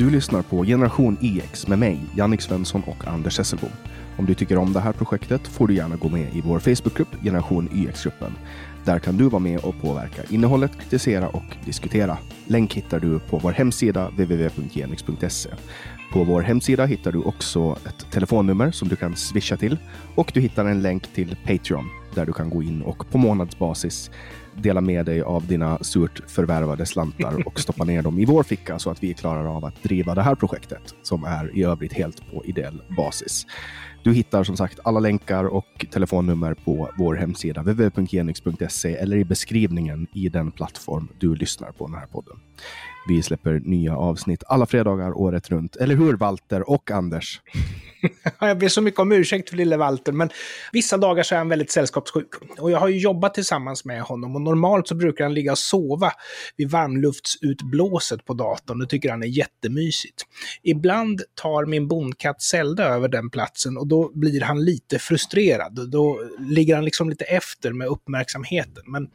Du 0.00 0.10
lyssnar 0.10 0.42
på 0.42 0.64
Generation 0.64 1.16
EX 1.20 1.68
med 1.68 1.78
mig, 1.78 2.00
Jannik 2.16 2.40
Svensson 2.40 2.82
och 2.86 3.06
Anders 3.06 3.38
Hesselbom. 3.38 3.70
Om 4.18 4.26
du 4.26 4.34
tycker 4.34 4.58
om 4.58 4.72
det 4.72 4.80
här 4.80 4.92
projektet 4.92 5.48
får 5.48 5.68
du 5.68 5.74
gärna 5.74 5.96
gå 5.96 6.08
med 6.08 6.36
i 6.36 6.40
vår 6.40 6.58
Facebookgrupp 6.58 7.08
Generation 7.22 7.68
e 7.72 7.76
YX-gruppen. 7.76 8.32
Där 8.84 8.98
kan 8.98 9.16
du 9.16 9.28
vara 9.28 9.40
med 9.40 9.60
och 9.60 9.80
påverka 9.82 10.22
innehållet, 10.28 10.80
kritisera 10.80 11.28
och 11.28 11.56
diskutera. 11.64 12.18
Länk 12.46 12.74
hittar 12.74 13.00
du 13.00 13.18
på 13.18 13.38
vår 13.38 13.52
hemsida 13.52 14.08
www.genix.se. 14.08 15.50
På 16.12 16.24
vår 16.24 16.42
hemsida 16.42 16.86
hittar 16.86 17.12
du 17.12 17.18
också 17.18 17.78
ett 17.86 18.12
telefonnummer 18.12 18.70
som 18.70 18.88
du 18.88 18.96
kan 18.96 19.16
swisha 19.16 19.56
till 19.56 19.78
och 20.14 20.30
du 20.34 20.40
hittar 20.40 20.64
en 20.64 20.82
länk 20.82 21.14
till 21.14 21.36
Patreon 21.46 21.84
där 22.14 22.26
du 22.26 22.32
kan 22.32 22.50
gå 22.50 22.62
in 22.62 22.82
och 22.82 23.10
på 23.10 23.18
månadsbasis 23.18 24.10
dela 24.56 24.80
med 24.80 25.06
dig 25.06 25.22
av 25.22 25.46
dina 25.46 25.78
surt 25.78 26.22
förvärvade 26.30 26.86
slantar 26.86 27.46
och 27.46 27.60
stoppa 27.60 27.84
ner 27.84 28.02
dem 28.02 28.18
i 28.18 28.24
vår 28.24 28.42
ficka 28.42 28.78
så 28.78 28.90
att 28.90 29.02
vi 29.02 29.14
klarar 29.14 29.56
av 29.56 29.64
att 29.64 29.82
driva 29.82 30.14
det 30.14 30.22
här 30.22 30.34
projektet 30.34 30.94
som 31.02 31.24
är 31.24 31.56
i 31.56 31.64
övrigt 31.64 31.92
helt 31.92 32.30
på 32.32 32.44
ideell 32.44 32.82
basis. 32.96 33.46
Du 34.02 34.12
hittar 34.12 34.44
som 34.44 34.56
sagt 34.56 34.80
alla 34.84 35.00
länkar 35.00 35.44
och 35.44 35.86
telefonnummer 35.90 36.54
på 36.54 36.90
vår 36.98 37.14
hemsida 37.14 37.62
www.genix.se 37.62 38.96
eller 38.96 39.16
i 39.16 39.24
beskrivningen 39.24 40.06
i 40.12 40.28
den 40.28 40.50
plattform 40.50 41.08
du 41.18 41.34
lyssnar 41.34 41.72
på 41.72 41.86
den 41.86 41.96
här 41.96 42.06
podden. 42.06 42.36
Vi 43.08 43.22
släpper 43.22 43.60
nya 43.64 43.96
avsnitt 43.96 44.42
alla 44.46 44.66
fredagar 44.66 45.18
året 45.18 45.50
runt. 45.50 45.76
Eller 45.76 45.96
hur 45.96 46.16
Walter 46.16 46.70
och 46.70 46.90
Anders? 46.90 47.40
jag 48.40 48.58
ber 48.58 48.68
så 48.68 48.80
mycket 48.80 49.00
om 49.00 49.12
ursäkt 49.12 49.50
för 49.50 49.56
lille 49.56 49.76
Walter, 49.76 50.12
men 50.12 50.30
vissa 50.72 50.96
dagar 50.96 51.22
så 51.22 51.34
är 51.34 51.38
han 51.38 51.48
väldigt 51.48 51.70
sällskapssjuk. 51.70 52.28
Och 52.58 52.70
jag 52.70 52.78
har 52.78 52.88
ju 52.88 52.98
jobbat 52.98 53.34
tillsammans 53.34 53.84
med 53.84 54.02
honom 54.02 54.34
och 54.34 54.42
normalt 54.42 54.88
så 54.88 54.94
brukar 54.94 55.24
han 55.24 55.34
ligga 55.34 55.52
och 55.52 55.58
sova 55.58 56.12
vid 56.56 56.70
varmluftsutblåset 56.70 58.24
på 58.24 58.34
datorn. 58.34 58.78
Det 58.78 58.86
tycker 58.86 59.10
han 59.10 59.22
är 59.22 59.26
jättemysigt. 59.26 60.22
Ibland 60.62 61.22
tar 61.34 61.66
min 61.66 61.88
bondkatt 61.88 62.42
Zelda 62.42 62.84
över 62.84 63.08
den 63.08 63.30
platsen 63.30 63.76
och 63.76 63.86
då 63.86 64.10
blir 64.14 64.40
han 64.40 64.64
lite 64.64 64.98
frustrerad. 64.98 65.90
Då 65.90 66.20
ligger 66.38 66.74
han 66.74 66.84
liksom 66.84 67.10
lite 67.10 67.24
efter 67.24 67.72
med 67.72 67.88
uppmärksamheten. 67.88 68.82
Men 68.86 69.08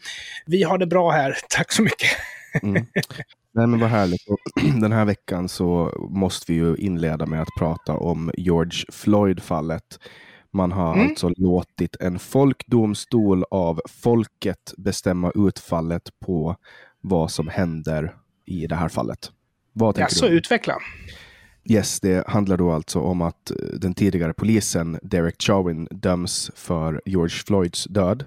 vi 0.45 0.63
har 0.63 0.77
det 0.77 0.87
bra 0.87 1.11
här, 1.11 1.37
tack 1.49 1.71
så 1.71 1.81
mycket. 1.81 2.09
Mm. 2.63 2.85
Nej, 3.55 3.67
men 3.67 3.79
vad 3.79 3.89
härligt. 3.89 4.21
Den 4.81 4.91
här 4.91 5.05
veckan 5.05 5.49
så 5.49 5.93
måste 6.09 6.51
vi 6.51 6.57
ju 6.57 6.75
inleda 6.75 7.25
med 7.25 7.41
att 7.41 7.47
prata 7.59 7.93
om 7.93 8.31
George 8.37 8.85
Floyd-fallet. 8.91 9.99
Man 10.51 10.71
har 10.71 10.93
mm. 10.93 11.07
alltså 11.07 11.29
låtit 11.37 11.95
en 11.99 12.19
folkdomstol 12.19 13.43
av 13.51 13.81
folket 13.89 14.73
bestämma 14.77 15.31
utfallet 15.35 16.09
på 16.25 16.55
vad 17.01 17.31
som 17.31 17.47
händer 17.47 18.15
i 18.45 18.67
det 18.67 18.75
här 18.75 18.89
fallet. 18.89 19.31
Vad 19.73 19.95
tänker 19.95 20.15
ja, 20.15 20.19
så 20.19 20.27
du? 20.27 20.37
utveckla. 20.37 20.77
Yes, 21.69 21.99
det 21.99 22.27
handlar 22.27 22.57
då 22.57 22.71
alltså 22.71 22.99
om 22.99 23.21
att 23.21 23.51
eh, 23.51 23.57
den 23.57 23.93
tidigare 23.93 24.33
polisen 24.33 24.99
Derek 25.01 25.41
Chauvin 25.41 25.87
döms 25.91 26.51
för 26.55 27.01
George 27.05 27.43
Floyds 27.47 27.83
död. 27.83 28.25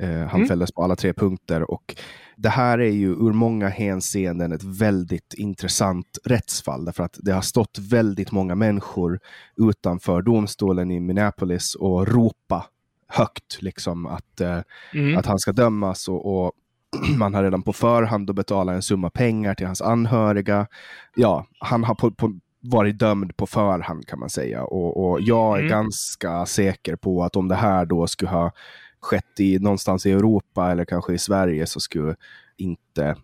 Eh, 0.00 0.08
han 0.08 0.36
mm. 0.36 0.48
fälldes 0.48 0.72
på 0.72 0.82
alla 0.82 0.96
tre 0.96 1.12
punkter 1.12 1.70
och 1.70 1.96
det 2.36 2.48
här 2.48 2.78
är 2.78 2.90
ju 2.90 3.08
ur 3.08 3.32
många 3.32 3.68
hänseenden 3.68 4.52
ett 4.52 4.64
väldigt 4.64 5.34
intressant 5.34 6.18
rättsfall 6.24 6.84
därför 6.84 7.04
att 7.04 7.18
det 7.22 7.32
har 7.32 7.42
stått 7.42 7.78
väldigt 7.78 8.32
många 8.32 8.54
människor 8.54 9.20
utanför 9.56 10.22
domstolen 10.22 10.90
i 10.90 11.00
Minneapolis 11.00 11.74
och 11.74 12.08
ropa 12.08 12.66
högt 13.08 13.62
liksom 13.62 14.06
att, 14.06 14.40
eh, 14.40 14.58
mm. 14.94 15.18
att 15.18 15.26
han 15.26 15.38
ska 15.38 15.52
dömas 15.52 16.08
och, 16.08 16.44
och 16.44 16.52
man 17.18 17.34
har 17.34 17.42
redan 17.42 17.62
på 17.62 17.72
förhand 17.72 18.34
betalat 18.34 18.74
en 18.74 18.82
summa 18.82 19.10
pengar 19.10 19.54
till 19.54 19.66
hans 19.66 19.82
anhöriga. 19.82 20.66
Ja, 21.14 21.46
han 21.58 21.84
har 21.84 21.94
på, 21.94 22.10
på, 22.10 22.38
varit 22.60 22.98
dömd 22.98 23.36
på 23.36 23.46
förhand 23.46 24.06
kan 24.06 24.18
man 24.18 24.30
säga 24.30 24.64
och, 24.64 25.06
och 25.06 25.20
jag 25.20 25.54
är 25.54 25.58
mm. 25.58 25.70
ganska 25.70 26.46
säker 26.46 26.96
på 26.96 27.24
att 27.24 27.36
om 27.36 27.48
det 27.48 27.54
här 27.54 27.86
då 27.86 28.06
skulle 28.06 28.30
ha 28.30 28.52
skett 29.00 29.40
i, 29.40 29.58
någonstans 29.58 30.06
i 30.06 30.12
Europa 30.12 30.70
eller 30.70 30.84
kanske 30.84 31.12
i 31.12 31.18
Sverige 31.18 31.66
så 31.66 31.80
skulle 31.80 32.16
inte 32.56 33.16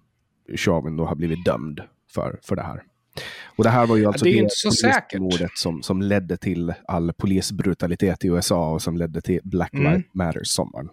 Chauvin 0.56 0.96
då 0.96 1.04
ha 1.04 1.14
blivit 1.14 1.44
dömd 1.44 1.80
för, 2.14 2.38
för 2.42 2.56
det 2.56 2.62
här. 2.62 2.82
Och 3.56 3.64
det 3.64 3.70
här 3.70 3.86
var 3.86 3.96
ju 3.96 4.06
alltså 4.06 4.24
det, 4.24 4.48
det 5.12 5.18
mordet 5.18 5.50
som, 5.54 5.82
som 5.82 6.02
ledde 6.02 6.36
till 6.36 6.74
all 6.88 7.12
polisbrutalitet 7.12 8.24
i 8.24 8.28
USA 8.28 8.70
och 8.70 8.82
som 8.82 8.96
ledde 8.96 9.20
till 9.20 9.40
Black 9.44 9.72
mm. 9.72 9.92
Lives 9.92 10.06
Matter-sommaren. 10.12 10.88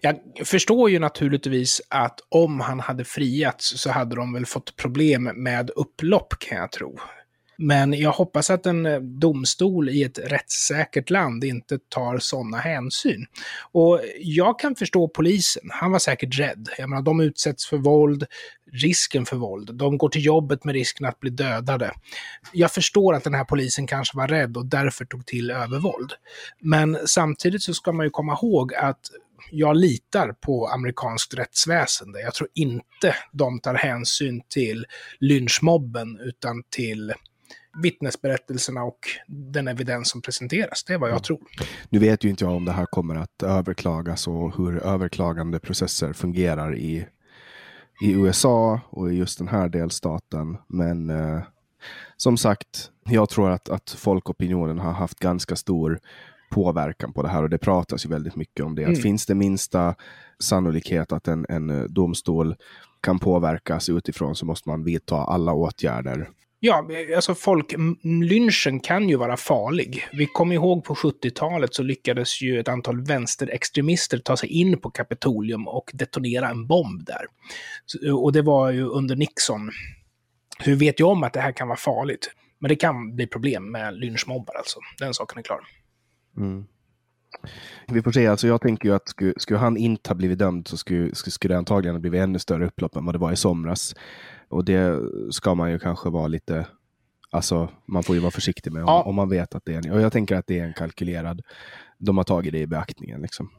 Jag 0.00 0.18
förstår 0.44 0.90
ju 0.90 0.98
naturligtvis 0.98 1.82
att 1.88 2.20
om 2.28 2.60
han 2.60 2.80
hade 2.80 3.04
friats 3.04 3.80
så 3.80 3.90
hade 3.90 4.16
de 4.16 4.32
väl 4.32 4.46
fått 4.46 4.76
problem 4.76 5.30
med 5.34 5.70
upplopp 5.70 6.34
kan 6.38 6.58
jag 6.58 6.72
tro. 6.72 6.98
Men 7.58 7.92
jag 7.92 8.12
hoppas 8.12 8.50
att 8.50 8.66
en 8.66 8.86
eh, 8.86 9.00
domstol 9.00 9.88
i 9.88 10.02
ett 10.02 10.18
rättssäkert 10.18 11.10
land 11.10 11.44
inte 11.44 11.78
tar 11.88 12.18
sådana 12.18 12.56
hänsyn. 12.56 13.26
Och 13.72 14.00
jag 14.18 14.58
kan 14.58 14.74
förstå 14.76 15.08
polisen, 15.08 15.62
han 15.70 15.92
var 15.92 15.98
säkert 15.98 16.38
rädd. 16.38 16.68
Jag 16.78 16.88
menar, 16.88 17.02
de 17.02 17.20
utsätts 17.20 17.66
för 17.66 17.76
våld, 17.76 18.26
risken 18.72 19.26
för 19.26 19.36
våld. 19.36 19.74
De 19.74 19.98
går 19.98 20.08
till 20.08 20.24
jobbet 20.24 20.64
med 20.64 20.72
risken 20.72 21.06
att 21.06 21.20
bli 21.20 21.30
dödade. 21.30 21.92
Jag 22.52 22.72
förstår 22.72 23.14
att 23.14 23.24
den 23.24 23.34
här 23.34 23.44
polisen 23.44 23.86
kanske 23.86 24.16
var 24.16 24.28
rädd 24.28 24.56
och 24.56 24.66
därför 24.66 25.04
tog 25.04 25.26
till 25.26 25.50
övervåld. 25.50 26.12
Men 26.60 26.98
samtidigt 27.06 27.62
så 27.62 27.74
ska 27.74 27.92
man 27.92 28.06
ju 28.06 28.10
komma 28.10 28.38
ihåg 28.42 28.74
att 28.74 29.00
jag 29.50 29.76
litar 29.76 30.32
på 30.32 30.66
amerikanskt 30.66 31.34
rättsväsende. 31.34 32.20
Jag 32.20 32.34
tror 32.34 32.48
inte 32.54 33.14
de 33.32 33.60
tar 33.60 33.74
hänsyn 33.74 34.42
till 34.48 34.86
lynchmobben 35.20 36.18
utan 36.20 36.62
till 36.70 37.12
vittnesberättelserna 37.82 38.82
och 38.82 38.98
den 39.28 39.68
evidens 39.68 40.10
som 40.10 40.22
presenteras. 40.22 40.84
Det 40.84 40.94
är 40.94 40.98
vad 40.98 41.08
jag 41.08 41.14
mm. 41.14 41.22
tror. 41.22 41.40
Nu 41.88 41.98
vet 41.98 42.24
ju 42.24 42.28
inte 42.28 42.44
jag 42.44 42.54
om 42.54 42.64
det 42.64 42.72
här 42.72 42.86
kommer 42.86 43.14
att 43.14 43.42
överklagas 43.42 44.28
och 44.28 44.56
hur 44.56 44.76
överklagande 44.76 45.58
processer 45.58 46.12
fungerar 46.12 46.76
i, 46.76 47.06
i 48.02 48.12
USA 48.12 48.80
och 48.90 49.12
i 49.12 49.16
just 49.16 49.38
den 49.38 49.48
här 49.48 49.68
delstaten. 49.68 50.56
Men 50.68 51.10
eh, 51.10 51.42
som 52.16 52.36
sagt, 52.36 52.90
jag 53.04 53.28
tror 53.28 53.50
att, 53.50 53.68
att 53.68 53.90
folkopinionen 53.90 54.78
har 54.78 54.92
haft 54.92 55.18
ganska 55.18 55.56
stor 55.56 56.00
påverkan 56.50 57.12
på 57.12 57.22
det 57.22 57.28
här 57.28 57.42
och 57.42 57.50
det 57.50 57.58
pratas 57.58 58.04
ju 58.04 58.08
väldigt 58.08 58.36
mycket 58.36 58.64
om 58.64 58.74
det. 58.74 58.82
Mm. 58.82 58.92
Att 58.92 59.02
finns 59.02 59.26
det 59.26 59.34
minsta 59.34 59.94
sannolikhet 60.38 61.12
att 61.12 61.28
en, 61.28 61.46
en 61.48 61.94
domstol 61.94 62.54
kan 63.00 63.18
påverkas 63.18 63.88
utifrån 63.88 64.36
så 64.36 64.46
måste 64.46 64.68
man 64.68 64.84
vidta 64.84 65.16
alla 65.16 65.52
åtgärder 65.52 66.30
Ja, 66.60 66.88
alltså 67.16 67.34
folklynchen 67.34 68.80
kan 68.80 69.08
ju 69.08 69.16
vara 69.16 69.36
farlig. 69.36 70.08
Vi 70.12 70.26
kommer 70.26 70.54
ihåg 70.54 70.84
på 70.84 70.94
70-talet 70.94 71.74
så 71.74 71.82
lyckades 71.82 72.42
ju 72.42 72.60
ett 72.60 72.68
antal 72.68 73.04
vänsterextremister 73.04 74.18
ta 74.18 74.36
sig 74.36 74.48
in 74.48 74.80
på 74.80 74.90
Kapitolium 74.90 75.68
och 75.68 75.90
detonera 75.94 76.48
en 76.48 76.66
bomb 76.66 77.04
där. 77.04 77.26
Och 78.12 78.32
det 78.32 78.42
var 78.42 78.70
ju 78.70 78.84
under 78.84 79.16
Nixon. 79.16 79.70
Så 80.64 80.70
vi 80.70 80.76
vet 80.76 81.00
ju 81.00 81.04
om 81.04 81.22
att 81.22 81.32
det 81.32 81.40
här 81.40 81.52
kan 81.52 81.68
vara 81.68 81.78
farligt. 81.78 82.30
Men 82.58 82.68
det 82.68 82.76
kan 82.76 83.16
bli 83.16 83.26
problem 83.26 83.72
med 83.72 83.94
lynchmobbar 83.94 84.54
alltså. 84.54 84.80
Den 84.98 85.14
saken 85.14 85.38
är 85.38 85.42
klar. 85.42 85.60
Mm. 86.36 86.64
Vi 87.88 88.02
får 88.02 88.12
se, 88.12 88.26
alltså 88.26 88.46
jag 88.46 88.60
tänker 88.60 88.88
ju 88.88 88.94
att 88.94 89.08
skulle, 89.08 89.34
skulle 89.36 89.58
han 89.58 89.76
inte 89.76 90.10
ha 90.10 90.14
blivit 90.14 90.38
dömd 90.38 90.68
så 90.68 90.76
skulle, 90.76 91.14
skulle 91.14 91.54
det 91.54 91.58
antagligen 91.58 91.94
ha 91.94 92.00
blivit 92.00 92.20
ännu 92.20 92.38
större 92.38 92.66
upplopp 92.66 92.96
än 92.96 93.04
vad 93.04 93.14
det 93.14 93.18
var 93.18 93.32
i 93.32 93.36
somras. 93.36 93.94
Och 94.48 94.64
det 94.64 95.00
ska 95.30 95.54
man 95.54 95.70
ju 95.70 95.78
kanske 95.78 96.10
vara 96.10 96.28
lite, 96.28 96.66
alltså 97.30 97.68
man 97.86 98.02
får 98.02 98.14
ju 98.14 98.20
vara 98.20 98.30
försiktig 98.30 98.72
med 98.72 98.82
ja. 98.82 99.02
om, 99.02 99.08
om, 99.08 99.14
man 99.14 99.28
vet 99.28 99.54
att 99.54 99.64
det 99.64 99.74
är 99.74 99.86
en, 99.86 99.92
och 99.92 100.00
jag 100.00 100.12
tänker 100.12 100.36
att 100.36 100.46
det 100.46 100.58
är 100.58 100.64
en 100.64 100.74
kalkylerad, 100.74 101.42
de 101.98 102.16
har 102.16 102.24
tagit 102.24 102.52
det 102.52 102.58
i 102.58 102.66
beaktningen 102.66 103.22
liksom. 103.22 103.50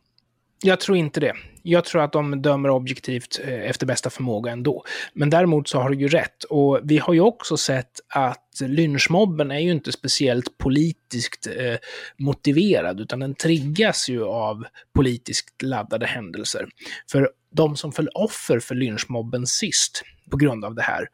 Jag 0.64 0.80
tror 0.80 0.98
inte 0.98 1.20
det. 1.20 1.34
Jag 1.64 1.86
tror 1.86 2.02
att 2.02 2.12
de 2.12 2.42
dömer 2.42 2.70
objektivt 2.70 3.40
eh, 3.44 3.70
efter 3.70 3.86
bästa 3.86 4.10
förmåga 4.10 4.52
ändå. 4.52 4.84
Men 5.14 5.30
däremot 5.30 5.68
så 5.68 5.80
har 5.80 5.90
du 5.90 5.98
ju 5.98 6.08
rätt. 6.08 6.44
Och 6.44 6.80
vi 6.84 6.98
har 6.98 7.14
ju 7.14 7.22
också 7.22 7.58
sett 7.58 7.92
att 8.08 8.62
lynchmobben 8.62 9.52
är 9.52 9.60
ju 9.60 9.72
inte 9.72 9.92
speciellt 9.92 10.58
politiskt 10.58 11.48
eh, 11.48 11.76
motiverad, 12.18 13.00
utan 13.00 13.20
den 13.20 13.36
triggas 13.36 14.10
ju 14.10 14.24
av 14.24 14.64
politiskt 14.96 15.62
laddade 15.62 16.06
händelser. 16.06 16.68
För 17.12 17.30
de 17.52 17.76
som 17.76 17.92
föll 17.92 18.10
offer 18.14 18.60
för 18.60 18.76
lynchmobben 18.76 19.48
sist, 19.48 20.04
på 20.32 20.38
grund 20.38 20.66
av 20.66 20.76
det 20.76 20.82
här, 20.82 21.08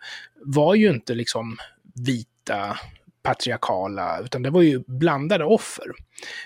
var 0.45 0.75
ju 0.75 0.89
inte 0.89 1.13
liksom 1.15 1.57
vita 1.95 2.77
patriarkala, 3.23 4.19
utan 4.19 4.41
det 4.41 4.49
var 4.49 4.61
ju 4.61 4.83
blandade 4.87 5.45
offer. 5.45 5.85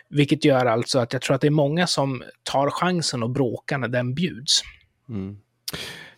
Vilket 0.10 0.46
gör 0.46 0.66
alltså 0.66 1.00
att 1.00 1.14
jag 1.14 1.22
tror 1.22 1.36
att 1.36 1.42
det 1.42 1.48
är 1.48 1.52
många 1.52 1.88
som 1.88 2.24
tar 2.44 2.70
chansen 2.70 3.24
och 3.24 3.30
bråkar 3.30 3.78
när 3.78 3.88
den 3.88 4.14
bjuds. 4.14 4.62
Mm. 5.10 5.38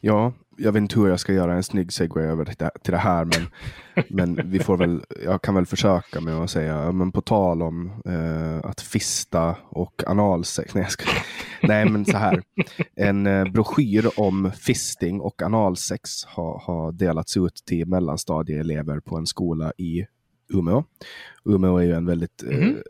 Ja, 0.01 0.33
jag 0.57 0.71
vet 0.71 0.81
inte 0.81 0.99
hur 0.99 1.07
jag 1.07 1.19
ska 1.19 1.33
göra 1.33 1.53
en 1.53 1.63
snygg 1.63 1.93
segway 1.93 2.25
över 2.25 2.45
till 2.83 2.91
det 2.91 2.97
här, 2.97 3.25
men, 3.25 3.47
men 4.35 4.51
vi 4.51 4.59
får 4.59 4.77
väl, 4.77 5.03
jag 5.25 5.41
kan 5.41 5.55
väl 5.55 5.65
försöka 5.65 6.21
med 6.21 6.33
att 6.33 6.49
säga, 6.49 6.91
men 6.91 7.11
på 7.11 7.21
tal 7.21 7.61
om 7.61 8.01
eh, 8.05 8.69
att 8.69 8.81
fista 8.81 9.55
och 9.69 10.03
analsex. 10.07 10.75
Nej, 10.75 10.85
ska, 10.89 11.05
nej, 11.63 11.89
men 11.89 12.05
så 12.05 12.17
här. 12.17 12.41
En 12.95 13.27
eh, 13.27 13.45
broschyr 13.45 14.09
om 14.19 14.51
fisting 14.59 15.21
och 15.21 15.41
analsex 15.41 16.25
har, 16.25 16.61
har 16.65 16.91
delats 16.91 17.37
ut 17.37 17.63
till 17.65 17.87
mellanstadieelever 17.87 18.99
på 18.99 19.17
en 19.17 19.27
skola 19.27 19.73
i 19.77 20.05
Umeå. 20.53 20.83
Umeå 21.45 21.77
är 21.77 21.83
ju 21.83 21.93
en 21.93 22.05
väldigt 22.05 22.43
mm. 22.43 22.75
eh, 22.75 22.81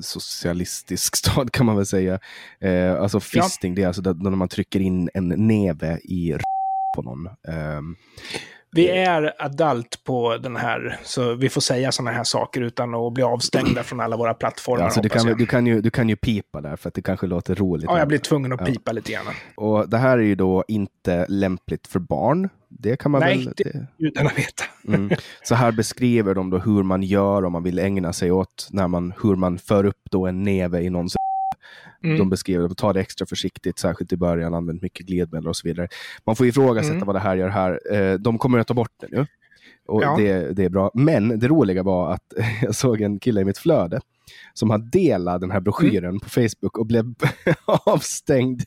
socialistisk 0.00 1.16
stad 1.22 1.52
kan 1.52 1.66
man 1.66 1.76
väl 1.76 1.86
säga. 1.86 2.18
Eh, 2.60 2.94
alltså 2.94 3.20
fisting, 3.20 3.72
ja. 3.72 3.76
det 3.76 3.82
är 3.82 3.86
alltså 3.86 4.02
när 4.02 4.30
man 4.30 4.48
trycker 4.48 4.80
in 4.80 5.10
en 5.14 5.28
neve 5.28 5.98
i 6.04 6.36
på 6.96 7.02
någon. 7.02 7.28
Um, 7.78 7.96
vi 8.72 8.88
är 8.88 9.32
adult 9.38 10.04
på 10.04 10.36
den 10.36 10.56
här, 10.56 10.98
så 11.02 11.34
vi 11.34 11.48
får 11.48 11.60
säga 11.60 11.92
sådana 11.92 12.10
här 12.10 12.24
saker 12.24 12.60
utan 12.60 12.94
att 12.94 13.12
bli 13.12 13.22
avstängda 13.22 13.82
från 13.82 14.00
alla 14.00 14.16
våra 14.16 14.34
plattformar. 14.34 14.84
Alltså, 14.84 15.00
du, 15.00 15.08
kan, 15.08 15.26
du, 15.26 15.46
kan 15.46 15.66
ju, 15.66 15.80
du 15.80 15.90
kan 15.90 16.08
ju 16.08 16.16
pipa 16.16 16.60
där 16.60 16.76
för 16.76 16.88
att 16.88 16.94
det 16.94 17.02
kanske 17.02 17.26
låter 17.26 17.54
roligt. 17.54 17.84
Ja, 17.88 17.98
jag 17.98 18.08
blir 18.08 18.18
tvungen 18.18 18.52
att 18.52 18.64
pipa 18.64 18.82
ja. 18.84 18.92
lite 18.92 19.12
grann. 19.12 19.24
Och 19.54 19.88
det 19.88 19.98
här 19.98 20.18
är 20.18 20.22
ju 20.22 20.34
då 20.34 20.64
inte 20.68 21.26
lämpligt 21.28 21.86
för 21.86 21.98
barn. 21.98 22.48
Det 22.68 22.96
kan 22.96 23.10
man 23.10 23.20
Nej, 23.20 23.44
väl... 23.44 23.54
det 23.56 23.86
utan 23.98 24.26
att 24.26 24.38
veta. 24.38 24.64
Mm. 24.88 25.10
Så 25.42 25.54
här 25.54 25.72
beskriver 25.72 26.34
de 26.34 26.50
då 26.50 26.58
hur 26.58 26.82
man 26.82 27.02
gör 27.02 27.44
om 27.44 27.52
man 27.52 27.62
vill 27.62 27.78
ägna 27.78 28.12
sig 28.12 28.30
åt 28.30 28.68
när 28.70 28.88
man, 28.88 29.12
hur 29.22 29.36
man 29.36 29.58
för 29.58 29.84
upp 29.84 30.02
då 30.10 30.26
en 30.26 30.42
neve 30.42 30.82
i 30.82 30.90
någons 30.90 31.16
Mm. 32.04 32.18
De 32.18 32.30
beskriver 32.30 32.68
det, 32.68 32.74
ta 32.74 32.92
det 32.92 33.00
extra 33.00 33.26
försiktigt, 33.26 33.78
särskilt 33.78 34.12
i 34.12 34.16
början, 34.16 34.54
använd 34.54 34.82
mycket 34.82 35.06
glidmedel 35.06 35.48
och 35.48 35.56
så 35.56 35.68
vidare. 35.68 35.88
Man 36.26 36.36
får 36.36 36.46
ifrågasätta 36.46 36.94
mm. 36.94 37.06
vad 37.06 37.16
det 37.16 37.20
här 37.20 37.36
gör 37.36 37.48
här. 37.48 37.80
Eh, 37.92 38.14
de 38.14 38.38
kommer 38.38 38.58
att 38.58 38.66
ta 38.66 38.74
bort 38.74 38.92
det 39.00 39.06
nu. 39.10 39.26
Och 39.86 40.02
ja. 40.02 40.16
det, 40.18 40.56
det 40.56 40.64
är 40.64 40.68
bra. 40.68 40.90
Men 40.94 41.38
det 41.38 41.48
roliga 41.48 41.82
var 41.82 42.12
att 42.12 42.32
jag 42.62 42.74
såg 42.74 43.00
en 43.00 43.18
kille 43.18 43.40
i 43.40 43.44
mitt 43.44 43.58
flöde 43.58 44.00
som 44.54 44.70
har 44.70 44.78
delat 44.78 45.40
den 45.40 45.50
här 45.50 45.60
broschyren 45.60 46.04
mm. 46.04 46.20
på 46.20 46.28
Facebook 46.28 46.78
och 46.78 46.86
blev 46.86 47.14
avstängd 47.64 48.62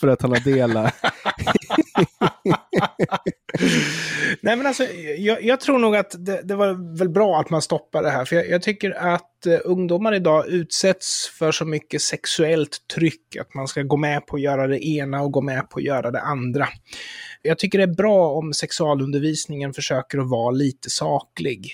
för 0.00 0.08
att 0.08 0.22
han 0.22 0.30
har 0.30 0.40
delat. 0.40 0.94
Nej 4.40 4.56
men 4.56 4.66
alltså, 4.66 4.84
jag, 5.18 5.44
jag, 5.44 5.60
tror 5.60 5.78
nog 5.78 5.96
att 5.96 6.14
det, 6.18 6.42
det, 6.44 6.54
var 6.54 6.98
väl 6.98 7.08
bra 7.08 7.40
att 7.40 7.50
man 7.50 7.62
stoppade 7.62 8.08
det 8.08 8.10
här. 8.10 8.24
För 8.24 8.36
jag, 8.36 8.48
jag 8.48 8.62
tycker 8.62 8.90
att 8.90 9.46
uh, 9.46 9.58
ungdomar 9.64 10.14
idag 10.14 10.48
utsätts 10.48 11.30
för 11.38 11.52
så 11.52 11.64
mycket 11.64 12.02
sexuellt 12.02 12.78
tryck. 12.94 13.36
Att 13.40 13.54
man 13.54 13.68
ska 13.68 13.82
gå 13.82 13.96
med 13.96 14.26
på 14.26 14.36
att 14.36 14.42
göra 14.42 14.66
det 14.66 14.86
ena 14.86 15.22
och 15.22 15.32
gå 15.32 15.40
med 15.40 15.70
på 15.70 15.78
att 15.78 15.84
göra 15.84 16.10
det 16.10 16.20
andra. 16.20 16.68
Jag 17.42 17.58
tycker 17.58 17.78
det 17.78 17.84
är 17.84 17.94
bra 17.94 18.32
om 18.32 18.52
sexualundervisningen 18.52 19.74
försöker 19.74 20.18
att 20.18 20.30
vara 20.30 20.50
lite 20.50 20.90
saklig. 20.90 21.68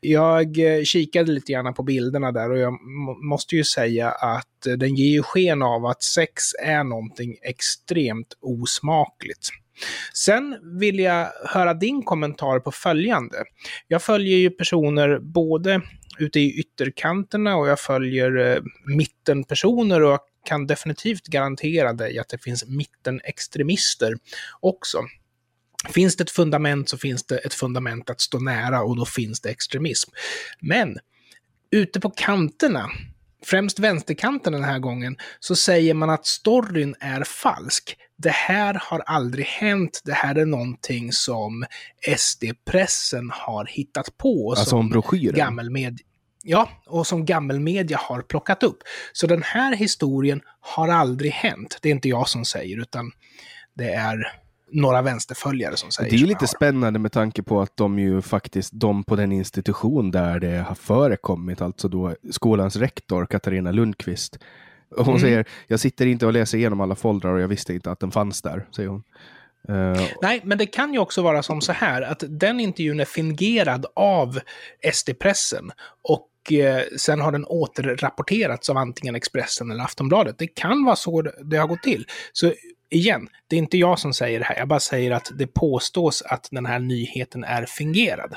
Jag 0.00 0.58
uh, 0.58 0.82
kikade 0.82 1.32
lite 1.32 1.52
grann 1.52 1.74
på 1.74 1.82
bilderna 1.82 2.32
där 2.32 2.50
och 2.50 2.58
jag 2.58 2.74
måste 3.28 3.56
ju 3.56 3.64
säga 3.64 4.10
att 4.10 4.66
uh, 4.68 4.74
den 4.74 4.94
ger 4.94 5.10
ju 5.10 5.22
sken 5.22 5.62
av 5.62 5.86
att 5.86 6.02
sex 6.02 6.42
är 6.62 6.84
någonting 6.84 7.36
extremt 7.42 8.34
osmakligt. 8.40 9.48
Sen 10.14 10.78
vill 10.78 10.98
jag 10.98 11.28
höra 11.44 11.74
din 11.74 12.02
kommentar 12.02 12.60
på 12.60 12.72
följande. 12.72 13.44
Jag 13.88 14.02
följer 14.02 14.38
ju 14.38 14.50
personer 14.50 15.18
både 15.18 15.80
ute 16.18 16.40
i 16.40 16.60
ytterkanterna 16.60 17.56
och 17.56 17.68
jag 17.68 17.80
följer 17.80 18.36
eh, 18.36 18.62
mittenpersoner 18.96 20.02
och 20.02 20.12
jag 20.12 20.20
kan 20.44 20.66
definitivt 20.66 21.26
garantera 21.26 21.92
dig 21.92 22.18
att 22.18 22.28
det 22.28 22.38
finns 22.38 22.66
mittenextremister 22.66 24.14
också. 24.60 24.98
Finns 25.90 26.16
det 26.16 26.22
ett 26.22 26.30
fundament 26.30 26.88
så 26.88 26.98
finns 26.98 27.26
det 27.26 27.38
ett 27.38 27.54
fundament 27.54 28.10
att 28.10 28.20
stå 28.20 28.38
nära 28.38 28.82
och 28.82 28.96
då 28.96 29.04
finns 29.04 29.40
det 29.40 29.50
extremism. 29.50 30.10
Men 30.60 30.98
ute 31.70 32.00
på 32.00 32.10
kanterna 32.10 32.90
främst 33.44 33.78
vänsterkanten 33.78 34.52
den 34.52 34.64
här 34.64 34.78
gången, 34.78 35.16
så 35.40 35.56
säger 35.56 35.94
man 35.94 36.10
att 36.10 36.26
storyn 36.26 36.94
är 37.00 37.24
falsk. 37.24 37.96
Det 38.22 38.30
här 38.30 38.80
har 38.82 39.00
aldrig 39.00 39.46
hänt, 39.46 40.00
det 40.04 40.12
här 40.12 40.34
är 40.34 40.46
någonting 40.46 41.12
som 41.12 41.64
SD-pressen 42.16 43.30
har 43.32 43.64
hittat 43.64 44.16
på. 44.16 44.54
Alltså 44.58 44.76
om 44.76 44.88
broschyren? 44.88 45.36
Gammelmed 45.36 45.98
Ja, 46.42 46.68
och 46.86 47.06
som 47.06 47.24
gammelmedia 47.24 47.98
har 48.00 48.22
plockat 48.22 48.62
upp. 48.62 48.78
Så 49.12 49.26
den 49.26 49.42
här 49.42 49.76
historien 49.76 50.40
har 50.60 50.88
aldrig 50.88 51.32
hänt. 51.32 51.78
Det 51.82 51.88
är 51.88 51.92
inte 51.92 52.08
jag 52.08 52.28
som 52.28 52.44
säger, 52.44 52.80
utan 52.80 53.10
det 53.74 53.92
är 53.92 54.32
några 54.72 55.02
vänsterföljare 55.02 55.76
som 55.76 55.90
säger 55.90 56.10
Det 56.10 56.16
är 56.16 56.18
ju 56.18 56.26
lite 56.26 56.46
spännande 56.46 56.98
med 56.98 57.12
tanke 57.12 57.42
på 57.42 57.60
att 57.60 57.76
de 57.76 57.98
ju 57.98 58.22
faktiskt, 58.22 58.70
de 58.72 59.04
på 59.04 59.16
den 59.16 59.32
institution 59.32 60.10
där 60.10 60.40
det 60.40 60.64
har 60.68 60.74
förekommit, 60.74 61.60
alltså 61.60 61.88
då 61.88 62.14
skolans 62.30 62.76
rektor 62.76 63.26
Katarina 63.26 63.72
Lundqvist. 63.72 64.38
Hon 64.96 65.08
mm. 65.08 65.20
säger, 65.20 65.44
jag 65.66 65.80
sitter 65.80 66.06
inte 66.06 66.26
och 66.26 66.32
läser 66.32 66.58
igenom 66.58 66.80
alla 66.80 66.94
foldrar 66.94 67.32
och 67.32 67.40
jag 67.40 67.48
visste 67.48 67.74
inte 67.74 67.90
att 67.90 68.00
den 68.00 68.10
fanns 68.10 68.42
där, 68.42 68.66
säger 68.76 68.88
hon. 68.88 69.02
Uh, 69.70 70.02
Nej, 70.22 70.40
men 70.44 70.58
det 70.58 70.66
kan 70.66 70.92
ju 70.92 70.98
också 70.98 71.22
vara 71.22 71.42
som 71.42 71.60
så 71.60 71.72
här 71.72 72.02
att 72.02 72.24
den 72.28 72.60
intervjun 72.60 73.00
är 73.00 73.04
fingerad 73.04 73.86
av 73.94 74.40
SD-pressen 74.92 75.70
och 76.02 76.52
eh, 76.52 76.82
sen 76.98 77.20
har 77.20 77.32
den 77.32 77.44
återrapporterats 77.44 78.70
av 78.70 78.76
antingen 78.76 79.14
Expressen 79.14 79.70
eller 79.70 79.84
Aftonbladet. 79.84 80.38
Det 80.38 80.46
kan 80.46 80.84
vara 80.84 80.96
så 80.96 81.22
det 81.22 81.56
har 81.56 81.66
gått 81.66 81.82
till. 81.82 82.06
Så 82.32 82.52
igen, 82.90 83.28
det 83.48 83.56
är 83.56 83.58
inte 83.58 83.78
jag 83.78 83.98
som 83.98 84.14
säger 84.14 84.38
det 84.38 84.44
här. 84.44 84.56
Jag 84.56 84.68
bara 84.68 84.80
säger 84.80 85.10
att 85.10 85.30
det 85.34 85.46
påstås 85.46 86.22
att 86.22 86.48
den 86.50 86.66
här 86.66 86.78
nyheten 86.78 87.44
är 87.44 87.66
fingerad. 87.66 88.34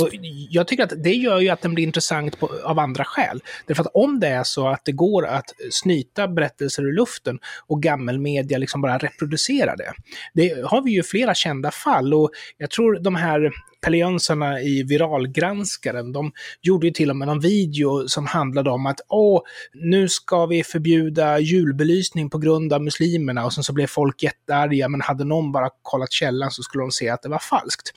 Och 0.00 0.08
jag 0.50 0.68
tycker 0.68 0.84
att 0.84 1.02
det 1.04 1.14
gör 1.14 1.40
ju 1.40 1.48
att 1.48 1.62
den 1.62 1.74
blir 1.74 1.84
intressant 1.84 2.40
på, 2.40 2.50
av 2.64 2.78
andra 2.78 3.04
skäl. 3.04 3.42
Därför 3.66 3.82
att 3.82 3.90
om 3.94 4.20
det 4.20 4.28
är 4.28 4.44
så 4.44 4.68
att 4.68 4.84
det 4.84 4.92
går 4.92 5.26
att 5.26 5.52
snyta 5.70 6.28
berättelser 6.28 6.82
ur 6.82 6.92
luften 6.92 7.38
och 7.66 7.82
gammelmedia 7.82 8.58
liksom 8.58 8.80
bara 8.80 8.98
reproducerar 8.98 9.76
det. 9.76 9.92
Det 10.34 10.66
har 10.66 10.82
vi 10.82 10.90
ju 10.90 11.02
flera 11.02 11.34
kända 11.34 11.70
fall 11.70 12.14
och 12.14 12.30
jag 12.58 12.70
tror 12.70 12.98
de 12.98 13.14
här 13.14 13.52
Peliansarna 13.84 14.60
i 14.60 14.82
Viralgranskaren, 14.82 16.12
de 16.12 16.32
gjorde 16.62 16.86
ju 16.86 16.92
till 16.92 17.10
och 17.10 17.16
med 17.16 17.28
någon 17.28 17.40
video 17.40 18.08
som 18.08 18.26
handlade 18.26 18.70
om 18.70 18.86
att 18.86 19.00
åh, 19.08 19.42
nu 19.74 20.08
ska 20.08 20.46
vi 20.46 20.64
förbjuda 20.64 21.38
julbelysning 21.38 22.30
på 22.30 22.38
grund 22.38 22.72
av 22.72 22.82
muslimerna 22.82 23.44
och 23.44 23.52
sen 23.52 23.64
så 23.64 23.72
blev 23.72 23.86
folk 23.86 24.22
jättearga, 24.22 24.88
men 24.88 25.00
hade 25.00 25.24
någon 25.24 25.52
bara 25.52 25.70
kollat 25.82 26.12
källan 26.12 26.50
så 26.50 26.62
skulle 26.62 26.82
de 26.82 26.90
se 26.90 27.08
att 27.08 27.22
det 27.22 27.28
var 27.28 27.38
falskt 27.38 27.92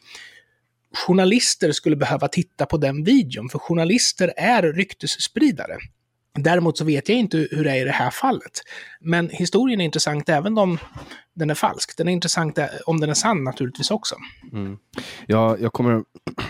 journalister 0.93 1.71
skulle 1.71 1.95
behöva 1.95 2.27
titta 2.27 2.65
på 2.65 2.77
den 2.77 3.03
videon, 3.03 3.49
för 3.49 3.59
journalister 3.59 4.33
är 4.37 4.63
ryktesspridare. 4.63 5.77
Däremot 6.39 6.77
så 6.77 6.85
vet 6.85 7.09
jag 7.09 7.17
inte 7.17 7.47
hur 7.51 7.63
det 7.63 7.71
är 7.71 7.81
i 7.81 7.83
det 7.83 7.91
här 7.91 8.09
fallet. 8.09 8.61
Men 9.01 9.29
historien 9.29 9.81
är 9.81 9.85
intressant 9.85 10.29
även 10.29 10.57
om 10.57 10.77
den 11.35 11.49
är 11.49 11.55
falsk. 11.55 11.97
Den 11.97 12.07
är 12.07 12.11
intressant 12.11 12.59
om 12.85 12.99
den 12.99 13.09
är 13.09 13.13
sann 13.13 13.44
naturligtvis 13.44 13.91
också. 13.91 14.15
Mm. 14.53 14.77
Ja, 15.27 15.57
jag 15.57 15.73
kommer, 15.73 16.03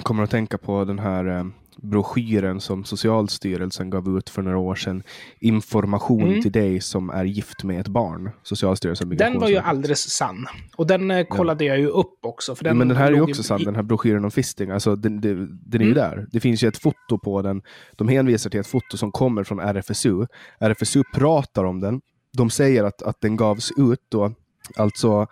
kommer 0.03 0.23
att 0.23 0.31
tänka 0.31 0.57
på 0.57 0.85
den 0.85 0.99
här 0.99 1.51
broschyren 1.77 2.61
som 2.61 2.83
Socialstyrelsen 2.83 3.89
gav 3.89 4.17
ut 4.17 4.29
för 4.29 4.41
några 4.41 4.57
år 4.57 4.75
sedan. 4.75 5.03
Information 5.39 6.27
mm. 6.27 6.41
till 6.41 6.51
dig 6.51 6.81
som 6.81 7.09
är 7.09 7.25
gift 7.25 7.63
med 7.63 7.79
ett 7.79 7.87
barn. 7.87 8.31
Socialstyrelsen 8.43 9.09
Den 9.09 9.39
var 9.39 9.49
ju 9.49 9.57
alldeles 9.57 10.09
sann. 10.09 10.47
Och 10.75 10.87
den 10.87 11.11
eh, 11.11 11.25
kollade 11.25 11.65
ja. 11.65 11.73
jag 11.73 11.79
ju 11.79 11.87
upp 11.87 12.25
också. 12.25 12.55
För 12.55 12.63
den 12.63 12.71
ja, 12.71 12.75
men 12.77 12.87
den 12.87 12.97
här 12.97 13.11
är 13.11 13.15
ju 13.15 13.21
också 13.21 13.43
sann, 13.43 13.63
den 13.63 13.75
här 13.75 13.83
broschyren 13.83 14.25
om 14.25 14.31
fisting. 14.31 14.69
Alltså, 14.69 14.95
den, 14.95 15.21
den, 15.21 15.59
den 15.65 15.81
är 15.81 15.85
mm. 15.85 15.87
ju 15.87 15.93
där. 15.93 16.27
Det 16.31 16.39
finns 16.39 16.63
ju 16.63 16.67
ett 16.67 16.77
foto 16.77 17.19
på 17.23 17.41
den. 17.41 17.61
De 17.95 18.07
hänvisar 18.07 18.49
till 18.49 18.59
ett 18.59 18.67
foto 18.67 18.97
som 18.97 19.11
kommer 19.11 19.43
från 19.43 19.59
RFSU. 19.59 20.25
RFSU 20.59 21.03
pratar 21.13 21.63
om 21.63 21.79
den. 21.79 22.01
De 22.37 22.49
säger 22.49 22.83
att, 22.83 23.01
att 23.01 23.21
den 23.21 23.35
gavs 23.35 23.71
ut 23.77 23.99
då, 24.09 24.33
alltså 24.75 25.27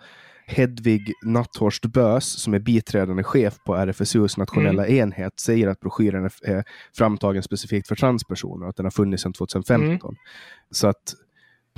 Hedvig 0.46 1.12
Natthorst 1.22 1.86
Bös, 1.86 2.24
som 2.24 2.54
är 2.54 2.58
biträdande 2.58 3.22
chef 3.22 3.58
på 3.64 3.74
RFSUs 3.74 4.36
nationella 4.36 4.86
mm. 4.86 4.98
enhet, 4.98 5.40
säger 5.40 5.68
att 5.68 5.80
broschyren 5.80 6.24
är 6.24 6.64
framtagen 6.96 7.42
specifikt 7.42 7.88
för 7.88 7.96
transpersoner 7.96 8.64
och 8.64 8.70
att 8.70 8.76
den 8.76 8.86
har 8.86 8.90
funnits 8.90 9.22
sedan 9.22 9.32
2015. 9.32 9.88
Mm. 9.88 10.16
Så 10.70 10.86
att 10.86 11.14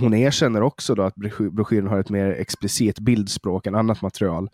hon 0.00 0.14
erkänner 0.14 0.62
också 0.62 0.94
då 0.94 1.02
att 1.02 1.14
broschyren 1.52 1.86
har 1.86 1.98
ett 1.98 2.10
mer 2.10 2.30
explicit 2.30 2.98
bildspråk 2.98 3.66
än 3.66 3.74
annat 3.74 4.02
material. 4.02 4.48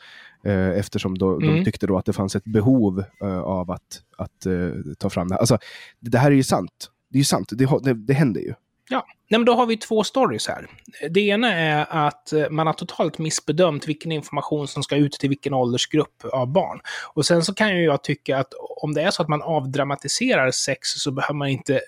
Eh, 0.45 0.69
eftersom 0.69 1.19
då, 1.19 1.37
mm. 1.37 1.55
de 1.55 1.65
tyckte 1.65 1.87
då 1.87 1.99
att 1.99 2.05
det 2.05 2.13
fanns 2.13 2.37
ett 2.37 2.45
behov 2.45 3.05
eh, 3.23 3.39
av 3.39 3.71
att, 3.71 4.03
att 4.19 4.47
eh, 4.47 4.71
ta 4.99 5.11
fram 5.11 5.29
det. 5.29 5.37
Alltså, 5.37 5.59
det 6.01 6.19
här 6.19 6.31
är 6.31 6.37
ju 6.37 6.43
sant. 6.43 6.91
Det 7.11 7.17
är 7.17 7.21
ju 7.21 7.25
sant. 7.25 7.49
Det, 7.53 7.67
det, 7.83 7.95
det 7.95 8.15
händer 8.15 8.41
ju. 8.41 8.55
Ja, 8.91 9.07
Nej, 9.29 9.39
men 9.39 9.45
då 9.45 9.55
har 9.55 9.67
vi 9.67 9.77
två 9.77 10.05
stories 10.05 10.49
här. 10.49 10.67
Det 11.11 11.21
ena 11.21 11.53
är 11.53 11.87
att 12.07 12.33
eh, 12.33 12.51
man 12.51 12.67
har 12.67 12.75
totalt 12.75 13.19
missbedömt 13.19 13.89
vilken 13.89 14.13
information 14.13 14.69
som 14.69 14.83
ska 14.83 14.97
ut 14.97 15.13
till 15.13 15.29
vilken 15.29 15.55
åldersgrupp 15.55 16.25
av 16.33 16.53
barn. 16.53 16.81
Och 17.15 17.27
sen 17.27 17.45
så 17.45 17.55
kan 17.55 17.77
ju 17.77 17.85
jag 17.85 18.05
tycka 18.05 18.39
att 18.39 18.55
om 18.83 18.95
det 18.95 19.03
är 19.03 19.11
så 19.11 19.23
att 19.23 19.29
man 19.29 19.43
avdramatiserar 19.43 20.51
sex 20.51 20.89
så 20.89 21.11
behöver 21.11 21.35
man 21.35 21.49
inte 21.49 21.81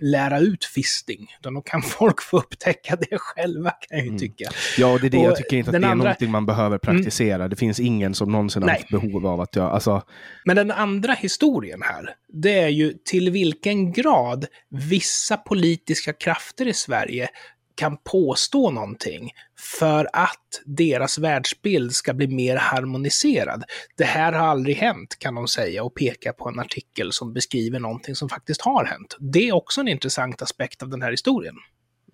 lära 0.00 0.38
ut 0.38 0.64
fisting. 0.64 1.34
Utan 1.40 1.54
då 1.54 1.60
kan 1.60 1.82
folk 1.98 2.22
få 2.22 2.38
upptäcka 2.38 2.96
det 2.96 3.18
själva, 3.18 3.70
kan 3.70 3.98
jag 3.98 4.00
ju 4.00 4.08
mm. 4.08 4.18
tycka. 4.18 4.50
Ja, 4.78 4.92
och 4.92 5.00
det 5.00 5.06
är 5.06 5.10
det 5.10 5.18
och 5.18 5.24
jag 5.24 5.36
tycker 5.36 5.56
inte 5.56 5.70
att 5.70 5.80
det 5.80 5.86
är 5.86 5.90
andra... 5.90 6.04
någonting 6.04 6.30
man 6.30 6.46
behöver 6.46 6.78
praktisera. 6.78 7.34
Mm. 7.34 7.50
Det 7.50 7.56
finns 7.56 7.80
ingen 7.80 8.14
som 8.14 8.32
någonsin 8.32 8.62
har 8.62 8.70
haft 8.70 8.88
behov 8.88 9.26
av 9.26 9.40
att 9.40 9.56
göra... 9.56 9.70
Alltså... 9.70 10.02
Men 10.44 10.56
den 10.56 10.70
andra 10.70 11.12
historien 11.12 11.82
här, 11.82 12.14
det 12.32 12.58
är 12.58 12.68
ju 12.68 12.92
till 13.04 13.30
vilken 13.30 13.92
grad 13.92 14.46
vissa 14.68 15.36
politiska 15.36 16.12
krafter 16.12 16.66
i 16.66 16.72
Sverige 16.76 17.28
kan 17.76 17.96
påstå 17.96 18.70
någonting 18.70 19.30
för 19.76 20.08
att 20.12 20.62
deras 20.64 21.18
världsbild 21.18 21.92
ska 21.92 22.14
bli 22.14 22.26
mer 22.26 22.56
harmoniserad. 22.56 23.64
Det 23.96 24.04
här 24.04 24.32
har 24.32 24.46
aldrig 24.46 24.76
hänt, 24.76 25.16
kan 25.18 25.34
de 25.34 25.48
säga, 25.48 25.84
och 25.84 25.94
peka 25.94 26.32
på 26.32 26.48
en 26.48 26.58
artikel 26.58 27.12
som 27.12 27.32
beskriver 27.32 27.80
någonting 27.80 28.14
som 28.14 28.28
faktiskt 28.28 28.60
har 28.60 28.84
hänt. 28.84 29.16
Det 29.20 29.48
är 29.48 29.52
också 29.52 29.80
en 29.80 29.88
intressant 29.88 30.42
aspekt 30.42 30.82
av 30.82 30.88
den 30.88 31.02
här 31.02 31.10
historien. 31.10 31.56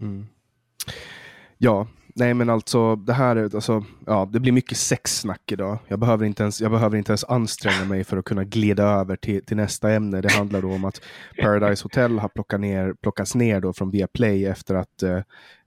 Mm. 0.01 0.27
Ja, 1.59 1.89
nej 2.15 2.35
men 2.35 2.51
alltså 2.51 2.97
det 2.97 3.13
här, 3.13 3.37
alltså, 3.37 3.85
ja, 4.07 4.29
det 4.33 4.41
blir 4.41 4.53
mycket 4.53 4.79
sexsnack 4.79 5.53
idag. 5.53 5.79
Jag 5.89 5.99
behöver, 5.99 6.27
inte 6.27 6.43
ens, 6.43 6.61
jag 6.61 6.71
behöver 6.71 6.99
inte 6.99 7.13
ens 7.13 7.25
anstränga 7.25 7.85
mig 7.85 8.05
för 8.05 8.17
att 8.17 8.25
kunna 8.25 8.45
glida 8.45 8.83
över 8.83 9.17
till, 9.17 9.45
till 9.45 9.57
nästa 9.57 9.91
ämne. 9.91 10.21
Det 10.21 10.33
handlar 10.33 10.63
då 10.63 10.73
om 10.73 10.85
att 10.85 11.01
Paradise 11.43 11.85
Hotel 11.85 12.19
har 12.19 12.29
plockat 12.29 12.61
ner, 12.61 12.95
plockats 13.03 13.35
ner 13.35 13.61
då 13.61 13.73
från 13.73 13.91
Viaplay 13.91 14.47
efter 14.47 14.75
att 14.75 15.03
eh, 15.03 15.21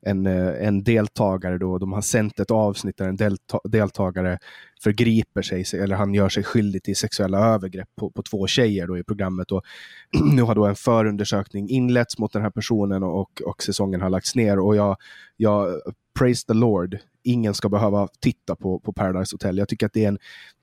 en, 0.05 0.25
eh, 0.25 0.67
en 0.67 0.83
deltagare 0.83 1.57
då, 1.57 1.77
de 1.77 1.93
har 1.93 2.01
sänt 2.01 2.39
ett 2.39 2.51
avsnitt 2.51 2.97
där 2.97 3.07
en 3.07 3.15
delta 3.15 3.59
deltagare 3.63 4.39
förgriper 4.83 5.41
sig, 5.41 5.81
eller 5.81 5.95
han 5.95 6.13
gör 6.13 6.29
sig 6.29 6.43
skyldig 6.43 6.83
till 6.83 6.95
sexuella 6.95 7.37
övergrepp 7.37 7.89
på, 7.99 8.11
på 8.11 8.23
två 8.23 8.47
tjejer 8.47 8.87
då 8.87 8.97
i 8.97 9.03
programmet. 9.03 9.51
Och 9.51 9.63
nu 10.33 10.41
har 10.41 10.55
då 10.55 10.65
en 10.65 10.75
förundersökning 10.75 11.69
inletts 11.69 12.17
mot 12.17 12.33
den 12.33 12.41
här 12.41 12.49
personen 12.49 13.03
och, 13.03 13.41
och 13.45 13.63
säsongen 13.63 14.01
har 14.01 14.09
lagts 14.09 14.35
ner. 14.35 14.59
Och 14.59 14.75
jag, 14.75 14.97
jag, 15.37 15.81
praise 16.19 16.45
the 16.47 16.53
Lord, 16.53 16.97
ingen 17.23 17.53
ska 17.53 17.69
behöva 17.69 18.07
titta 18.19 18.55
på, 18.55 18.79
på 18.79 18.93
Paradise 18.93 19.33
Hotel. 19.33 19.57
Jag 19.57 19.69
tycker 19.69 19.85
att 19.85 19.93
det 19.93 20.03
är 20.03 20.07
en, 20.07 20.19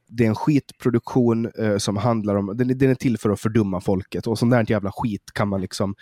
det 0.09 0.25
är 0.25 0.29
en 0.29 0.35
skitproduktion 0.35 1.51
eh, 1.59 1.77
som 1.77 1.97
handlar 1.97 2.35
om, 2.35 2.57
den, 2.57 2.79
den 2.79 2.91
är 2.91 2.95
till 2.95 3.19
för 3.19 3.31
att 3.31 3.41
fördumma 3.41 3.81
folket 3.81 4.27
och 4.27 4.39
sån 4.39 4.51
där 4.51 4.71
jävla 4.71 4.93
skit 4.93 5.31
kan 5.35 5.49
man 5.49 5.61
liksom 5.61 5.95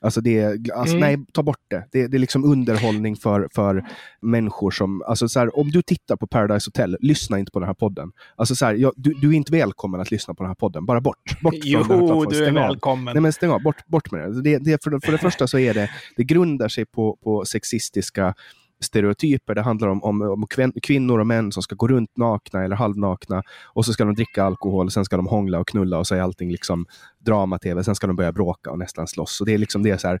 Alltså 0.00 0.20
det 0.20 0.38
är, 0.38 0.58
alltså 0.74 0.96
mm. 0.96 1.00
nej, 1.00 1.26
ta 1.32 1.42
bort 1.42 1.64
det. 1.68 1.84
det. 1.92 2.06
det. 2.06 2.16
är 2.16 2.18
liksom 2.18 2.44
underhållning 2.44 3.16
för, 3.16 3.48
för 3.54 3.84
människor 4.20 4.70
som, 4.70 5.02
alltså 5.02 5.28
så 5.28 5.38
här, 5.38 5.58
om 5.58 5.70
du 5.70 5.82
tittar 5.82 6.16
på 6.16 6.26
Paradise 6.26 6.68
Hotel, 6.68 6.96
lyssna 7.00 7.38
inte 7.38 7.52
på 7.52 7.58
den 7.58 7.66
här 7.66 7.74
podden. 7.74 8.12
Alltså 8.36 8.54
så 8.54 8.66
här, 8.66 8.74
jag, 8.74 8.92
du, 8.96 9.12
du, 9.12 9.28
är 9.28 9.32
inte 9.32 9.52
välkommen 9.52 10.00
att 10.00 10.10
lyssna 10.10 10.34
på 10.34 10.42
den 10.42 10.50
här 10.50 10.54
podden, 10.54 10.86
bara 10.86 11.00
bort. 11.00 11.40
bort 11.42 11.54
jo, 11.62 12.24
du 12.30 12.44
är 12.44 12.52
välkommen. 12.52 13.14
Nej 13.14 13.22
men 13.22 13.32
stäng 13.32 13.50
av, 13.50 13.62
bort, 13.62 13.86
bort 13.86 14.12
med 14.12 14.20
det. 14.20 14.42
det, 14.42 14.58
det 14.58 14.84
för, 14.84 15.00
för 15.04 15.12
det 15.12 15.18
första 15.18 15.46
så 15.46 15.58
är 15.58 15.74
det, 15.74 15.90
det 16.16 16.24
grundar 16.24 16.68
sig 16.68 16.86
på, 16.86 17.18
på 17.22 17.44
sexistiska 17.44 18.34
stereotyper. 18.80 19.54
Det 19.54 19.62
handlar 19.62 19.88
om, 19.88 20.02
om, 20.02 20.22
om 20.22 20.46
kvinnor 20.82 21.18
och 21.18 21.26
män 21.26 21.52
som 21.52 21.62
ska 21.62 21.74
gå 21.74 21.88
runt 21.88 22.16
nakna 22.16 22.64
eller 22.64 22.76
halvnakna 22.76 23.42
och 23.64 23.84
så 23.84 23.92
ska 23.92 24.04
de 24.04 24.14
dricka 24.14 24.44
alkohol, 24.44 24.90
sen 24.90 25.04
ska 25.04 25.16
de 25.16 25.26
hångla 25.26 25.58
och 25.58 25.68
knulla 25.68 25.98
och 25.98 26.06
så 26.06 26.14
är 26.14 26.20
allting 26.20 26.50
liksom 26.50 26.86
drama-tv. 27.18 27.84
Sen 27.84 27.94
ska 27.94 28.06
de 28.06 28.16
börja 28.16 28.32
bråka 28.32 28.70
och 28.70 28.78
nästan 28.78 29.06
slåss. 29.06 29.36
Så 29.36 29.44
det 29.44 29.54
är 29.54 29.58
liksom 29.58 29.82
det 29.82 30.00
så 30.00 30.08
här, 30.08 30.20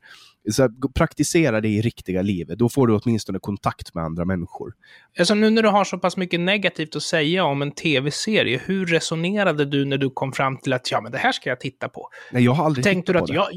så 0.52 0.62
här, 0.62 0.92
praktisera 0.94 1.60
det 1.60 1.68
i 1.68 1.82
riktiga 1.82 2.22
livet. 2.22 2.58
Då 2.58 2.68
får 2.68 2.86
du 2.86 2.94
åtminstone 2.94 3.38
kontakt 3.38 3.94
med 3.94 4.04
andra 4.04 4.24
människor. 4.24 4.72
Alltså 5.18 5.34
nu 5.34 5.50
när 5.50 5.62
du 5.62 5.68
har 5.68 5.84
så 5.84 5.98
pass 5.98 6.16
mycket 6.16 6.40
negativt 6.40 6.96
att 6.96 7.02
säga 7.02 7.44
om 7.44 7.62
en 7.62 7.72
tv-serie, 7.72 8.60
hur 8.64 8.86
resonerade 8.86 9.64
du 9.64 9.84
när 9.84 9.98
du 9.98 10.10
kom 10.10 10.32
fram 10.32 10.56
till 10.56 10.72
att 10.72 10.90
ja, 10.90 11.00
men 11.00 11.12
det 11.12 11.18
här 11.18 11.32
ska 11.32 11.48
jag 11.48 11.60
titta 11.60 11.88
på? 11.88 12.08
Nej, 12.32 12.44
jag 12.44 12.52
har 12.52 12.64
aldrig 12.64 12.84
Tänkte 12.84 13.12
du 13.12 13.18
att 13.18 13.28
jag, 13.28 13.48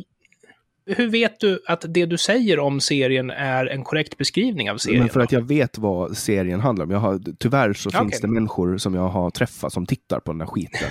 hur 0.86 1.10
vet 1.10 1.40
du 1.40 1.62
att 1.68 1.86
det 1.90 2.06
du 2.06 2.18
säger 2.18 2.60
om 2.60 2.82
serien 2.82 3.30
är 3.30 3.66
en 3.66 3.84
korrekt 3.84 4.18
beskrivning 4.18 4.72
av 4.72 4.78
serien? 4.78 5.00
Men 5.00 5.10
för 5.10 5.20
att 5.20 5.32
jag 5.32 5.42
vet 5.42 5.78
vad 5.78 6.18
serien 6.18 6.60
handlar 6.60 6.86
om. 6.86 6.92
Jag 6.92 7.00
har, 7.00 7.20
tyvärr 7.40 7.74
så 7.74 7.90
okay. 7.90 8.02
finns 8.02 8.22
det 8.22 8.28
människor 8.28 8.78
som 8.78 8.96
jag 8.96 9.08
har 9.08 9.30
träffat 9.30 9.74
som 9.74 9.86
tittar 9.86 10.20
på 10.20 10.32
den 10.32 10.42
här 10.42 10.48
skiten. 10.48 10.90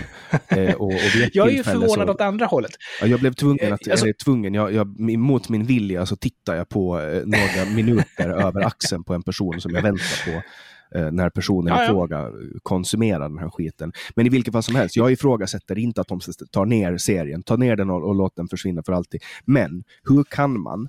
eh, 0.49 0.75
och, 0.75 0.87
och 0.87 1.01
jag 1.33 1.49
är 1.49 1.53
ju 1.53 1.63
förvånad 1.63 2.07
så, 2.07 2.13
åt 2.13 2.21
andra 2.21 2.47
hållet. 2.47 2.71
Ja, 3.01 3.07
jag 3.07 3.21
blev 3.21 3.33
tvungen, 3.33 3.73
att, 3.73 3.87
eh, 3.87 3.91
alltså, 3.91 4.07
eller 4.07 4.15
tvungen, 4.25 4.55
jag, 4.55 4.73
jag, 4.73 5.01
mot 5.01 5.49
min 5.49 5.67
vilja 5.67 6.07
så 6.07 6.17
tittar 6.17 6.55
jag 6.55 6.69
på 6.69 7.01
eh, 7.01 7.23
några 7.25 7.75
minuter 7.75 8.29
över 8.47 8.61
axeln 8.67 9.05
på 9.05 9.15
en 9.15 9.23
person 9.23 9.61
som 9.61 9.75
jag 9.75 9.83
väntar 9.83 10.33
på 10.33 10.43
eh, 10.95 11.11
när 11.11 11.31
personen 11.31 11.75
ja, 11.75 11.85
i 11.85 11.87
fråga 11.87 12.31
konsumerar 12.63 13.29
den 13.29 13.39
här 13.39 13.51
skiten. 13.51 13.93
Men 14.15 14.27
i 14.27 14.29
vilket 14.29 14.53
fall 14.53 14.63
som 14.63 14.75
helst, 14.75 14.97
jag 14.97 15.13
ifrågasätter 15.13 15.79
inte 15.79 16.01
att 16.01 16.09
de 16.09 16.21
tar 16.51 16.67
ner 16.67 16.97
serien, 16.97 17.43
ta 17.43 17.57
ner 17.57 17.77
den 17.77 17.91
och, 17.91 18.09
och 18.09 18.15
låt 18.15 18.37
den 18.37 18.49
försvinna 18.49 18.83
för 18.83 18.93
alltid. 18.93 19.21
Men 19.45 19.85
hur 20.05 20.25
kan 20.25 20.61
man 20.61 20.89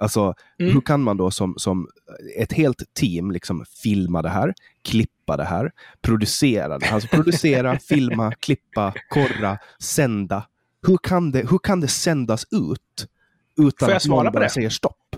Alltså, 0.00 0.34
mm. 0.58 0.72
hur 0.72 0.80
kan 0.80 1.02
man 1.02 1.16
då 1.16 1.30
som, 1.30 1.54
som 1.56 1.88
ett 2.36 2.52
helt 2.52 2.94
team 2.94 3.30
liksom 3.30 3.64
filma 3.82 4.22
det 4.22 4.28
här, 4.28 4.54
klippa 4.82 5.36
det 5.36 5.44
här, 5.44 5.70
producera 6.00 6.78
det, 6.78 6.90
alltså 6.90 7.08
producera, 7.08 7.78
filma, 7.88 8.32
klippa, 8.32 8.94
korra, 9.08 9.58
sända. 9.78 10.46
Hur 10.86 10.98
kan 11.02 11.30
det, 11.30 11.50
hur 11.50 11.58
kan 11.58 11.80
det 11.80 11.88
sändas 11.88 12.44
ut 12.50 13.08
utan 13.56 13.92
att 13.92 14.06
någon 14.06 14.32
bara 14.32 14.48
säger 14.48 14.70
stopp? 14.70 15.16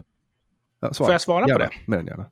Ja, 0.81 0.95
Får 0.95 1.13
jag 1.13 1.21
svara 1.21 1.49
gärna, 1.49 1.65
på 1.65 1.71
det? 1.87 1.97
Den 1.97 2.07
gärna. 2.07 2.27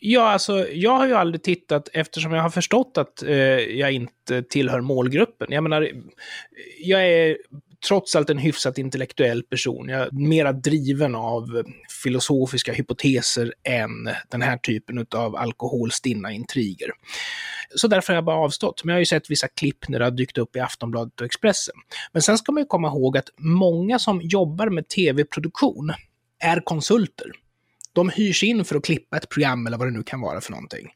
Ja, 0.00 0.22
alltså 0.22 0.68
jag 0.68 0.96
har 0.96 1.06
ju 1.06 1.14
aldrig 1.14 1.42
tittat 1.42 1.88
eftersom 1.92 2.32
jag 2.32 2.42
har 2.42 2.50
förstått 2.50 2.98
att 2.98 3.22
eh, 3.22 3.36
jag 3.58 3.92
inte 3.92 4.42
tillhör 4.42 4.80
målgruppen. 4.80 5.46
Jag 5.50 5.62
menar, 5.62 5.90
jag 6.80 7.08
är 7.08 7.36
trots 7.88 8.16
allt 8.16 8.30
en 8.30 8.38
hyfsat 8.38 8.78
intellektuell 8.78 9.42
person. 9.42 9.88
Jag 9.88 10.00
är 10.00 10.10
mera 10.10 10.52
driven 10.52 11.14
av 11.14 11.62
filosofiska 12.02 12.72
hypoteser 12.72 13.54
än 13.68 14.10
den 14.28 14.42
här 14.42 14.56
typen 14.56 15.06
av 15.14 15.36
alkoholstinna 15.36 16.32
intriger. 16.32 16.90
Så 17.74 17.88
därför 17.88 18.12
har 18.12 18.16
jag 18.16 18.24
bara 18.24 18.36
avstått. 18.36 18.84
Men 18.84 18.92
jag 18.92 18.96
har 18.96 19.00
ju 19.00 19.06
sett 19.06 19.30
vissa 19.30 19.48
klipp 19.48 19.88
när 19.88 19.98
det 19.98 20.04
har 20.04 20.10
dykt 20.10 20.38
upp 20.38 20.56
i 20.56 20.60
Aftonbladet 20.60 21.20
och 21.20 21.26
Expressen. 21.26 21.74
Men 22.12 22.22
sen 22.22 22.38
ska 22.38 22.52
man 22.52 22.62
ju 22.62 22.66
komma 22.66 22.88
ihåg 22.88 23.18
att 23.18 23.28
många 23.38 23.98
som 23.98 24.20
jobbar 24.22 24.68
med 24.70 24.88
tv-produktion 24.88 25.92
är 26.44 26.60
konsulter. 26.60 27.30
De 27.96 28.08
hyrs 28.08 28.42
in 28.42 28.64
för 28.64 28.76
att 28.76 28.84
klippa 28.84 29.16
ett 29.16 29.28
program 29.28 29.66
eller 29.66 29.78
vad 29.78 29.86
det 29.86 29.92
nu 29.92 30.02
kan 30.02 30.20
vara 30.20 30.40
för 30.40 30.50
någonting. 30.50 30.88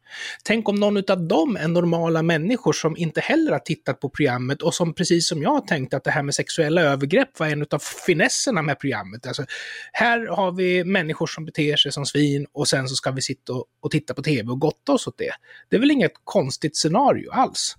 Tänk 0.44 0.68
om 0.68 0.76
någon 0.76 0.96
av 0.96 1.28
dem 1.28 1.56
är 1.56 1.68
normala 1.68 2.22
människor 2.22 2.72
som 2.72 2.96
inte 2.96 3.20
heller 3.20 3.52
har 3.52 3.58
tittat 3.58 4.00
på 4.00 4.08
programmet 4.08 4.62
och 4.62 4.74
som 4.74 4.94
precis 4.94 5.28
som 5.28 5.42
jag 5.42 5.66
tänkte 5.66 5.96
att 5.96 6.04
det 6.04 6.10
här 6.10 6.22
med 6.22 6.34
sexuella 6.34 6.80
övergrepp 6.82 7.38
var 7.38 7.46
en 7.46 7.66
av 7.70 7.78
finesserna 8.06 8.62
med 8.62 8.80
programmet. 8.80 9.26
Alltså, 9.26 9.44
här 9.92 10.26
har 10.26 10.52
vi 10.52 10.84
människor 10.84 11.26
som 11.26 11.44
beter 11.44 11.76
sig 11.76 11.92
som 11.92 12.06
svin 12.06 12.46
och 12.52 12.68
sen 12.68 12.88
så 12.88 12.94
ska 12.94 13.10
vi 13.10 13.22
sitta 13.22 13.52
och, 13.52 13.64
och 13.82 13.90
titta 13.90 14.14
på 14.14 14.22
tv 14.22 14.50
och 14.50 14.60
gotta 14.60 14.92
oss 14.92 15.06
åt 15.06 15.18
det. 15.18 15.32
Det 15.68 15.76
är 15.76 15.80
väl 15.80 15.90
inget 15.90 16.12
konstigt 16.24 16.76
scenario 16.76 17.30
alls. 17.30 17.76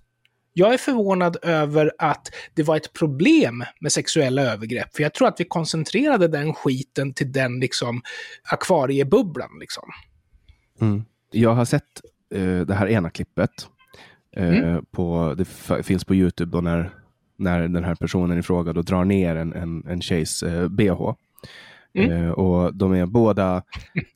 Jag 0.54 0.74
är 0.74 0.78
förvånad 0.78 1.36
över 1.42 1.92
att 1.98 2.30
det 2.54 2.62
var 2.62 2.76
ett 2.76 2.92
problem 2.92 3.64
med 3.80 3.92
sexuella 3.92 4.42
övergrepp, 4.42 4.96
för 4.96 5.02
jag 5.02 5.14
tror 5.14 5.28
att 5.28 5.40
vi 5.40 5.44
koncentrerade 5.44 6.28
den 6.28 6.54
skiten 6.54 7.14
till 7.14 7.32
den 7.32 7.60
liksom 7.60 8.02
akvariebubblan. 8.50 9.58
Liksom. 9.60 9.84
Mm. 10.80 11.04
Jag 11.30 11.54
har 11.54 11.64
sett 11.64 12.00
uh, 12.34 12.66
det 12.66 12.74
här 12.74 12.88
ena 12.88 13.10
klippet. 13.10 13.50
Uh, 14.38 14.58
mm. 14.58 14.84
på, 14.84 15.34
det 15.38 15.44
finns 15.82 16.04
på 16.04 16.14
Youtube 16.14 16.52
då 16.52 16.60
när, 16.60 16.90
när 17.38 17.68
den 17.68 17.84
här 17.84 17.94
personen 17.94 18.38
i 18.38 18.42
fråga 18.42 18.72
då 18.72 18.82
drar 18.82 19.04
ner 19.04 19.36
en, 19.36 19.52
en, 19.52 19.86
en 19.86 20.00
tjejs 20.00 20.42
uh, 20.42 20.68
bh. 20.68 21.12
Mm. 21.94 22.32
och 22.32 22.74
de 22.74 22.92
är 22.92 23.06
båda 23.06 23.62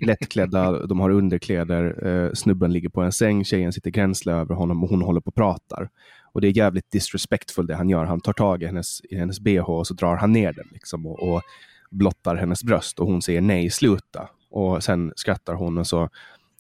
lättklädda, 0.07 0.87
de 0.87 1.01
har 1.01 1.11
underkläder, 1.11 2.31
snubben 2.35 2.73
ligger 2.73 2.89
på 2.89 3.03
en 3.03 3.13
säng, 3.13 3.45
tjejen 3.45 3.73
sitter 3.73 3.91
gränsle 3.91 4.33
över 4.33 4.55
honom 4.55 4.85
och 4.85 4.91
hon 4.91 5.03
håller 5.03 5.21
på 5.21 5.29
och 5.29 5.35
pratar. 5.35 5.89
Och 6.37 6.43
det 6.43 6.49
är 6.49 6.57
jävligt 6.57 6.91
disrespectful 6.91 7.67
det 7.67 7.75
han 7.77 7.89
gör. 7.89 8.05
Han 8.05 8.21
tar 8.21 8.33
tag 8.33 8.63
i 8.63 8.67
hennes, 8.67 9.01
i 9.05 9.17
hennes 9.17 9.41
bh 9.41 9.71
och 9.71 9.87
så 9.87 9.95
drar 9.95 10.17
han 10.17 10.33
ner 10.33 10.53
den 10.53 10.69
liksom 10.73 11.07
och, 11.07 11.23
och 11.23 11.43
blottar 11.91 12.37
hennes 12.37 12.65
bröst 12.65 12.99
och 12.99 13.07
hon 13.07 13.23
säger 13.23 13.41
nej, 13.41 13.71
sluta. 13.71 14.29
Och 14.51 14.85
sen 14.85 15.13
skrattar 15.17 15.55
hon 15.55 15.79
och 15.79 15.87
så 15.87 16.09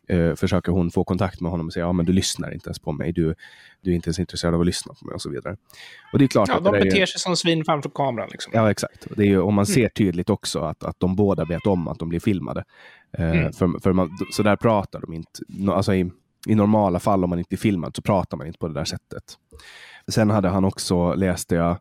eh, 0.09 0.35
försöker 0.35 0.73
hon 0.73 0.90
få 0.90 1.04
kontakt 1.04 1.40
med 1.40 1.50
honom 1.50 1.66
och 1.66 1.73
säga 1.73 1.85
ja 1.85 1.92
men 1.92 2.06
du 2.06 2.12
lyssnar 2.12 2.54
inte 2.54 2.68
ens 2.68 2.78
på 2.78 2.92
mig, 2.92 3.12
du, 3.12 3.35
du 3.80 3.90
är 3.90 3.95
inte 3.95 4.09
ens 4.09 4.18
intresserad 4.18 4.54
av 4.54 4.61
att 4.61 4.66
lyssna 4.66 4.95
på 4.95 5.06
mig 5.06 5.14
och 5.14 5.23
så 5.23 5.30
vidare. 5.30 5.56
Och 6.12 6.18
det 6.18 6.25
är 6.25 6.28
klart 6.28 6.49
ja, 6.49 6.56
att 6.56 6.64
de 6.64 6.73
beter 6.73 6.99
ju... 6.99 7.06
sig 7.06 7.21
som 7.21 7.37
svin 7.37 7.64
framför 7.64 7.90
kameran. 7.90 8.28
Liksom. 8.33 8.52
Ja, 8.54 8.71
exakt. 8.71 9.06
Det 9.16 9.23
är 9.23 9.26
ju, 9.26 9.40
och 9.40 9.52
man 9.52 9.66
ser 9.66 9.80
mm. 9.80 9.90
tydligt 9.97 10.30
också 10.30 10.61
att, 10.61 10.85
att 10.85 11.00
de 11.00 11.16
båda 11.16 11.45
vet 11.45 11.66
om 11.66 11.88
att 11.88 11.99
de 11.99 12.09
blir 12.09 12.21
filmade. 12.21 12.64
Eh, 13.18 13.30
mm. 13.30 13.52
för, 13.52 13.80
för 13.83 13.92
man, 13.92 14.11
så 14.33 14.42
där 14.42 14.56
pratar 14.56 15.00
de 15.00 15.12
inte. 15.12 15.30
Alltså 15.73 15.95
i, 15.95 16.11
i 16.46 16.54
normala 16.54 16.98
fall 17.00 17.24
om 17.24 17.30
man 17.30 17.38
inte 17.38 17.54
är 17.54 17.56
filmad 17.56 17.96
så 17.96 18.02
pratar 18.02 18.36
man 18.36 18.46
inte 18.46 18.58
på 18.58 18.68
det 18.68 18.74
där 18.74 18.84
sättet. 18.84 19.22
Sen 20.08 20.30
hade 20.30 20.48
han 20.48 20.64
också, 20.64 21.14
läste 21.14 21.54
jag, 21.54 21.76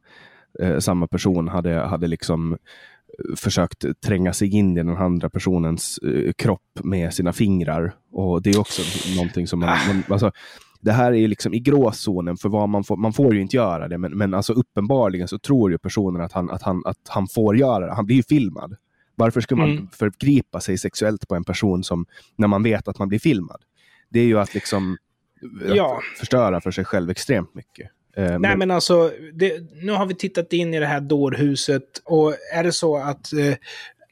eh, 0.60 0.80
samma 0.80 1.08
person 1.08 1.48
hade, 1.48 1.74
hade 1.74 2.08
liksom 2.08 2.58
försökt 3.36 3.86
tränga 4.06 4.34
sig 4.34 4.56
in 4.56 4.78
i 4.78 4.84
den 4.84 4.98
andra 4.98 5.30
personens 5.30 6.00
uh, 6.04 6.32
kropp 6.34 6.80
med 6.84 7.14
sina 7.14 7.34
fingrar. 7.34 7.96
Och 8.12 8.42
det 8.42 8.50
är 8.50 8.60
också 8.60 8.82
någonting 9.16 9.48
som 9.48 9.60
man... 9.60 9.70
Ah. 9.70 9.78
man 9.88 10.04
alltså, 10.10 10.32
det 10.82 10.92
här 10.92 11.14
är 11.14 11.28
liksom 11.28 11.54
i 11.54 11.60
gråzonen 11.60 12.38
för 12.38 12.50
vad 12.50 12.70
man 12.70 12.84
får. 12.84 12.98
Man 12.98 13.14
får 13.14 13.34
ju 13.34 13.42
inte 13.42 13.56
göra 13.56 13.88
det, 13.88 13.98
men, 13.98 14.18
men 14.18 14.34
alltså 14.34 14.54
uppenbarligen 14.54 15.28
så 15.28 15.40
tror 15.40 15.72
ju 15.72 15.78
personen 15.78 16.22
att 16.22 16.32
han, 16.32 16.50
att, 16.50 16.62
han, 16.62 16.82
att 16.86 16.98
han 17.08 17.28
får 17.28 17.58
göra 17.58 17.86
det. 17.86 17.94
Han 17.94 18.06
blir 18.06 18.16
ju 18.16 18.24
filmad. 18.24 18.76
Varför 19.16 19.42
skulle 19.42 19.62
man 19.62 19.72
mm. 19.72 19.88
förgripa 19.88 20.60
sig 20.60 20.78
sexuellt 20.78 21.28
på 21.28 21.36
en 21.36 21.44
person 21.44 21.84
som, 21.84 22.06
när 22.36 22.48
man 22.48 22.64
vet 22.64 22.88
att 22.88 23.00
man 23.00 23.08
blir 23.08 23.20
filmad? 23.20 23.62
Det 24.16 24.20
är 24.22 24.26
ju 24.26 24.40
att 24.40 24.54
liksom 24.54 24.98
ja. 25.76 26.02
förstöra 26.20 26.62
för 26.62 26.72
sig 26.72 26.86
själv 26.86 27.10
extremt 27.10 27.56
mycket. 27.56 27.90
Eh, 28.18 28.24
Nej, 28.24 28.40
men, 28.40 28.60
men 28.60 28.72
alltså, 28.72 29.12
det, 29.34 29.54
nu 29.84 29.92
har 29.92 30.06
vi 30.06 30.16
tittat 30.16 30.54
in 30.54 30.74
i 30.74 30.80
det 30.80 30.86
här 30.86 31.02
dårhuset 31.02 31.84
och 32.04 32.34
är 32.54 32.64
det 32.64 32.72
så 32.72 32.98
att 32.98 33.34
eh, 33.34 33.56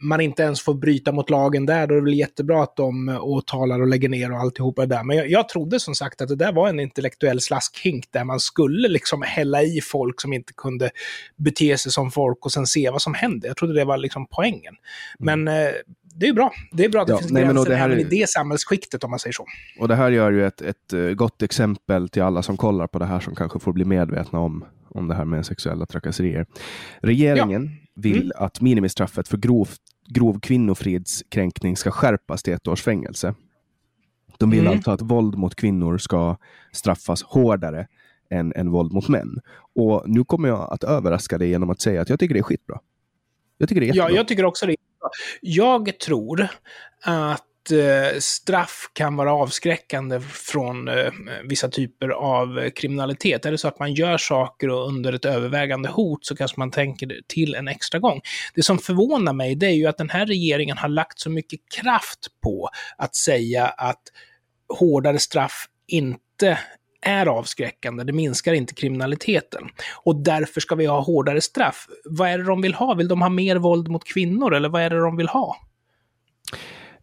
man 0.03 0.21
inte 0.21 0.43
ens 0.43 0.61
får 0.61 0.73
bryta 0.73 1.11
mot 1.11 1.29
lagen 1.29 1.65
där, 1.65 1.87
då 1.87 1.93
är 1.93 1.97
det 1.97 2.03
väl 2.03 2.13
jättebra 2.13 2.63
att 2.63 2.75
de 2.75 3.09
eh, 3.09 3.23
åtalar 3.23 3.81
och 3.81 3.87
lägger 3.87 4.09
ner 4.09 4.31
och 4.31 4.39
alltihopa 4.39 4.81
det 4.85 4.95
där. 4.95 5.03
Men 5.03 5.17
jag, 5.17 5.29
jag 5.29 5.49
trodde 5.49 5.79
som 5.79 5.95
sagt 5.95 6.21
att 6.21 6.27
det 6.27 6.35
där 6.35 6.53
var 6.53 6.69
en 6.69 6.79
intellektuell 6.79 7.41
slaskhink 7.41 8.05
där 8.11 8.23
man 8.23 8.39
skulle 8.39 8.87
liksom 8.87 9.21
hälla 9.21 9.63
i 9.63 9.81
folk 9.81 10.21
som 10.21 10.33
inte 10.33 10.53
kunde 10.53 10.91
bete 11.35 11.77
sig 11.77 11.91
som 11.91 12.11
folk 12.11 12.45
och 12.45 12.51
sen 12.51 12.67
se 12.67 12.89
vad 12.89 13.01
som 13.01 13.13
hände. 13.13 13.47
Jag 13.47 13.57
trodde 13.57 13.73
det 13.73 13.85
var 13.85 13.97
liksom 13.97 14.27
poängen. 14.29 14.75
Mm. 15.19 15.43
Men 15.43 15.65
eh, 15.65 15.71
det 16.15 16.27
är 16.27 16.33
bra. 16.33 16.51
Det 16.71 16.85
är 16.85 16.89
bra 16.89 17.01
att 17.01 17.09
ja, 17.09 17.15
det 17.15 17.21
finns 17.21 17.31
nej, 17.31 17.43
gränser 17.43 17.69
det 17.69 17.77
även 17.77 17.97
är... 17.97 18.01
i 18.01 18.03
det 18.03 18.29
samhällsskiktet 18.29 19.03
om 19.03 19.09
man 19.09 19.19
säger 19.19 19.33
så. 19.33 19.45
Och 19.79 19.87
det 19.87 19.95
här 19.95 20.11
gör 20.11 20.31
ju 20.31 20.45
ett, 20.45 20.61
ett 20.61 20.93
eh, 20.93 21.01
gott 21.01 21.41
exempel 21.41 22.09
till 22.09 22.21
alla 22.21 22.43
som 22.43 22.57
kollar 22.57 22.87
på 22.87 22.99
det 22.99 23.05
här 23.05 23.19
som 23.19 23.35
kanske 23.35 23.59
får 23.59 23.73
bli 23.73 23.85
medvetna 23.85 24.39
om, 24.39 24.65
om 24.89 25.07
det 25.07 25.15
här 25.15 25.25
med 25.25 25.45
sexuella 25.45 25.85
trakasserier. 25.85 26.45
Regeringen 27.01 27.63
ja. 27.63 27.87
vill 28.01 28.31
mm. 28.31 28.45
att 28.45 28.61
minimistraffet 28.61 29.27
för 29.27 29.37
grovt, 29.37 29.81
grov 30.07 30.39
kvinnofridskränkning 30.39 31.77
ska 31.77 31.91
skärpas 31.91 32.43
till 32.43 32.53
ett 32.53 32.67
års 32.67 32.81
fängelse. 32.81 33.35
De 34.37 34.49
vill 34.49 34.59
mm. 34.59 34.73
alltså 34.73 34.91
att 34.91 35.01
våld 35.01 35.37
mot 35.37 35.55
kvinnor 35.55 35.97
ska 35.97 36.37
straffas 36.71 37.23
hårdare 37.23 37.87
än, 38.29 38.53
än 38.55 38.71
våld 38.71 38.93
mot 38.93 39.07
män. 39.07 39.39
Och 39.75 40.03
nu 40.05 40.23
kommer 40.23 40.49
jag 40.49 40.73
att 40.73 40.83
överraska 40.83 41.37
dig 41.37 41.49
genom 41.49 41.69
att 41.69 41.81
säga 41.81 42.01
att 42.01 42.09
jag 42.09 42.19
tycker 42.19 42.33
det 42.33 42.39
är 42.39 42.43
skitbra. 42.43 42.79
Jag 43.57 43.69
tycker 43.69 43.81
det 43.81 43.85
är 43.85 43.87
jättebra. 43.87 44.09
Ja, 44.09 44.15
jag 44.15 44.27
tycker 44.27 44.45
också 44.45 44.65
det. 44.65 44.75
Jag 45.41 45.99
tror 45.99 46.47
att 47.01 47.71
eh, 47.71 48.19
straff 48.19 48.89
kan 48.93 49.15
vara 49.15 49.33
avskräckande 49.33 50.19
från 50.21 50.87
eh, 50.87 51.11
vissa 51.43 51.69
typer 51.69 52.09
av 52.09 52.69
kriminalitet. 52.69 53.45
Är 53.45 53.51
det 53.51 53.57
så 53.57 53.67
att 53.67 53.79
man 53.79 53.93
gör 53.93 54.17
saker 54.17 54.69
och 54.69 54.87
under 54.87 55.13
ett 55.13 55.25
övervägande 55.25 55.89
hot 55.89 56.25
så 56.25 56.35
kanske 56.35 56.59
man 56.59 56.71
tänker 56.71 57.21
till 57.27 57.55
en 57.55 57.67
extra 57.67 57.99
gång. 57.99 58.21
Det 58.55 58.63
som 58.63 58.77
förvånar 58.77 59.33
mig 59.33 59.55
det 59.55 59.65
är 59.65 59.75
ju 59.75 59.85
att 59.85 59.97
den 59.97 60.09
här 60.09 60.25
regeringen 60.25 60.77
har 60.77 60.89
lagt 60.89 61.19
så 61.19 61.29
mycket 61.29 61.59
kraft 61.81 62.27
på 62.43 62.69
att 62.97 63.15
säga 63.15 63.65
att 63.67 64.01
hårdare 64.79 65.19
straff 65.19 65.67
inte 65.87 66.59
är 67.03 67.25
avskräckande, 67.25 68.03
det 68.03 68.13
minskar 68.13 68.53
inte 68.53 68.73
kriminaliteten. 68.73 69.63
Och 70.03 70.15
därför 70.15 70.61
ska 70.61 70.75
vi 70.75 70.85
ha 70.85 71.01
hårdare 71.01 71.41
straff. 71.41 71.87
Vad 72.05 72.29
är 72.29 72.37
det 72.37 72.43
de 72.43 72.61
vill 72.61 72.73
ha? 72.73 72.93
Vill 72.93 73.07
de 73.07 73.21
ha 73.21 73.29
mer 73.29 73.55
våld 73.55 73.87
mot 73.87 74.03
kvinnor 74.03 74.53
eller 74.53 74.69
vad 74.69 74.81
är 74.81 74.89
det 74.89 74.99
de 74.99 75.17
vill 75.17 75.27
ha? 75.27 75.55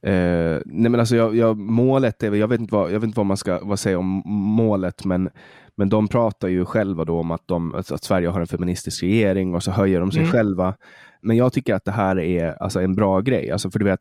Eh, 0.02 0.59
nej 0.64 0.90
men 0.90 1.00
alltså 1.00 1.16
jag, 1.16 1.37
jag, 1.37 1.59
målet 1.59 2.23
är, 2.23 2.35
jag 2.35 2.49
vet 2.49 2.61
inte 2.61 2.75
vad, 2.75 2.92
jag 2.92 3.00
vet 3.00 3.07
inte 3.07 3.19
vad 3.19 3.26
man 3.26 3.37
ska 3.37 3.61
vad 3.62 3.78
säga 3.78 3.99
om 3.99 4.23
målet, 4.57 5.04
men, 5.04 5.30
men 5.76 5.88
de 5.88 6.09
pratar 6.09 6.49
ju 6.49 6.64
själva 6.64 7.04
då 7.04 7.19
om 7.19 7.30
att, 7.30 7.49
de, 7.49 7.75
att 7.75 8.04
Sverige 8.04 8.28
har 8.28 8.40
en 8.40 8.47
feministisk 8.47 9.02
regering 9.02 9.54
och 9.54 9.62
så 9.62 9.71
höjer 9.71 10.00
de 10.00 10.12
sig 10.12 10.21
mm. 10.21 10.33
själva. 10.33 10.75
Men 11.23 11.37
jag 11.37 11.52
tycker 11.52 11.75
att 11.75 11.85
det 11.85 11.92
här 11.92 12.19
är 12.19 12.62
alltså, 12.62 12.80
en 12.80 12.95
bra 12.95 13.21
grej, 13.21 13.50
alltså, 13.50 13.71
för 13.71 13.78
du 13.78 13.85
vet, 13.85 14.00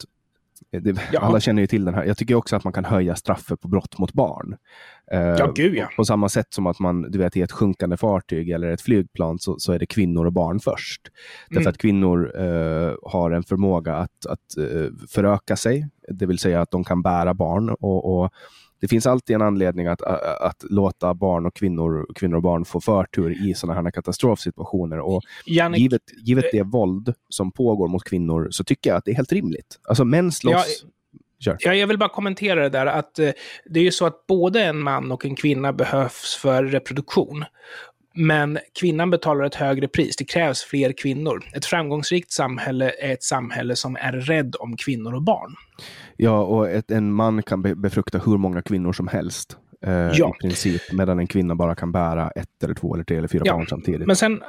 det, 0.71 0.97
ja. 1.13 1.19
Alla 1.19 1.39
känner 1.39 1.61
ju 1.61 1.67
till 1.67 1.85
den 1.85 1.93
här. 1.93 2.05
Jag 2.05 2.17
tycker 2.17 2.35
också 2.35 2.55
att 2.55 2.63
man 2.63 2.73
kan 2.73 2.85
höja 2.85 3.15
straffet 3.15 3.61
på 3.61 3.67
brott 3.67 3.97
mot 3.97 4.13
barn. 4.13 4.57
Uh, 5.13 5.19
ja, 5.19 5.51
gud 5.55 5.75
ja. 5.75 5.89
På 5.97 6.05
samma 6.05 6.29
sätt 6.29 6.47
som 6.49 6.67
att 6.67 6.79
man, 6.79 7.01
du 7.01 7.17
vet, 7.17 7.37
i 7.37 7.41
ett 7.41 7.51
sjunkande 7.51 7.97
fartyg 7.97 8.49
eller 8.49 8.67
ett 8.67 8.81
flygplan 8.81 9.39
så, 9.39 9.59
så 9.59 9.71
är 9.71 9.79
det 9.79 9.85
kvinnor 9.85 10.25
och 10.25 10.33
barn 10.33 10.59
först. 10.59 11.01
Därför 11.49 11.61
mm. 11.61 11.69
att 11.69 11.77
kvinnor 11.77 12.41
uh, 12.41 12.95
har 13.03 13.31
en 13.31 13.43
förmåga 13.43 13.95
att, 13.95 14.25
att 14.29 14.57
uh, 14.57 14.89
föröka 15.09 15.55
sig, 15.55 15.89
det 16.07 16.25
vill 16.25 16.39
säga 16.39 16.61
att 16.61 16.71
de 16.71 16.83
kan 16.83 17.01
bära 17.01 17.33
barn. 17.33 17.69
och, 17.69 18.21
och 18.21 18.31
det 18.79 18.87
finns 18.87 19.07
alltid 19.07 19.35
en 19.35 19.41
anledning 19.41 19.87
att, 19.87 20.01
att, 20.01 20.41
att, 20.41 20.63
låta 20.69 21.13
barn 21.13 21.45
och 21.45 21.55
kvinnor, 21.55 22.07
kvinnor 22.15 22.35
och 22.35 22.43
barn 22.43 22.65
få 22.65 22.81
förtur 22.81 23.49
i 23.49 23.53
sådana 23.53 23.81
här 23.81 23.91
katastrofsituationer. 23.91 24.99
Och 24.99 25.23
Jannik, 25.45 25.79
givet, 25.79 26.01
givet 26.25 26.45
det 26.51 26.63
våld 26.63 27.13
som 27.29 27.51
pågår 27.51 27.87
mot 27.87 28.03
kvinnor 28.03 28.47
så 28.51 28.63
tycker 28.63 28.89
jag 28.89 28.97
att 28.97 29.05
det 29.05 29.11
är 29.11 29.15
helt 29.15 29.31
rimligt. 29.31 29.79
Alltså 29.87 30.05
män 30.05 30.31
slåss. 30.31 30.83
Ja, 30.83 30.89
Kör. 31.39 31.57
Ja, 31.59 31.73
jag 31.73 31.87
vill 31.87 31.97
bara 31.97 32.09
kommentera 32.09 32.63
det 32.63 32.69
där 32.69 32.85
att 32.85 33.19
eh, 33.19 33.29
det 33.65 33.79
är 33.79 33.83
ju 33.83 33.91
så 33.91 34.05
att 34.05 34.27
både 34.27 34.63
en 34.63 34.79
man 34.79 35.11
och 35.11 35.25
en 35.25 35.35
kvinna 35.35 35.73
behövs 35.73 36.35
för 36.41 36.63
reproduktion. 36.63 37.45
Men 38.21 38.59
kvinnan 38.79 39.09
betalar 39.09 39.45
ett 39.45 39.55
högre 39.55 39.87
pris. 39.87 40.15
Det 40.15 40.25
krävs 40.25 40.63
fler 40.63 40.91
kvinnor. 40.91 41.43
Ett 41.53 41.65
framgångsrikt 41.65 42.31
samhälle 42.31 42.91
är 42.99 43.13
ett 43.13 43.23
samhälle 43.23 43.75
som 43.75 43.95
är 43.95 44.11
rädd 44.11 44.55
om 44.59 44.77
kvinnor 44.77 45.13
och 45.13 45.21
barn. 45.21 45.55
Ja, 46.17 46.41
och 46.43 46.69
ett, 46.69 46.91
en 46.91 47.13
man 47.13 47.43
kan 47.43 47.61
be 47.61 47.75
befrukta 47.75 48.17
hur 48.17 48.37
många 48.37 48.61
kvinnor 48.61 48.93
som 48.93 49.07
helst. 49.07 49.57
Eh, 49.85 49.91
ja. 49.93 50.35
I 50.37 50.41
princip, 50.41 50.81
medan 50.91 51.19
en 51.19 51.27
kvinna 51.27 51.55
bara 51.55 51.75
kan 51.75 51.91
bära 51.91 52.29
ett 52.29 52.63
eller 52.63 52.73
två 52.73 52.93
eller 52.93 53.03
tre 53.03 53.17
eller 53.17 53.27
fyra 53.27 53.41
ja. 53.45 53.53
barn 53.53 53.67
samtidigt. 53.67 54.07
Men 54.07 54.15
sen, 54.15 54.41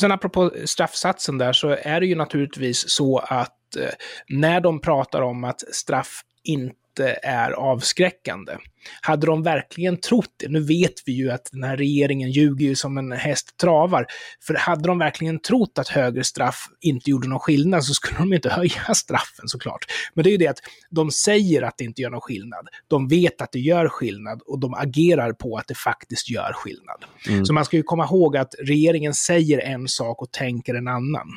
sen 0.00 0.12
apropå 0.12 0.50
straffsatsen 0.64 1.38
där 1.38 1.52
så 1.52 1.76
är 1.82 2.00
det 2.00 2.06
ju 2.06 2.14
naturligtvis 2.14 2.90
så 2.90 3.18
att 3.18 3.76
eh, 3.76 3.88
när 4.28 4.60
de 4.60 4.80
pratar 4.80 5.22
om 5.22 5.44
att 5.44 5.60
straff 5.60 6.22
inte 6.44 6.74
inte 6.74 6.81
är 7.00 7.50
avskräckande. 7.50 8.52
Hade 9.00 9.26
de 9.26 9.42
verkligen 9.42 10.00
trott 10.00 10.34
det, 10.36 10.48
nu 10.48 10.60
vet 10.60 10.92
vi 11.06 11.12
ju 11.12 11.30
att 11.30 11.48
den 11.52 11.62
här 11.62 11.76
regeringen 11.76 12.30
ljuger 12.30 12.66
ju 12.66 12.74
som 12.74 12.98
en 12.98 13.12
häst 13.12 13.56
travar, 13.56 14.06
för 14.46 14.54
hade 14.54 14.88
de 14.88 14.98
verkligen 14.98 15.40
trott 15.40 15.78
att 15.78 15.88
högre 15.88 16.24
straff 16.24 16.66
inte 16.80 17.10
gjorde 17.10 17.28
någon 17.28 17.38
skillnad 17.38 17.84
så 17.84 17.94
skulle 17.94 18.18
de 18.18 18.32
inte 18.32 18.50
höja 18.50 18.94
straffen 18.94 19.48
såklart. 19.48 19.84
Men 20.14 20.24
det 20.24 20.30
är 20.30 20.32
ju 20.32 20.36
det 20.36 20.48
att 20.48 20.58
de 20.90 21.10
säger 21.10 21.62
att 21.62 21.74
det 21.78 21.84
inte 21.84 22.02
gör 22.02 22.10
någon 22.10 22.20
skillnad. 22.20 22.68
De 22.88 23.08
vet 23.08 23.40
att 23.40 23.52
det 23.52 23.60
gör 23.60 23.88
skillnad 23.88 24.42
och 24.46 24.60
de 24.60 24.74
agerar 24.74 25.32
på 25.32 25.56
att 25.56 25.68
det 25.68 25.78
faktiskt 25.78 26.30
gör 26.30 26.52
skillnad. 26.54 27.04
Mm. 27.28 27.46
Så 27.46 27.52
man 27.52 27.64
ska 27.64 27.76
ju 27.76 27.82
komma 27.82 28.04
ihåg 28.04 28.36
att 28.36 28.54
regeringen 28.58 29.14
säger 29.14 29.58
en 29.58 29.88
sak 29.88 30.22
och 30.22 30.32
tänker 30.32 30.74
en 30.74 30.88
annan. 30.88 31.28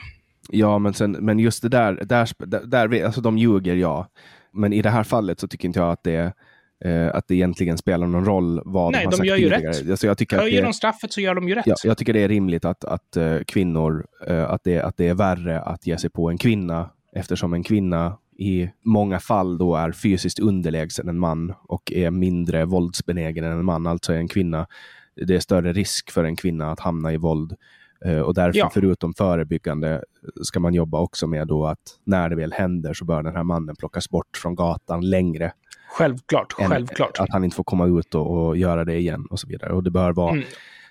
Ja, 0.50 0.80
men, 0.80 0.94
sen, 0.94 1.12
men 1.12 1.40
just 1.40 1.62
det 1.62 1.70
där, 1.70 1.94
där, 2.06 2.66
där, 2.66 3.06
alltså 3.06 3.22
de 3.22 3.38
ljuger, 3.38 3.76
ja. 3.76 4.08
Men 4.56 4.74
i 4.74 4.82
det 4.82 4.90
här 4.90 5.04
fallet 5.04 5.40
så 5.40 5.48
tycker 5.48 5.68
inte 5.68 5.80
jag 5.80 5.92
att 5.92 6.04
det, 6.04 6.34
eh, 6.86 7.16
att 7.16 7.28
det 7.28 7.36
egentligen 7.36 7.78
spelar 7.78 8.08
någon 8.08 8.26
roll 8.26 8.62
vad 8.66 8.92
Nej, 8.92 9.02
de 9.02 9.06
har 9.06 9.12
de 9.12 9.18
sagt 9.18 9.28
gör 9.28 9.36
tidigare. 9.36 9.62
ju 9.62 9.68
rätt. 9.68 9.90
Alltså 9.90 10.08
jag 10.08 10.18
tycker 10.18 10.38
Höjer 10.38 10.64
de 10.64 10.74
straffet 10.74 11.14
så 11.14 11.22
gör 11.22 11.36
de 11.36 11.50
ju 11.50 11.56
rätt. 11.56 11.68
Ja, 11.68 11.76
jag 11.84 11.98
tycker 11.98 12.14
det 12.14 12.20
är 12.20 12.30
rimligt 12.30 12.66
att, 12.66 12.86
att 12.86 13.18
uh, 13.18 13.44
kvinnor, 13.48 14.06
uh, 14.30 14.44
att, 14.44 14.64
det, 14.64 14.82
att 14.82 14.98
det 14.98 15.08
är 15.08 15.14
värre 15.14 15.62
att 15.62 15.88
ge 15.88 15.98
sig 15.98 16.10
på 16.10 16.30
en 16.30 16.38
kvinna 16.38 16.90
eftersom 17.16 17.54
en 17.54 17.64
kvinna 17.64 18.18
i 18.38 18.70
många 18.82 19.20
fall 19.20 19.58
då 19.58 19.76
är 19.76 19.92
fysiskt 19.92 20.40
underlägsen 20.40 21.10
en 21.10 21.20
man 21.20 21.54
och 21.68 21.92
är 21.92 22.12
mindre 22.12 22.66
våldsbenägen 22.66 23.44
än 23.44 23.52
en 23.52 23.66
man. 23.66 23.88
Alltså 23.88 24.14
är 24.14 24.18
en 24.18 24.28
kvinna, 24.28 24.68
det 25.28 25.36
är 25.36 25.40
större 25.40 25.74
risk 25.74 26.12
för 26.12 26.24
en 26.24 26.36
kvinna 26.36 26.72
att 26.72 26.80
hamna 26.80 27.14
i 27.14 27.18
våld 27.18 27.56
och 28.14 28.34
därför, 28.34 28.60
ja. 28.60 28.70
förutom 28.74 29.14
förebyggande, 29.14 30.04
ska 30.42 30.60
man 30.60 30.74
jobba 30.74 31.00
också 31.00 31.28
med 31.28 31.48
då 31.48 31.66
att 31.66 31.80
när 32.04 32.30
det 32.30 32.36
väl 32.36 32.54
händer 32.54 32.94
så 32.94 33.06
bör 33.06 33.24
den 33.24 33.36
här 33.36 33.44
mannen 33.44 33.76
plockas 33.76 34.10
bort 34.10 34.38
från 34.38 34.56
gatan 34.56 35.10
längre. 35.10 35.52
Självklart, 35.90 36.54
självklart. 36.54 37.20
Att 37.20 37.30
han 37.30 37.44
inte 37.44 37.56
får 37.56 37.64
komma 37.64 37.86
ut 37.86 38.16
och, 38.16 38.48
och, 38.48 38.58
göra 38.58 38.86
det 38.86 38.96
igen 38.96 39.28
och 39.30 39.40
så 39.40 39.48
vidare. 39.48 39.74
Och 39.74 39.84
det 39.84 39.92
bör 39.92 40.12
vara, 40.12 40.32
mm. 40.32 40.44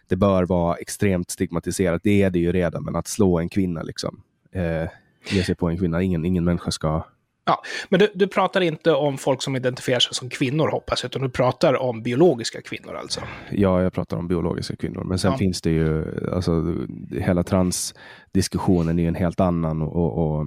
det 0.08 0.16
bör 0.16 0.44
vara 0.44 0.76
extremt 0.76 1.30
stigmatiserat. 1.30 2.00
Det 2.04 2.22
är 2.22 2.30
det 2.30 2.38
ju 2.38 2.52
redan, 2.52 2.84
men 2.84 2.96
att 2.96 3.06
slå 3.06 3.38
en 3.38 3.48
kvinna 3.48 3.82
liksom. 3.82 4.22
Eh, 4.52 4.88
ge 5.30 5.42
sig 5.42 5.54
på 5.54 5.68
en 5.68 5.78
kvinna. 5.78 6.02
Ingen, 6.02 6.24
ingen 6.24 6.44
människa 6.44 6.70
ska 6.70 7.04
Ja, 7.46 7.62
men 7.88 8.00
du, 8.00 8.10
du 8.14 8.26
pratar 8.26 8.60
inte 8.60 8.92
om 8.92 9.18
folk 9.18 9.42
som 9.42 9.56
identifierar 9.56 10.00
sig 10.00 10.14
som 10.14 10.28
kvinnor 10.28 10.68
hoppas 10.68 11.02
jag, 11.02 11.10
utan 11.10 11.22
du 11.22 11.28
pratar 11.28 11.74
om 11.74 12.02
biologiska 12.02 12.62
kvinnor 12.62 12.94
alltså? 12.94 13.20
Ja, 13.50 13.82
jag 13.82 13.92
pratar 13.92 14.16
om 14.16 14.28
biologiska 14.28 14.76
kvinnor. 14.76 15.04
Men 15.04 15.18
sen 15.18 15.30
ja. 15.30 15.38
finns 15.38 15.62
det 15.62 15.70
ju, 15.70 16.04
alltså 16.32 16.76
hela 17.10 17.42
transdiskussionen 17.42 18.98
är 18.98 19.02
ju 19.02 19.08
en 19.08 19.14
helt 19.14 19.40
annan 19.40 19.82
och, 19.82 20.38
och, 20.38 20.46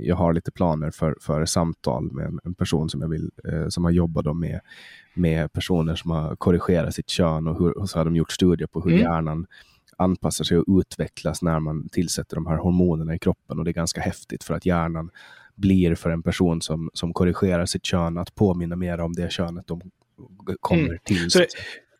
jag 0.00 0.16
har 0.16 0.32
lite 0.32 0.50
planer 0.50 0.90
för, 0.90 1.16
för 1.20 1.44
samtal 1.44 2.12
med 2.12 2.26
en, 2.26 2.40
en 2.44 2.54
person 2.54 2.88
som 2.88 3.00
jag 3.00 3.08
vill, 3.08 3.30
eh, 3.52 3.68
som 3.68 3.84
har 3.84 3.90
jobbat 3.90 4.36
med, 4.36 4.60
med 5.14 5.52
personer 5.52 5.94
som 5.94 6.10
har 6.10 6.36
korrigerat 6.36 6.94
sitt 6.94 7.08
kön 7.08 7.48
och, 7.48 7.58
hur, 7.58 7.78
och 7.78 7.90
så 7.90 7.98
har 7.98 8.04
de 8.04 8.16
gjort 8.16 8.32
studier 8.32 8.68
på 8.68 8.80
hur 8.80 8.90
mm. 8.90 9.02
hjärnan 9.02 9.46
anpassar 9.98 10.44
sig 10.44 10.58
och 10.58 10.78
utvecklas 10.80 11.42
när 11.42 11.60
man 11.60 11.88
tillsätter 11.88 12.34
de 12.34 12.46
här 12.46 12.56
hormonerna 12.56 13.14
i 13.14 13.18
kroppen 13.18 13.58
och 13.58 13.64
det 13.64 13.70
är 13.70 13.72
ganska 13.72 14.00
häftigt 14.00 14.44
för 14.44 14.54
att 14.54 14.66
hjärnan 14.66 15.10
blir 15.58 15.94
för 15.94 16.10
en 16.10 16.22
person 16.22 16.62
som, 16.62 16.90
som 16.92 17.12
korrigerar 17.12 17.66
sitt 17.66 17.84
kön 17.84 18.18
att 18.18 18.34
påminna 18.34 18.76
mer 18.76 19.00
om 19.00 19.12
det 19.12 19.32
könet 19.32 19.66
de 19.66 19.80
kommer 20.60 20.84
mm. 20.84 20.98
till. 21.04 21.30
Så 21.30 21.44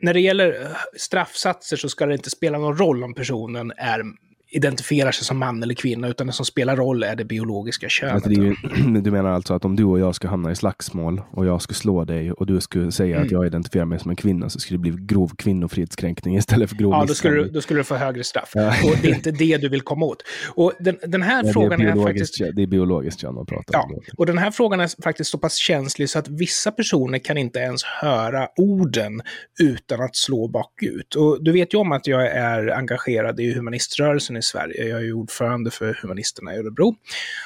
när 0.00 0.14
det 0.14 0.20
gäller 0.20 0.68
straffsatser 0.96 1.76
så 1.76 1.88
ska 1.88 2.06
det 2.06 2.14
inte 2.14 2.30
spela 2.30 2.58
någon 2.58 2.76
roll 2.76 3.04
om 3.04 3.14
personen 3.14 3.72
är 3.76 4.02
identifierar 4.50 5.12
sig 5.12 5.24
som 5.24 5.38
man 5.38 5.62
eller 5.62 5.74
kvinna, 5.74 6.08
utan 6.08 6.26
det 6.26 6.32
som 6.32 6.46
spelar 6.46 6.76
roll 6.76 7.02
är 7.02 7.16
det 7.16 7.24
biologiska 7.24 7.88
könet. 7.88 8.26
Ju, 8.26 8.54
du 9.02 9.10
menar 9.10 9.30
alltså 9.30 9.54
att 9.54 9.64
om 9.64 9.76
du 9.76 9.84
och 9.84 10.00
jag 10.00 10.14
ska 10.14 10.28
hamna 10.28 10.50
i 10.50 10.56
slagsmål 10.56 11.22
och 11.30 11.46
jag 11.46 11.62
skulle 11.62 11.76
slå 11.76 12.04
dig 12.04 12.32
och 12.32 12.46
du 12.46 12.60
skulle 12.60 12.92
säga 12.92 13.16
mm. 13.16 13.26
att 13.26 13.32
jag 13.32 13.46
identifierar 13.46 13.84
mig 13.84 13.98
som 13.98 14.10
en 14.10 14.16
kvinna 14.16 14.48
så 14.48 14.60
skulle 14.60 14.78
det 14.78 14.80
bli 14.80 15.06
grov 15.06 15.30
kvinnofridskränkning 15.38 16.36
istället 16.36 16.70
för 16.70 16.76
grov 16.76 16.92
Ja, 16.92 17.04
då 17.08 17.14
skulle, 17.14 17.34
du, 17.34 17.48
då 17.48 17.60
skulle 17.60 17.80
du 17.80 17.84
få 17.84 17.94
högre 17.94 18.24
straff. 18.24 18.50
Ja. 18.54 18.68
Och 18.68 18.96
det 19.02 19.10
är 19.10 19.14
inte 19.14 19.30
det 19.30 19.56
du 19.56 19.68
vill 19.68 19.82
komma 19.82 20.06
åt. 20.06 20.22
Och 20.54 20.72
den, 20.78 20.98
den 21.06 21.22
här 21.22 21.44
ja, 21.44 21.52
frågan 21.52 21.80
är, 21.80 21.96
är, 21.96 22.02
faktiskt... 22.02 22.38
Det 22.54 22.62
är 22.62 22.66
biologiskt 22.66 23.20
kön 23.20 23.34
man 23.34 23.46
pratar 23.46 23.74
ja, 23.74 23.82
om. 23.82 24.00
Och 24.16 24.26
den 24.26 24.38
här 24.38 24.50
frågan 24.50 24.80
är 24.80 25.02
faktiskt 25.02 25.30
så 25.30 25.38
pass 25.38 25.54
känslig 25.54 26.10
så 26.10 26.18
att 26.18 26.28
vissa 26.28 26.72
personer 26.72 27.18
kan 27.18 27.38
inte 27.38 27.58
ens 27.58 27.82
höra 27.84 28.48
orden 28.56 29.22
utan 29.60 30.00
att 30.00 30.16
slå 30.16 30.48
bakut. 30.48 31.14
Och 31.14 31.44
du 31.44 31.52
vet 31.52 31.74
ju 31.74 31.78
om 31.78 31.92
att 31.92 32.06
jag 32.06 32.26
är 32.26 32.68
engagerad 32.68 33.40
i 33.40 33.54
humaniströrelsen 33.54 34.37
i 34.38 34.42
Sverige. 34.42 34.88
Jag 34.88 35.04
är 35.04 35.12
ordförande 35.12 35.70
för 35.70 35.98
Humanisterna 36.02 36.54
i 36.54 36.58
Örebro. 36.58 36.94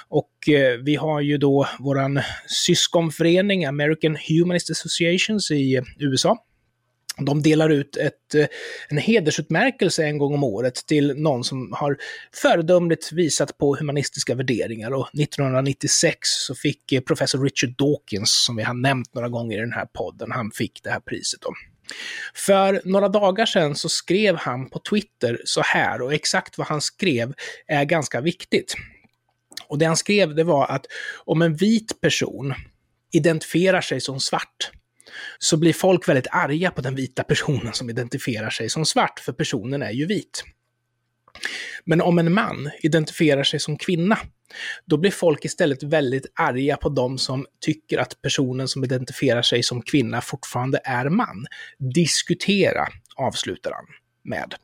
Och 0.09 0.49
eh, 0.49 0.79
vi 0.79 0.95
har 0.97 1.21
ju 1.21 1.39
då 1.39 1.67
våran 1.79 2.21
syskonförening 2.47 3.65
American 3.65 4.17
Humanist 4.29 4.71
Associations 4.71 5.51
i 5.51 5.83
USA. 5.99 6.39
De 7.19 7.43
delar 7.43 7.71
ut 7.71 7.97
ett, 7.97 8.35
eh, 8.35 8.47
en 8.89 8.99
hedersutmärkelse 8.99 10.05
en 10.05 10.19
gång 10.19 10.35
om 10.35 10.45
året 10.45 10.75
till 10.87 11.15
någon 11.17 11.45
som 11.45 11.73
har 11.73 11.97
föredömligt 12.35 13.13
visat 13.13 13.59
på 13.59 13.77
humanistiska 13.77 14.35
värderingar. 14.35 14.91
Och 14.91 15.09
1996 15.15 16.19
så 16.23 16.55
fick 16.55 16.93
eh, 16.93 17.01
professor 17.01 17.45
Richard 17.45 17.77
Dawkins, 17.77 18.45
som 18.47 18.57
vi 18.57 18.63
har 18.63 18.75
nämnt 18.75 19.15
några 19.15 19.29
gånger 19.29 19.59
i 19.59 19.61
den 19.61 19.73
här 19.73 19.87
podden, 19.87 20.31
han 20.31 20.51
fick 20.51 20.81
det 20.83 20.91
här 20.91 21.01
priset. 21.01 21.41
Då. 21.41 21.53
För 22.35 22.81
några 22.85 23.09
dagar 23.09 23.47
sedan 23.47 23.75
så 23.75 23.89
skrev 23.89 24.37
han 24.37 24.71
på 24.71 24.79
Twitter 24.79 25.41
så 25.45 25.61
här, 25.61 26.03
och 26.03 26.15
exakt 26.15 26.59
vad 26.59 26.67
han 26.67 26.81
skrev 26.81 27.35
är 27.67 27.85
ganska 27.85 28.21
viktigt. 28.21 28.75
Och 29.67 29.79
det 29.79 29.85
han 29.85 29.97
skrev 29.97 30.35
det 30.35 30.45
var 30.45 30.67
att 30.67 30.87
om 31.25 31.43
en 31.43 31.57
vit 31.57 32.01
person 32.01 32.55
identifierar 33.13 33.81
sig 33.81 34.01
som 34.01 34.21
svart, 34.21 34.71
så 35.39 35.57
blir 35.57 35.73
folk 35.73 36.09
väldigt 36.09 36.27
arga 36.31 36.71
på 36.71 36.81
den 36.81 36.95
vita 36.95 37.23
personen 37.23 37.73
som 37.73 37.91
identifierar 37.91 38.51
sig 38.51 38.71
som 38.71 38.87
svart, 38.87 39.21
för 39.21 39.33
personen 39.33 39.83
är 39.83 39.91
ju 39.91 40.07
vit. 40.07 40.45
Men 41.85 42.01
om 42.01 42.19
en 42.19 42.33
man 42.33 42.71
identifierar 42.83 43.45
sig 43.45 43.61
som 43.61 43.79
kvinna, 43.79 44.19
då 44.87 44.97
blir 44.97 45.11
folk 45.11 45.45
istället 45.45 45.83
väldigt 45.83 46.27
arga 46.35 46.77
på 46.77 46.89
de 46.89 47.19
som 47.19 47.47
tycker 47.65 47.99
att 47.99 48.23
personen 48.23 48.69
som 48.69 48.85
identifierar 48.85 49.43
sig 49.43 49.63
som 49.63 49.83
kvinna 49.83 50.21
fortfarande 50.21 50.81
är 50.85 51.09
man. 51.09 51.47
Diskutera, 51.95 52.87
avslutar 53.17 53.71
han 53.71 53.87
med. 54.25 54.55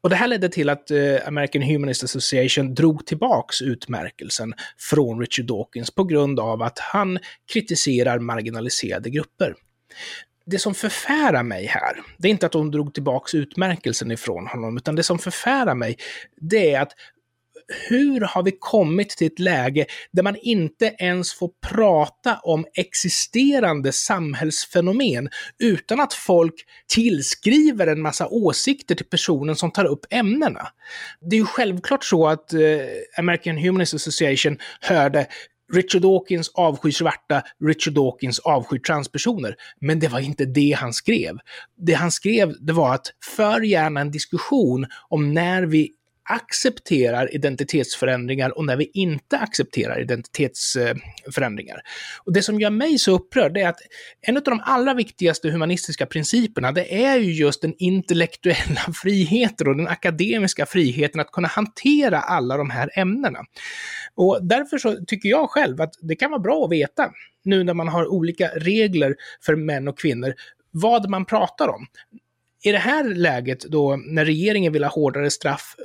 Och 0.00 0.10
det 0.10 0.16
här 0.16 0.28
ledde 0.28 0.48
till 0.48 0.68
att 0.68 0.90
eh, 0.90 1.16
American 1.26 1.62
Humanist 1.62 2.04
Association 2.04 2.74
drog 2.74 3.06
tillbaks 3.06 3.62
utmärkelsen 3.62 4.54
från 4.78 5.20
Richard 5.20 5.46
Dawkins 5.46 5.90
på 5.90 6.04
grund 6.04 6.40
av 6.40 6.62
att 6.62 6.78
han 6.78 7.18
kritiserar 7.52 8.18
marginaliserade 8.18 9.10
grupper. 9.10 9.54
Det 10.46 10.58
som 10.58 10.74
förfärar 10.74 11.42
mig 11.42 11.66
här, 11.66 12.02
det 12.18 12.28
är 12.28 12.30
inte 12.30 12.46
att 12.46 12.52
de 12.52 12.70
drog 12.70 12.94
tillbaks 12.94 13.34
utmärkelsen 13.34 14.10
ifrån 14.10 14.46
honom, 14.46 14.76
utan 14.76 14.96
det 14.96 15.02
som 15.02 15.18
förfärar 15.18 15.74
mig, 15.74 15.96
det 16.36 16.74
är 16.74 16.80
att 16.80 16.92
hur 17.88 18.20
har 18.20 18.42
vi 18.42 18.52
kommit 18.58 19.10
till 19.10 19.26
ett 19.26 19.38
läge 19.38 19.86
där 20.12 20.22
man 20.22 20.36
inte 20.42 20.94
ens 20.98 21.34
får 21.34 21.50
prata 21.66 22.38
om 22.42 22.66
existerande 22.74 23.92
samhällsfenomen 23.92 25.28
utan 25.58 26.00
att 26.00 26.14
folk 26.14 26.54
tillskriver 26.88 27.86
en 27.86 28.02
massa 28.02 28.28
åsikter 28.28 28.94
till 28.94 29.06
personen 29.06 29.56
som 29.56 29.70
tar 29.70 29.84
upp 29.84 30.06
ämnena? 30.10 30.68
Det 31.30 31.36
är 31.36 31.40
ju 31.40 31.46
självklart 31.46 32.04
så 32.04 32.28
att 32.28 32.52
eh, 32.52 32.60
American 33.18 33.56
Humanist 33.56 33.94
Association 33.94 34.58
hörde 34.80 35.26
Richard 35.72 36.02
Dawkins 36.02 36.50
avskyr 36.54 36.90
svarta, 36.90 37.42
Richard 37.64 37.94
Dawkins 37.94 38.38
avskyr 38.38 38.78
transpersoner. 38.78 39.54
Men 39.80 40.00
det 40.00 40.08
var 40.08 40.20
inte 40.20 40.44
det 40.44 40.76
han 40.78 40.92
skrev. 40.92 41.38
Det 41.76 41.92
han 41.92 42.10
skrev, 42.10 42.54
det 42.60 42.72
var 42.72 42.94
att 42.94 43.06
för 43.36 43.60
gärna 43.60 44.00
en 44.00 44.10
diskussion 44.10 44.86
om 45.08 45.34
när 45.34 45.62
vi 45.62 45.90
accepterar 46.30 47.34
identitetsförändringar 47.34 48.58
och 48.58 48.64
när 48.64 48.76
vi 48.76 48.90
inte 48.94 49.38
accepterar 49.38 50.00
identitetsförändringar. 50.00 51.82
Och 52.24 52.32
det 52.32 52.42
som 52.42 52.60
gör 52.60 52.70
mig 52.70 52.98
så 52.98 53.12
upprörd 53.12 53.56
är 53.56 53.68
att 53.68 53.78
en 54.20 54.36
av 54.36 54.42
de 54.42 54.60
allra 54.64 54.94
viktigaste 54.94 55.50
humanistiska 55.50 56.06
principerna, 56.06 56.72
det 56.72 57.04
är 57.04 57.16
ju 57.16 57.32
just 57.32 57.62
den 57.62 57.74
intellektuella 57.78 58.80
friheten 59.02 59.68
och 59.68 59.76
den 59.76 59.88
akademiska 59.88 60.66
friheten 60.66 61.20
att 61.20 61.32
kunna 61.32 61.48
hantera 61.48 62.20
alla 62.20 62.56
de 62.56 62.70
här 62.70 62.90
ämnena. 62.98 63.38
Och 64.14 64.38
därför 64.42 64.78
så 64.78 65.04
tycker 65.06 65.28
jag 65.28 65.50
själv 65.50 65.80
att 65.80 65.94
det 66.00 66.16
kan 66.16 66.30
vara 66.30 66.40
bra 66.40 66.64
att 66.64 66.70
veta, 66.70 67.10
nu 67.44 67.64
när 67.64 67.74
man 67.74 67.88
har 67.88 68.06
olika 68.06 68.48
regler 68.48 69.14
för 69.40 69.56
män 69.56 69.88
och 69.88 69.98
kvinnor, 69.98 70.34
vad 70.70 71.10
man 71.10 71.24
pratar 71.24 71.68
om. 71.68 71.86
I 72.64 72.72
det 72.72 72.78
här 72.78 73.04
läget 73.04 73.60
då, 73.60 73.96
när 73.96 74.24
regeringen 74.24 74.72
vill 74.72 74.84
ha 74.84 74.90
hårdare 74.90 75.30
straff 75.30 75.76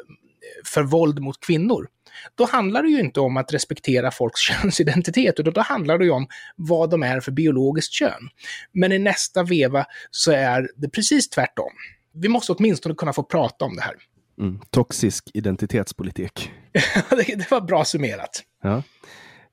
för 0.65 0.83
våld 0.83 1.19
mot 1.19 1.39
kvinnor, 1.39 1.87
då 2.35 2.45
handlar 2.45 2.83
det 2.83 2.89
ju 2.89 2.99
inte 2.99 3.19
om 3.19 3.37
att 3.37 3.53
respektera 3.53 4.11
folks 4.11 4.39
könsidentitet, 4.61 5.39
utan 5.39 5.53
då 5.53 5.61
handlar 5.61 5.97
det 5.97 6.05
ju 6.05 6.11
om 6.11 6.27
vad 6.55 6.89
de 6.89 7.03
är 7.03 7.19
för 7.19 7.31
biologiskt 7.31 7.93
kön. 7.93 8.29
Men 8.71 8.91
i 8.91 8.99
nästa 8.99 9.43
veva 9.43 9.85
så 10.11 10.31
är 10.31 10.69
det 10.75 10.89
precis 10.89 11.29
tvärtom. 11.29 11.71
Vi 12.13 12.27
måste 12.27 12.51
åtminstone 12.51 12.95
kunna 12.95 13.13
få 13.13 13.23
prata 13.23 13.65
om 13.65 13.75
det 13.75 13.81
här. 13.81 13.95
Mm. 14.39 14.59
Toxisk 14.69 15.31
identitetspolitik. 15.33 16.51
det 17.09 17.51
var 17.51 17.61
bra 17.61 17.85
summerat. 17.85 18.43
Ja. 18.63 18.83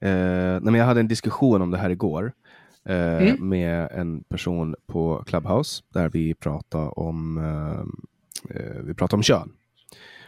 Eh, 0.01 0.61
men 0.61 0.75
jag 0.75 0.85
hade 0.85 1.01
en 1.01 1.09
diskussion 1.09 1.63
om 1.63 1.71
det 1.71 1.79
här 1.79 1.91
igår 1.91 2.33
eh, 2.89 3.23
mm. 3.23 3.49
med 3.49 3.89
en 3.93 4.25
person 4.25 4.75
på 4.87 5.25
Clubhouse 5.27 5.83
där 5.89 6.09
vi 6.09 6.35
pratade 6.35 6.89
om, 6.89 7.39
eh, 7.39 8.57
eh 8.57 8.83
vi 8.85 8.95
pratade 8.95 9.17
om 9.17 9.23
kön. 9.23 9.53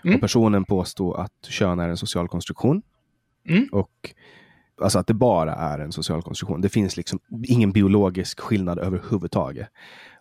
Mm. 0.07 0.14
Och 0.14 0.21
personen 0.21 0.64
påstod 0.64 1.16
att 1.16 1.33
kön 1.49 1.81
är 1.81 1.88
en 1.88 1.97
social 1.97 2.29
konstruktion. 2.29 2.83
Mm. 3.49 3.69
Och 3.73 4.14
Alltså 4.81 4.99
att 4.99 5.07
det 5.07 5.14
bara 5.14 5.55
är 5.55 5.79
en 5.79 5.92
social 5.92 6.23
konstruktion. 6.23 6.61
Det 6.61 6.69
finns 6.69 6.97
liksom 6.97 7.19
ingen 7.45 7.73
biologisk 7.73 8.40
skillnad 8.40 8.79
överhuvudtaget. 8.79 9.69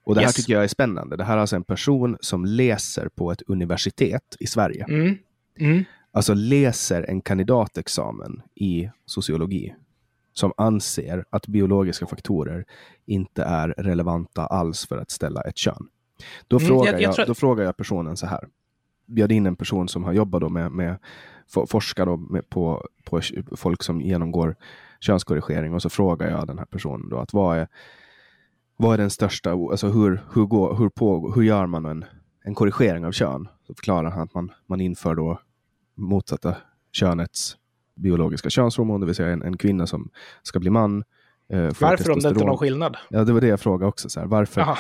Och 0.04 0.16
det 0.16 0.22
yes. 0.22 0.28
här 0.28 0.34
tycker 0.34 0.54
jag 0.54 0.64
är 0.64 0.68
spännande. 0.68 1.18
Det 1.18 1.24
här 1.24 1.38
är 1.38 1.42
alltså 1.42 1.56
en 1.56 1.64
person 1.64 2.18
som 2.20 2.46
läser 2.46 3.10
på 3.10 3.32
ett 3.32 3.42
universitet 3.48 4.36
i 4.40 4.48
Sverige. 4.48 4.86
Mm. 4.90 5.18
Mm. 5.60 5.84
Alltså 6.12 6.34
läser 6.34 7.10
en 7.10 7.22
kandidatexamen 7.22 8.42
i 8.56 8.90
sociologi. 9.06 9.76
Som 10.34 10.54
anser 10.58 11.26
att 11.30 11.48
biologiska 11.48 12.06
faktorer 12.06 12.66
inte 13.06 13.44
är 13.44 13.68
relevanta 13.68 14.46
alls 14.46 14.88
för 14.88 14.98
att 14.98 15.12
ställa 15.12 15.42
ett 15.42 15.58
kön. 15.58 15.88
Då, 16.48 16.58
mm, 16.58 16.68
frågar, 16.68 16.92
jag, 16.92 17.02
jag, 17.02 17.16
jag, 17.18 17.28
då 17.28 17.34
frågar 17.34 17.64
jag 17.64 17.78
personen 17.78 18.18
så 18.18 18.28
här 18.28 18.48
bjöd 19.06 19.32
in 19.32 19.46
en 19.46 19.56
person 19.56 19.88
som 19.88 20.04
har 20.04 20.14
jobbat 20.14 20.42
då 20.42 20.50
med, 20.50 20.72
med 20.72 20.98
forskar 21.68 22.06
då 22.06 22.18
med, 22.18 22.50
på, 22.50 22.88
på 23.06 23.22
folk 23.56 23.84
som 23.84 24.02
genomgår 24.02 24.56
könskorrigering 25.00 25.74
och 25.74 25.82
så 25.82 25.90
frågar 25.90 26.30
jag 26.30 26.48
den 26.48 26.58
här 26.58 26.66
personen 26.66 27.10
då 27.10 27.18
att 27.18 27.34
vad 27.34 27.58
är, 27.58 27.68
vad 28.78 28.94
är 28.94 28.98
den 28.98 29.10
största, 29.10 29.52
alltså 29.52 29.88
hur, 29.88 30.22
hur, 30.34 30.46
går, 30.46 30.76
hur, 30.76 30.90
på, 30.90 31.32
hur 31.32 31.44
gör 31.44 31.66
man 31.66 31.86
en, 31.86 32.06
en 32.44 32.56
korrigering 32.56 33.06
av 33.06 33.12
kön? 33.12 33.48
Så 33.68 33.74
förklarar 33.74 34.10
han 34.10 34.22
att 34.22 34.34
man, 34.34 34.52
man 34.66 34.82
inför 34.82 35.16
då 35.16 35.40
motsatta 35.96 36.56
könets 36.92 37.58
biologiska 37.96 38.50
könshormon, 38.50 39.00
det 39.00 39.06
vill 39.06 39.16
säga 39.16 39.30
en, 39.30 39.42
en 39.42 39.58
kvinna 39.58 39.88
som 39.88 40.10
ska 40.44 40.60
bli 40.60 40.70
man. 40.70 41.04
Eh, 41.50 41.72
varför 41.80 42.12
om 42.12 42.20
det 42.20 42.30
inte 42.30 42.44
är 42.44 42.46
någon 42.46 42.58
skillnad? 42.58 42.98
Ja, 43.10 43.24
det 43.24 43.34
var 43.34 43.42
det 43.42 43.48
jag 43.48 43.60
frågade 43.60 43.90
också. 43.90 44.10
Så 44.10 44.20
här, 44.20 44.28
varför, 44.28 44.78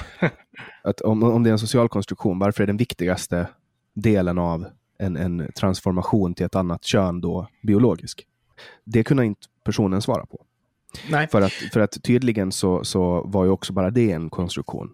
att 0.84 1.02
om, 1.02 1.24
om 1.24 1.44
det 1.44 1.50
är 1.50 1.52
en 1.52 1.60
social 1.60 1.90
konstruktion, 1.90 2.40
varför 2.40 2.64
är 2.64 2.68
den 2.68 2.78
viktigaste 2.78 3.48
delen 3.95 4.38
av 4.38 4.65
en, 4.99 5.17
en 5.17 5.51
transformation 5.55 6.34
till 6.34 6.45
ett 6.45 6.55
annat 6.55 6.84
kön 6.84 7.21
då 7.21 7.47
biologisk? 7.63 8.27
Det 8.84 9.03
kunde 9.03 9.25
inte 9.25 9.47
personen 9.63 10.01
svara 10.01 10.25
på. 10.25 10.41
Nej. 11.10 11.27
För, 11.27 11.41
att, 11.41 11.51
för 11.51 11.79
att 11.79 12.03
tydligen 12.03 12.51
så, 12.51 12.84
så 12.84 13.23
var 13.25 13.45
ju 13.45 13.51
också 13.51 13.73
bara 13.73 13.89
det 13.89 14.12
en 14.12 14.29
konstruktion. 14.29 14.91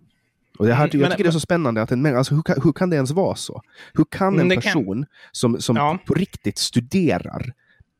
Och 0.57 0.65
det 0.67 0.73
här, 0.73 0.83
mm, 0.83 1.01
jag 1.01 1.11
tycker 1.11 1.23
men, 1.23 1.23
det 1.23 1.29
är 1.29 1.31
så 1.31 1.39
spännande, 1.39 1.81
att 1.81 1.91
en, 1.91 2.05
alltså, 2.05 2.35
hur, 2.35 2.41
kan, 2.41 2.61
hur 2.63 2.73
kan 2.73 2.89
det 2.89 2.95
ens 2.95 3.11
vara 3.11 3.35
så? 3.35 3.61
Hur 3.93 4.05
kan 4.09 4.39
en 4.39 4.49
person 4.49 5.03
kan... 5.03 5.05
som, 5.31 5.61
som 5.61 5.75
ja. 5.75 5.97
på 6.05 6.13
riktigt 6.13 6.57
studerar 6.57 7.53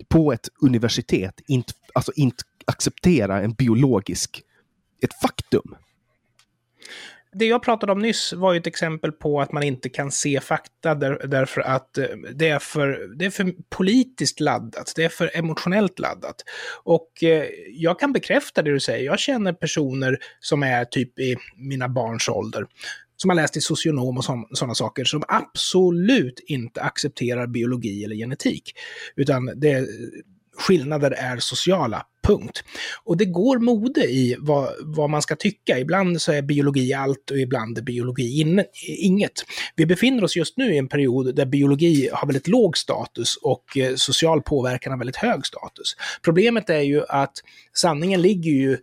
på 0.10 0.34
ett 0.34 0.50
universitet 0.62 1.42
inte, 1.48 1.74
alltså, 1.94 2.12
inte 2.16 2.44
acceptera 2.66 3.42
en 3.42 3.54
biologisk, 3.54 4.44
ett 5.02 5.14
faktum? 5.22 5.76
Det 7.34 7.46
jag 7.46 7.64
pratade 7.64 7.92
om 7.92 8.00
nyss 8.00 8.34
var 8.34 8.54
ju 8.54 8.60
ett 8.60 8.68
exempel 8.68 9.12
på 9.12 9.42
att 9.42 9.52
man 9.52 9.64
inte 9.64 9.90
kan 9.90 10.12
se 10.12 10.40
fakta 10.40 10.96
där, 10.96 11.28
därför 11.28 11.62
att 11.62 11.98
eh, 11.98 12.06
det 12.34 12.50
är, 12.50 12.60
för, 12.60 13.16
det 13.16 13.26
är 13.26 13.30
för 13.30 13.54
politiskt 13.70 14.40
laddat, 14.40 14.94
det 14.96 15.04
är 15.04 15.10
för 15.10 15.32
emotionellt 15.34 16.00
laddat. 16.00 16.36
Och 16.84 17.24
eh, 17.24 17.46
jag 17.74 18.00
kan 18.00 18.14
bekräfta 18.14 18.62
det 18.62 18.72
du 18.72 18.80
säger, 18.80 19.06
jag 19.06 19.20
känner 19.20 19.54
personer 19.54 20.18
som 20.40 20.64
är 20.64 20.86
typ 20.86 21.20
i 21.20 21.38
mina 21.56 21.90
barns 21.90 22.30
ålder 22.30 22.66
som 23.18 23.30
har 23.30 23.36
läst 23.36 23.54
till 23.54 23.62
socionom 23.62 24.18
och 24.18 24.24
sådana 24.58 24.76
saker, 24.76 25.04
som 25.04 25.24
absolut 25.28 26.40
inte 26.48 26.82
accepterar 26.82 27.48
biologi 27.48 28.06
eller 28.06 28.16
genetik. 28.16 28.72
Utan 29.16 29.46
det, 29.46 29.88
skillnader 30.62 31.12
är 31.12 31.38
sociala, 31.38 32.06
punkt. 32.24 32.64
Och 33.04 33.18
det 33.18 33.26
går 33.26 33.60
mode 33.60 34.02
i 34.02 34.36
vad, 34.40 34.70
vad 34.82 35.10
man 35.10 35.22
ska 35.22 35.36
tycka. 35.36 35.80
Ibland 35.80 36.22
så 36.22 36.32
är 36.32 36.42
biologi 36.42 36.94
allt 36.94 37.32
och 37.32 37.38
ibland 37.38 37.78
är 37.78 37.82
biologi 37.82 38.42
in, 38.42 38.64
inget. 38.98 39.34
Vi 39.76 39.86
befinner 39.86 40.24
oss 40.24 40.36
just 40.36 40.58
nu 40.58 40.74
i 40.74 40.78
en 40.78 40.88
period 40.88 41.36
där 41.36 41.46
biologi 41.46 42.10
har 42.14 42.28
väldigt 42.28 42.48
låg 42.48 42.78
status 42.78 43.36
och 43.42 43.78
eh, 43.78 43.96
social 43.96 44.42
påverkan 44.42 44.92
har 44.92 44.98
väldigt 45.00 45.16
hög 45.16 45.46
status. 45.46 45.96
Problemet 46.24 46.70
är 46.70 46.82
ju 46.82 47.04
att 47.10 47.34
sanningen 47.74 48.22
ligger 48.22 48.52
ju 48.52 48.78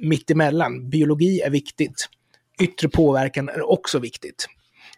mitt 0.00 0.30
emellan. 0.30 0.90
Biologi 0.90 1.40
är 1.40 1.50
viktigt. 1.50 2.08
Yttre 2.62 2.88
påverkan 2.88 3.48
är 3.48 3.70
också 3.70 3.98
viktigt. 3.98 4.46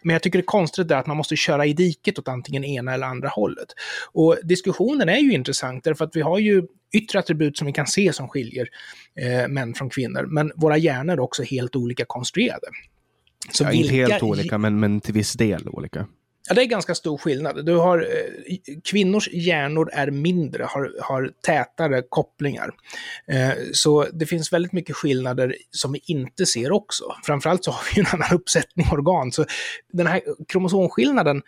Men 0.01 0.13
jag 0.13 0.23
tycker 0.23 0.39
det 0.39 0.43
är 0.43 0.45
konstigt 0.45 0.91
att 0.91 1.07
man 1.07 1.17
måste 1.17 1.35
köra 1.35 1.65
i 1.65 1.73
diket 1.73 2.19
åt 2.19 2.27
antingen 2.27 2.63
ena 2.63 2.93
eller 2.93 3.07
andra 3.07 3.29
hållet. 3.29 3.67
Och 4.11 4.37
diskussionen 4.43 5.09
är 5.09 5.17
ju 5.17 5.33
intressant 5.33 5.83
därför 5.83 6.05
att 6.05 6.15
vi 6.15 6.21
har 6.21 6.39
ju 6.39 6.63
yttre 6.93 7.19
attribut 7.19 7.57
som 7.57 7.67
vi 7.67 7.73
kan 7.73 7.87
se 7.87 8.13
som 8.13 8.27
skiljer 8.27 8.67
eh, 9.15 9.47
män 9.47 9.73
från 9.73 9.89
kvinnor, 9.89 10.25
men 10.25 10.51
våra 10.55 10.77
hjärnor 10.77 11.13
är 11.13 11.19
också 11.19 11.43
helt 11.43 11.75
olika 11.75 12.05
konstruerade. 12.05 12.67
Så 13.51 13.63
ja, 13.63 13.69
vilka... 13.69 13.95
Inte 13.95 14.11
helt 14.11 14.23
olika, 14.23 14.57
men, 14.57 14.79
men 14.79 15.01
till 15.01 15.13
viss 15.13 15.33
del 15.33 15.69
olika. 15.69 16.07
Ja, 16.47 16.55
det 16.55 16.61
är 16.61 16.65
ganska 16.65 16.95
stor 16.95 17.17
skillnad. 17.17 17.65
Du 17.65 17.75
har, 17.75 17.99
eh, 17.99 18.55
kvinnors 18.83 19.29
hjärnor 19.31 19.89
är 19.93 20.11
mindre, 20.11 20.63
har, 20.63 20.95
har 21.01 21.31
tätare 21.45 22.03
kopplingar. 22.09 22.69
Eh, 23.27 23.51
så 23.73 24.05
det 24.13 24.25
finns 24.25 24.53
väldigt 24.53 24.71
mycket 24.71 24.95
skillnader 24.95 25.55
som 25.71 25.91
vi 25.91 26.01
inte 26.05 26.45
ser 26.45 26.71
också. 26.71 27.03
Framförallt 27.23 27.63
så 27.63 27.71
har 27.71 27.95
vi 27.95 28.01
en 28.01 28.07
annan 28.07 28.33
uppsättning 28.33 28.87
organ. 28.91 29.31
Så 29.31 29.45
den 29.93 30.07
här 30.07 30.21
kromosomskillnaden 30.47 31.41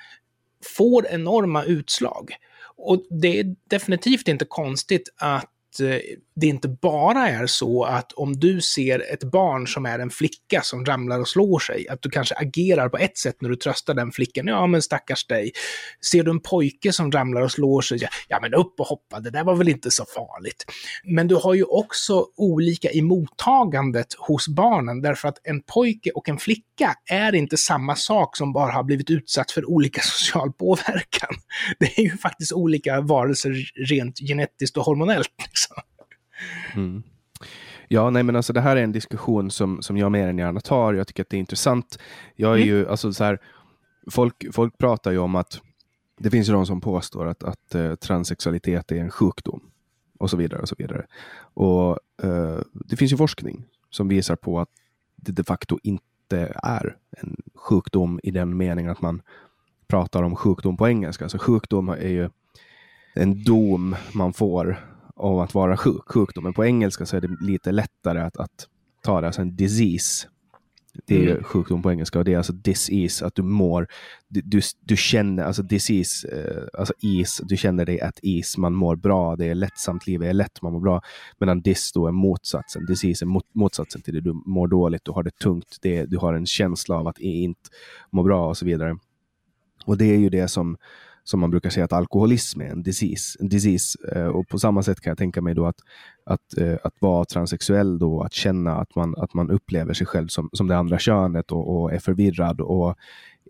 får 0.77 1.07
enorma 1.07 1.63
utslag. 1.63 2.35
Och 2.77 3.05
det 3.09 3.39
är 3.39 3.55
definitivt 3.69 4.27
inte 4.27 4.45
konstigt 4.45 5.09
att 5.17 5.79
eh, 5.79 5.99
det 6.39 6.47
inte 6.47 6.67
bara 6.67 7.29
är 7.29 7.47
så 7.47 7.83
att 7.83 8.11
om 8.11 8.39
du 8.39 8.61
ser 8.61 9.13
ett 9.13 9.23
barn 9.23 9.67
som 9.67 9.85
är 9.85 9.99
en 9.99 10.09
flicka 10.09 10.61
som 10.61 10.85
ramlar 10.85 11.19
och 11.19 11.27
slår 11.27 11.59
sig, 11.59 11.87
att 11.87 12.01
du 12.01 12.09
kanske 12.09 12.35
agerar 12.35 12.89
på 12.89 12.97
ett 12.97 13.17
sätt 13.17 13.41
när 13.41 13.49
du 13.49 13.55
tröstar 13.55 13.93
den 13.93 14.11
flickan. 14.11 14.47
Ja, 14.47 14.67
men 14.67 14.81
stackars 14.81 15.27
dig. 15.27 15.51
Ser 16.11 16.23
du 16.23 16.31
en 16.31 16.39
pojke 16.39 16.93
som 16.93 17.11
ramlar 17.11 17.41
och 17.41 17.51
slår 17.51 17.81
sig, 17.81 17.99
ja 18.27 18.39
men 18.41 18.53
upp 18.53 18.79
och 18.79 18.85
hoppa, 18.85 19.19
det 19.19 19.29
där 19.29 19.43
var 19.43 19.55
väl 19.55 19.69
inte 19.69 19.91
så 19.91 20.05
farligt. 20.05 20.65
Men 21.03 21.27
du 21.27 21.35
har 21.35 21.53
ju 21.53 21.63
också 21.63 22.25
olika 22.37 22.91
i 22.91 23.01
mottagandet 23.01 24.07
hos 24.17 24.47
barnen, 24.47 25.01
därför 25.01 25.27
att 25.27 25.37
en 25.43 25.61
pojke 25.61 26.11
och 26.11 26.29
en 26.29 26.37
flicka 26.37 26.95
är 27.11 27.35
inte 27.35 27.57
samma 27.57 27.95
sak 27.95 28.37
som 28.37 28.53
bara 28.53 28.71
har 28.71 28.83
blivit 28.83 29.09
utsatt 29.09 29.51
för 29.51 29.69
olika 29.69 30.01
social 30.03 30.53
påverkan. 30.53 31.35
Det 31.79 31.99
är 31.99 32.03
ju 32.03 32.17
faktiskt 32.17 32.53
olika 32.53 33.01
varelser 33.01 33.55
rent 33.89 34.19
genetiskt 34.19 34.77
och 34.77 34.83
hormonellt. 34.83 35.33
Liksom. 35.47 35.75
Mm. 36.75 37.03
Ja, 37.87 38.09
nej 38.09 38.23
men 38.23 38.35
alltså 38.35 38.53
det 38.53 38.61
här 38.61 38.75
är 38.75 38.83
en 38.83 38.91
diskussion 38.91 39.51
som, 39.51 39.81
som 39.81 39.97
jag 39.97 40.11
mer 40.11 40.27
än 40.27 40.37
gärna 40.37 40.59
tar. 40.59 40.93
Jag 40.93 41.07
tycker 41.07 41.23
att 41.23 41.29
det 41.29 41.37
är 41.37 41.39
intressant. 41.39 41.99
Jag 42.35 42.51
är 42.51 42.55
mm. 42.55 42.67
ju, 42.67 42.89
alltså 42.89 43.13
så 43.13 43.23
här, 43.23 43.39
folk, 44.11 44.45
folk 44.51 44.77
pratar 44.77 45.11
ju 45.11 45.17
om 45.17 45.35
att 45.35 45.61
det 46.19 46.29
finns 46.29 46.49
ju 46.49 46.53
de 46.53 46.65
som 46.65 46.81
påstår 46.81 47.25
att, 47.25 47.43
att 47.43 47.75
uh, 47.75 47.95
transsexualitet 47.95 48.91
är 48.91 48.95
en 48.95 49.11
sjukdom 49.11 49.61
och 50.19 50.29
så 50.29 50.37
vidare 50.37 50.61
och 50.61 50.69
så 50.69 50.75
vidare. 50.77 51.05
Och 51.53 51.99
uh, 52.23 52.59
det 52.73 52.95
finns 52.95 53.13
ju 53.13 53.17
forskning 53.17 53.65
som 53.89 54.07
visar 54.07 54.35
på 54.35 54.59
att 54.59 54.69
det 55.15 55.31
de 55.31 55.43
facto 55.43 55.79
inte 55.83 56.53
är 56.63 56.97
en 57.11 57.35
sjukdom 57.55 58.19
i 58.23 58.31
den 58.31 58.57
meningen 58.57 58.91
att 58.91 59.01
man 59.01 59.21
pratar 59.87 60.23
om 60.23 60.35
sjukdom 60.35 60.77
på 60.77 60.87
engelska. 60.87 61.25
Alltså 61.25 61.37
sjukdom 61.37 61.89
är 61.89 62.09
ju 62.09 62.29
en 63.13 63.43
dom 63.43 63.95
man 64.13 64.33
får 64.33 64.79
av 65.19 65.39
att 65.39 65.53
vara 65.53 65.77
sjuk, 65.77 66.01
sjukdomen. 66.05 66.53
På 66.53 66.65
engelska 66.65 67.05
så 67.05 67.17
är 67.17 67.21
det 67.21 67.37
lite 67.41 67.71
lättare 67.71 68.19
att, 68.19 68.37
att 68.37 68.67
ta 69.03 69.21
det, 69.21 69.27
alltså 69.27 69.41
en 69.41 69.55
disease. 69.55 70.27
Det 71.05 71.15
är 71.15 71.31
mm. 71.31 71.43
sjukdom 71.43 71.81
på 71.81 71.91
engelska 71.91 72.19
och 72.19 72.25
det 72.25 72.33
är 72.33 72.37
alltså 72.37 72.53
disease, 72.53 73.25
att 73.25 73.35
du 73.35 73.41
mår, 73.41 73.87
du, 74.27 74.41
du, 74.41 74.61
du 74.81 74.97
känner, 74.97 75.43
alltså 75.43 75.63
disease, 75.63 76.27
eh, 76.27 76.79
alltså 76.79 76.93
is, 76.99 77.41
du 77.43 77.57
känner 77.57 77.85
dig 77.85 78.01
at 78.01 78.19
is, 78.21 78.57
man 78.57 78.73
mår 78.73 78.95
bra, 78.95 79.35
det 79.35 79.45
är 79.45 79.55
lättsamt, 79.55 80.07
livet 80.07 80.29
är 80.29 80.33
lätt, 80.33 80.61
man 80.61 80.73
mår 80.73 80.79
bra. 80.79 81.01
Medan 81.39 81.61
dis 81.61 81.91
då 81.91 82.07
är 82.07 82.11
motsatsen, 82.11 82.85
disease 82.85 83.25
är 83.25 83.27
mot, 83.27 83.45
motsatsen 83.53 84.01
till 84.01 84.13
det, 84.13 84.21
du 84.21 84.41
mår 84.45 84.67
dåligt, 84.67 85.05
du 85.05 85.11
har 85.11 85.23
det 85.23 85.37
tungt, 85.37 85.77
det, 85.81 86.05
du 86.05 86.17
har 86.17 86.33
en 86.33 86.45
känsla 86.45 86.95
av 86.95 87.07
att 87.07 87.19
inte 87.19 87.69
må 88.09 88.23
bra 88.23 88.47
och 88.47 88.57
så 88.57 88.65
vidare. 88.65 88.97
Och 89.85 89.97
det 89.97 90.05
är 90.05 90.17
ju 90.17 90.29
det 90.29 90.47
som 90.47 90.77
som 91.29 91.39
man 91.39 91.49
brukar 91.49 91.69
säga 91.69 91.85
att 91.85 91.93
alkoholism 91.93 92.61
är 92.61 92.65
en 92.65 92.83
disease. 92.83 93.37
En 93.39 93.49
disease. 93.49 93.97
Eh, 94.15 94.25
och 94.25 94.47
på 94.47 94.59
samma 94.59 94.83
sätt 94.83 95.01
kan 95.01 95.11
jag 95.11 95.17
tänka 95.17 95.41
mig 95.41 95.55
då 95.55 95.65
att, 95.65 95.79
att, 96.25 96.57
eh, 96.57 96.77
att 96.83 96.93
vara 96.99 97.25
transsexuell 97.25 97.99
då, 97.99 98.21
att 98.21 98.33
känna 98.33 98.75
att 98.75 98.95
man, 98.95 99.15
att 99.17 99.33
man 99.33 99.49
upplever 99.49 99.93
sig 99.93 100.07
själv 100.07 100.27
som, 100.27 100.49
som 100.53 100.67
det 100.67 100.77
andra 100.77 100.99
könet 100.99 101.51
och, 101.51 101.81
och 101.81 101.93
är 101.93 101.99
förvirrad 101.99 102.61
och 102.61 102.95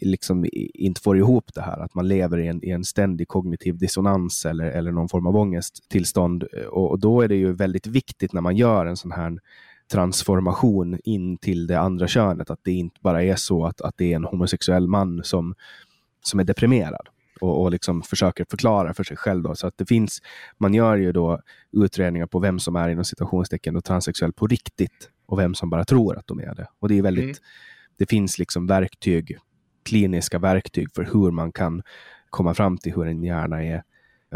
liksom 0.01 0.45
inte 0.73 1.01
får 1.01 1.17
ihop 1.17 1.53
det 1.53 1.61
här, 1.61 1.79
att 1.79 1.93
man 1.93 2.07
lever 2.07 2.37
i 2.37 2.47
en, 2.47 2.65
i 2.65 2.69
en 2.69 2.83
ständig 2.83 3.27
kognitiv 3.27 3.77
dissonans 3.77 4.45
eller, 4.45 4.65
eller 4.65 4.91
någon 4.91 5.09
form 5.09 5.27
av 5.27 5.35
ångesttillstånd. 5.35 6.43
Eh, 6.53 6.65
och, 6.65 6.91
och 6.91 6.99
då 6.99 7.21
är 7.21 7.27
det 7.27 7.35
ju 7.35 7.53
väldigt 7.53 7.87
viktigt 7.87 8.33
när 8.33 8.41
man 8.41 8.55
gör 8.57 8.85
en 8.85 8.97
sån 8.97 9.11
här 9.11 9.39
transformation 9.91 10.99
in 11.03 11.37
till 11.37 11.67
det 11.67 11.79
andra 11.79 12.07
könet, 12.07 12.49
att 12.49 12.59
det 12.63 12.71
inte 12.71 12.99
bara 13.01 13.23
är 13.23 13.35
så 13.35 13.65
att, 13.65 13.81
att 13.81 13.97
det 13.97 14.11
är 14.11 14.15
en 14.15 14.25
homosexuell 14.25 14.87
man 14.87 15.23
som, 15.23 15.55
som 16.23 16.39
är 16.39 16.43
deprimerad 16.43 17.09
och, 17.41 17.61
och 17.61 17.71
liksom 17.71 18.01
försöker 18.01 18.45
förklara 18.49 18.93
för 18.93 19.03
sig 19.03 19.17
själv. 19.17 19.43
Då. 19.43 19.55
Så 19.55 19.67
att 19.67 19.77
det 19.77 19.85
finns, 19.85 20.21
man 20.57 20.73
gör 20.73 20.97
ju 20.97 21.11
då 21.11 21.39
utredningar 21.71 22.27
på 22.27 22.39
vem 22.39 22.59
som 22.59 22.75
är 22.75 22.89
inom 22.89 23.05
citationstecken 23.05 23.75
och 23.75 23.83
transsexuell 23.83 24.33
på 24.33 24.47
riktigt 24.47 25.09
och 25.25 25.39
vem 25.39 25.55
som 25.55 25.69
bara 25.69 25.85
tror 25.85 26.17
att 26.17 26.27
de 26.27 26.39
är 26.39 26.55
det. 26.55 26.67
Och 26.79 26.89
det 26.89 26.97
är 26.97 27.01
väldigt, 27.01 27.23
mm. 27.23 27.35
det 27.97 28.09
finns 28.09 28.39
liksom 28.39 28.67
verktyg, 28.67 29.37
kliniska 29.85 30.39
verktyg 30.39 30.87
för 30.95 31.03
hur 31.03 31.31
man 31.31 31.51
kan 31.51 31.81
komma 32.29 32.53
fram 32.53 32.77
till 32.77 32.93
hur 32.93 33.07
en 33.07 33.23
hjärna 33.23 33.63
är 33.63 33.83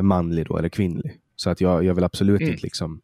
manlig 0.02 0.46
då, 0.46 0.58
eller 0.58 0.70
kvinnlig. 0.70 1.20
Så 1.36 1.50
att 1.50 1.62
jag, 1.62 1.84
jag 1.84 1.94
vill 1.94 2.04
absolut 2.04 2.42
mm. 2.42 2.52
inte 2.52 2.64
liksom 2.64 3.02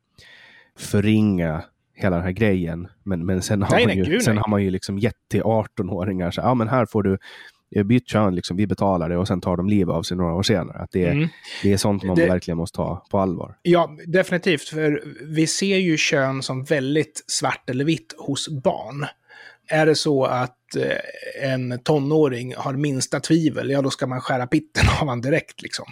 förringa 0.78 1.64
hela 1.94 2.16
den 2.16 2.26
här 2.26 2.32
grejen. 2.32 2.88
Men, 3.04 3.26
men 3.26 3.42
sen, 3.42 3.62
har, 3.62 3.72
nej, 3.72 3.86
man 3.86 3.96
ju, 3.96 4.04
nej, 4.04 4.22
sen 4.22 4.38
har 4.38 4.50
man 4.50 4.64
ju 4.64 4.70
liksom 4.70 5.00
gett 5.00 5.30
till 5.30 5.42
18-åringar, 5.42 6.32
så 6.32 6.42
ja 6.42 6.54
men 6.54 6.68
här 6.68 6.86
får 6.86 7.04
du 7.04 7.18
bytt 7.86 8.08
kön, 8.10 8.36
liksom, 8.36 8.58
vi 8.58 8.68
betalar 8.68 9.10
det 9.10 9.18
och 9.18 9.28
sen 9.28 9.42
tar 9.42 9.58
de 9.58 9.70
livet 9.70 9.94
av 9.94 10.04
sig 10.04 10.18
några 10.18 10.34
år 10.34 10.44
senare. 10.44 10.78
Att 10.78 10.92
det, 10.92 11.08
mm. 11.08 11.28
det 11.64 11.74
är 11.74 11.78
sånt 11.78 12.04
man 12.04 12.16
det, 12.16 12.28
verkligen 12.28 12.58
måste 12.58 12.76
ta 12.76 13.06
på 13.12 13.20
allvar. 13.20 13.56
Ja, 13.62 13.98
definitivt. 14.08 14.70
För 14.70 15.04
vi 15.22 15.48
ser 15.48 15.78
ju 15.78 15.98
kön 15.98 16.44
som 16.44 16.64
väldigt 16.64 17.24
svart 17.28 17.70
eller 17.70 17.86
vitt 17.86 18.16
hos 18.18 18.50
barn. 18.50 19.06
Är 19.72 19.86
det 19.86 19.96
så 19.96 20.26
att 20.26 20.76
eh, 20.76 21.52
en 21.52 21.80
tonåring 21.84 22.56
har 22.56 22.74
minsta 22.74 23.20
tvivel, 23.20 23.70
ja 23.70 23.82
då 23.82 23.90
ska 23.90 24.08
man 24.08 24.22
skära 24.22 24.48
pitten 24.48 24.88
av 24.88 24.94
honom 24.94 25.22
direkt. 25.22 25.62
Liksom. 25.62 25.86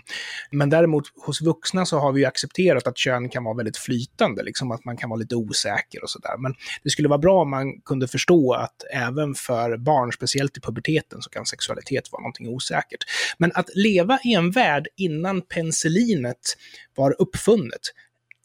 Men 0.52 0.70
däremot 0.70 1.04
hos 1.26 1.42
vuxna 1.42 1.86
så 1.86 2.00
har 2.00 2.12
vi 2.12 2.20
ju 2.20 2.26
accepterat 2.26 2.88
att 2.88 2.98
kön 2.98 3.30
kan 3.30 3.44
vara 3.44 3.56
väldigt 3.56 3.78
flytande, 3.78 4.44
liksom 4.44 4.72
att 4.72 4.86
man 4.86 4.98
kan 4.98 5.10
vara 5.10 5.20
lite 5.20 5.36
osäker 5.36 6.04
och 6.04 6.10
sådär. 6.10 6.38
Men 6.38 6.54
det 6.84 6.90
skulle 6.90 7.08
vara 7.08 7.20
bra 7.20 7.42
om 7.42 7.50
man 7.50 7.82
kunde 7.82 8.08
förstå 8.08 8.54
att 8.54 8.84
även 8.94 9.36
för 9.36 9.78
barn, 9.78 10.12
speciellt 10.12 10.58
i 10.58 10.62
puberteten, 10.62 11.22
så 11.22 11.30
kan 11.30 11.46
sexualitet 11.46 12.12
vara 12.12 12.22
någonting 12.22 12.50
osäkert. 12.50 13.04
Men 13.38 13.52
att 13.56 13.70
leva 13.76 14.20
i 14.24 14.34
en 14.34 14.52
värld 14.52 14.88
innan 14.96 15.42
penicillinet 15.42 16.58
var 16.96 17.16
uppfunnet 17.22 17.82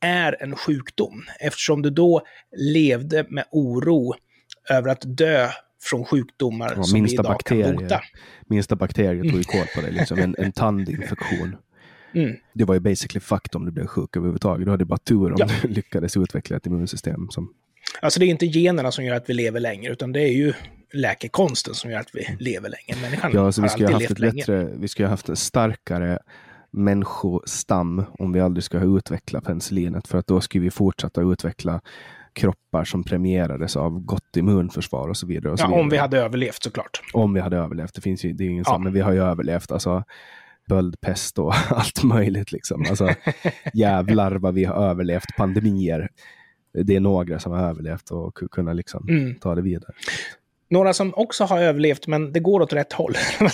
är 0.01 0.43
en 0.43 0.57
sjukdom, 0.57 1.25
eftersom 1.41 1.83
du 1.83 1.91
då 1.91 2.23
levde 2.57 3.27
med 3.29 3.45
oro 3.51 4.15
över 4.69 4.91
att 4.91 5.03
dö 5.05 5.49
från 5.83 6.05
sjukdomar 6.05 6.73
ja, 6.77 6.83
som 6.83 7.03
vi 7.03 7.13
idag 7.13 7.25
bakterie, 7.25 7.65
kan 7.65 7.77
bota. 7.77 8.01
Minsta 8.47 8.77
bakterie 8.77 9.23
tog 9.23 9.39
ju 9.39 9.45
koll 9.45 9.67
på 9.75 9.81
det, 9.81 9.91
liksom. 9.91 10.19
en, 10.19 10.35
en 10.39 10.53
tandinfektion. 10.53 11.57
Mm. 12.15 12.37
Det 12.53 12.65
var 12.65 12.75
ju 12.75 12.81
basically 12.81 13.21
fucked 13.21 13.57
om 13.57 13.65
du 13.65 13.71
blev 13.71 13.87
sjuk 13.87 14.17
överhuvudtaget. 14.17 14.65
Du 14.65 14.71
hade 14.71 14.85
bara 14.85 14.99
tur 14.99 15.33
om 15.33 15.37
ja. 15.39 15.49
du 15.63 15.69
lyckades 15.69 16.17
utveckla 16.17 16.57
ett 16.57 16.67
immunsystem. 16.67 17.29
Som... 17.31 17.53
Alltså 18.01 18.21
det 18.21 18.27
är 18.27 18.29
inte 18.29 18.47
generna 18.47 18.93
som 18.93 19.05
gör 19.05 19.15
att 19.15 19.31
vi 19.31 19.35
lever 19.35 19.61
längre, 19.61 19.93
utan 19.93 20.13
det 20.13 20.21
är 20.21 20.33
ju 20.33 20.53
läkekonsten 20.93 21.75
som 21.75 21.91
gör 21.91 22.01
att 22.01 22.11
vi 22.15 22.37
lever 22.39 22.69
länge. 22.69 23.03
Människan 23.03 23.31
ja, 23.35 23.47
alltså 23.47 23.63
vi 23.63 23.69
skulle 23.69 23.89
ha 23.89 23.95
haft 23.95 24.11
ett 24.11 24.19
bättre, 24.19 24.69
Vi 24.77 24.89
skulle 24.89 25.07
ha 25.07 25.11
haft 25.11 25.29
en 25.29 25.37
starkare 25.37 26.19
människostam 26.71 28.05
om 28.19 28.33
vi 28.33 28.41
aldrig 28.41 28.65
skulle 28.65 28.87
ha 28.87 28.99
utvecklat 28.99 29.45
penicillinet, 29.45 30.09
för 30.09 30.19
att 30.19 30.27
då 30.27 30.41
skulle 30.41 30.65
vi 30.65 30.71
fortsätta 30.71 31.21
utveckla 31.21 31.81
kroppar 32.33 32.85
som 32.85 33.05
premierades 33.05 33.77
av 33.77 34.01
gott 34.01 34.37
immunförsvar 34.37 35.09
och 35.09 35.17
så 35.17 35.27
vidare. 35.27 35.53
Och 35.53 35.59
så 35.59 35.65
ja, 35.65 35.69
vidare. 35.69 35.83
om 35.83 35.89
vi 35.89 35.97
hade 35.97 36.19
överlevt 36.19 36.63
såklart. 36.63 37.01
Om 37.13 37.35
vi 37.35 37.41
hade 37.41 37.57
överlevt. 37.57 37.95
Det 37.95 38.01
finns 38.01 38.25
ju, 38.25 38.33
det 38.33 38.45
är 38.45 38.49
ingen 38.49 38.65
ja. 38.67 38.79
men 38.79 38.93
vi 38.93 39.01
har 39.01 39.13
ju 39.13 39.23
överlevt. 39.23 39.73
Alltså, 39.73 40.05
böldpest 40.69 41.39
och 41.39 41.55
allt 41.71 42.03
möjligt. 42.03 42.53
Liksom. 42.53 42.85
Alltså, 42.89 43.09
jävlar 43.75 44.33
vad 44.33 44.55
vi 44.55 44.65
har 44.65 44.75
överlevt 44.75 45.37
pandemier. 45.37 46.09
Det 46.85 46.97
är 46.97 47.01
några 47.01 47.39
som 47.39 47.53
har 47.53 47.69
överlevt 47.69 48.11
och 48.11 48.35
kunnat 48.51 48.77
liksom 48.77 49.09
mm. 49.09 49.35
ta 49.35 49.55
det 49.55 49.63
vidare. 49.63 49.93
Några 50.73 50.93
som 50.93 51.15
också 51.15 51.45
har 51.45 51.61
överlevt, 51.61 52.07
men 52.07 52.33
det 52.33 52.41
går 52.41 52.61
åt 52.61 52.73
rätt 52.73 52.93
håll. 52.93 53.13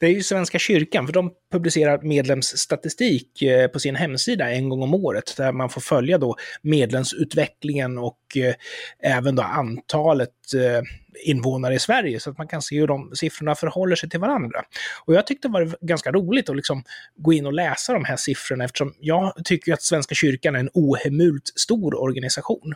det 0.00 0.06
är 0.06 0.10
ju 0.10 0.22
Svenska 0.22 0.58
kyrkan, 0.58 1.06
för 1.06 1.12
de 1.12 1.30
publicerar 1.52 2.02
medlemsstatistik 2.02 3.42
eh, 3.42 3.68
på 3.68 3.78
sin 3.78 3.96
hemsida 3.96 4.50
en 4.50 4.68
gång 4.68 4.82
om 4.82 4.94
året, 4.94 5.34
där 5.36 5.52
man 5.52 5.70
får 5.70 5.80
följa 5.80 6.18
då 6.18 6.36
medlemsutvecklingen 6.62 7.98
och 7.98 8.18
eh, 8.36 8.54
även 9.02 9.36
då 9.36 9.42
antalet 9.42 10.30
Eh, 10.54 10.82
invånare 11.24 11.74
i 11.74 11.78
Sverige, 11.78 12.20
så 12.20 12.30
att 12.30 12.38
man 12.38 12.48
kan 12.48 12.62
se 12.62 12.78
hur 12.80 12.86
de 12.86 13.10
siffrorna 13.14 13.54
förhåller 13.54 13.96
sig 13.96 14.10
till 14.10 14.20
varandra. 14.20 14.62
Och 15.04 15.14
jag 15.14 15.26
tyckte 15.26 15.48
det 15.48 15.52
var 15.52 15.76
ganska 15.80 16.12
roligt 16.12 16.48
att 16.48 16.56
liksom 16.56 16.84
gå 17.16 17.32
in 17.32 17.46
och 17.46 17.52
läsa 17.52 17.92
de 17.92 18.04
här 18.04 18.16
siffrorna, 18.16 18.64
eftersom 18.64 18.94
jag 19.00 19.34
tycker 19.44 19.72
att 19.72 19.82
Svenska 19.82 20.14
kyrkan 20.14 20.54
är 20.54 20.60
en 20.60 20.70
ohemult 20.74 21.52
stor 21.54 22.00
organisation. 22.02 22.74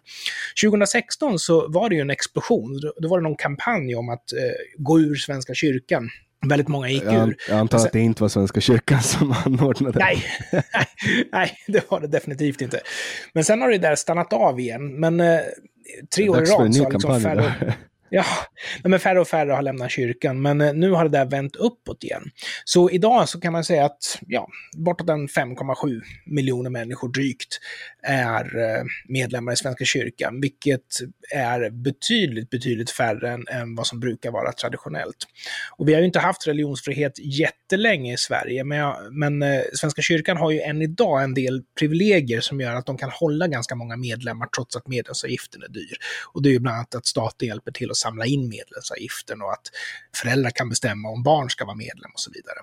2016 0.64 1.38
så 1.38 1.68
var 1.68 1.88
det 1.88 1.94
ju 1.94 2.00
en 2.00 2.10
explosion. 2.10 2.80
Då 2.96 3.08
var 3.08 3.18
det 3.18 3.22
någon 3.22 3.36
kampanj 3.36 3.96
om 3.96 4.08
att 4.08 4.32
eh, 4.32 4.38
gå 4.76 5.00
ur 5.00 5.14
Svenska 5.14 5.54
kyrkan. 5.54 6.10
Väldigt 6.48 6.68
många 6.68 6.88
gick 6.88 7.04
ur. 7.04 7.36
Jag 7.48 7.58
antar 7.58 7.78
att 7.78 7.92
det 7.92 8.00
inte 8.00 8.22
var 8.22 8.28
Svenska 8.28 8.60
kyrkan 8.60 9.02
som 9.02 9.34
anordnade 9.46 9.98
nej, 9.98 10.24
nej, 10.52 10.64
nej, 11.32 11.58
det 11.66 11.90
var 11.90 12.00
det 12.00 12.06
definitivt 12.06 12.60
inte. 12.60 12.80
Men 13.32 13.44
sen 13.44 13.60
har 13.60 13.70
det 13.70 13.78
där 13.78 13.96
stannat 13.96 14.32
av 14.32 14.60
igen. 14.60 15.00
Men 15.00 15.20
eh, 15.20 15.40
tre 16.14 16.28
år 16.28 16.36
i 16.36 16.40
rad 16.40 16.74
så 16.74 16.84
har 16.84 16.90
liksom 16.90 17.20
färre... 17.20 17.74
Ja, 18.10 18.24
men 18.84 19.00
färre 19.00 19.20
och 19.20 19.28
färre 19.28 19.52
har 19.52 19.62
lämnat 19.62 19.90
kyrkan, 19.90 20.42
men 20.42 20.60
eh, 20.60 20.74
nu 20.74 20.90
har 20.90 21.04
det 21.04 21.18
där 21.18 21.24
vänt 21.24 21.56
uppåt 21.56 22.04
igen. 22.04 22.22
Så 22.64 22.90
idag 22.90 23.28
så 23.28 23.40
kan 23.40 23.52
man 23.52 23.64
säga 23.64 23.84
att 23.84 24.18
ja, 24.26 24.48
bortåt 24.76 25.08
en 25.08 25.28
5,7 25.28 26.00
miljoner 26.26 26.70
människor 26.70 27.08
drygt 27.08 27.58
är 28.02 28.58
eh, 28.58 28.84
medlemmar 29.08 29.52
i 29.52 29.56
Svenska 29.56 29.84
kyrkan, 29.84 30.40
vilket 30.40 30.80
är 31.34 31.70
betydligt, 31.70 32.50
betydligt 32.50 32.90
färre 32.90 33.32
än, 33.32 33.48
än 33.48 33.74
vad 33.74 33.86
som 33.86 34.00
brukar 34.00 34.30
vara 34.30 34.52
traditionellt. 34.52 35.16
Och 35.76 35.88
vi 35.88 35.92
har 35.94 36.00
ju 36.00 36.06
inte 36.06 36.18
haft 36.18 36.46
religionsfrihet 36.46 37.12
jättelänge 37.18 38.14
i 38.14 38.16
Sverige, 38.16 38.64
men, 38.64 38.78
jag, 38.78 38.96
men 39.12 39.42
eh, 39.42 39.60
Svenska 39.74 40.02
kyrkan 40.02 40.36
har 40.36 40.50
ju 40.50 40.60
än 40.60 40.82
idag 40.82 41.22
en 41.22 41.34
del 41.34 41.62
privilegier 41.78 42.40
som 42.40 42.60
gör 42.60 42.74
att 42.74 42.86
de 42.86 42.98
kan 42.98 43.10
hålla 43.10 43.48
ganska 43.48 43.74
många 43.74 43.96
medlemmar 43.96 44.46
trots 44.46 44.76
att 44.76 44.88
medlemsavgiften 44.88 45.62
är 45.62 45.68
dyr. 45.68 45.96
Och 46.32 46.42
det 46.42 46.48
är 46.48 46.52
ju 46.52 46.58
bland 46.58 46.76
annat 46.76 46.94
att 46.94 47.06
staten 47.06 47.48
hjälper 47.48 47.72
till 47.72 47.90
att 47.94 47.98
samla 47.98 48.26
in 48.26 48.48
medlemsavgiften 48.48 49.42
och 49.42 49.52
att 49.52 49.70
föräldrar 50.16 50.50
kan 50.50 50.68
bestämma 50.68 51.08
om 51.08 51.22
barn 51.22 51.50
ska 51.50 51.64
vara 51.64 51.76
medlem 51.76 52.10
och 52.14 52.20
så 52.20 52.30
vidare. 52.30 52.58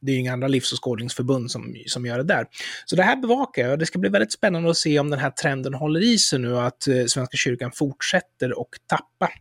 Det 0.00 0.10
är 0.12 0.14
ju 0.14 0.20
inga 0.20 0.32
andra 0.32 0.48
livsåskådningsförbund 0.48 1.50
som, 1.50 1.74
som 1.86 2.06
gör 2.06 2.18
det 2.18 2.24
där. 2.24 2.46
Så 2.84 2.96
det 2.96 3.02
här 3.02 3.16
bevakar 3.16 3.62
jag 3.62 3.72
och 3.72 3.78
det 3.78 3.86
ska 3.86 3.98
bli 3.98 4.10
väldigt 4.10 4.32
spännande 4.32 4.70
att 4.70 4.76
se 4.76 4.98
om 4.98 5.10
den 5.10 5.18
här 5.18 5.30
trenden 5.30 5.74
håller 5.74 6.02
i 6.02 6.18
sig 6.18 6.38
nu 6.38 6.52
och 6.52 6.66
att 6.66 6.88
eh, 6.88 7.04
Svenska 7.06 7.36
kyrkan 7.36 7.72
fortsätter 7.72 8.58
och 8.58 8.70
tappa. 8.88 9.32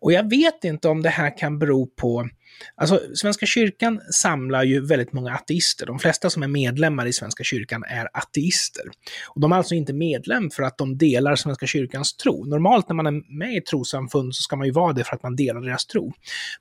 Och 0.00 0.12
jag 0.12 0.30
vet 0.30 0.64
inte 0.64 0.88
om 0.88 1.02
det 1.02 1.08
här 1.08 1.38
kan 1.38 1.58
bero 1.58 1.86
på 1.86 2.28
Alltså, 2.74 3.00
Svenska 3.14 3.46
kyrkan 3.46 4.00
samlar 4.12 4.64
ju 4.64 4.86
väldigt 4.86 5.12
många 5.12 5.34
ateister. 5.34 5.86
De 5.86 5.98
flesta 5.98 6.30
som 6.30 6.42
är 6.42 6.48
medlemmar 6.48 7.06
i 7.06 7.12
Svenska 7.12 7.44
kyrkan 7.44 7.84
är 7.88 8.08
ateister. 8.12 8.84
Och 9.28 9.40
de 9.40 9.52
är 9.52 9.56
alltså 9.56 9.74
inte 9.74 9.92
medlem 9.92 10.50
för 10.50 10.62
att 10.62 10.78
de 10.78 10.98
delar 10.98 11.36
Svenska 11.36 11.66
kyrkans 11.66 12.16
tro. 12.16 12.44
Normalt 12.44 12.88
när 12.88 12.96
man 12.96 13.06
är 13.06 13.38
med 13.38 13.54
i 13.54 13.56
ett 13.56 13.66
trossamfund 13.66 14.34
så 14.34 14.42
ska 14.42 14.56
man 14.56 14.66
ju 14.66 14.72
vara 14.72 14.92
det 14.92 15.04
för 15.04 15.16
att 15.16 15.22
man 15.22 15.36
delar 15.36 15.60
deras 15.60 15.86
tro. 15.86 16.12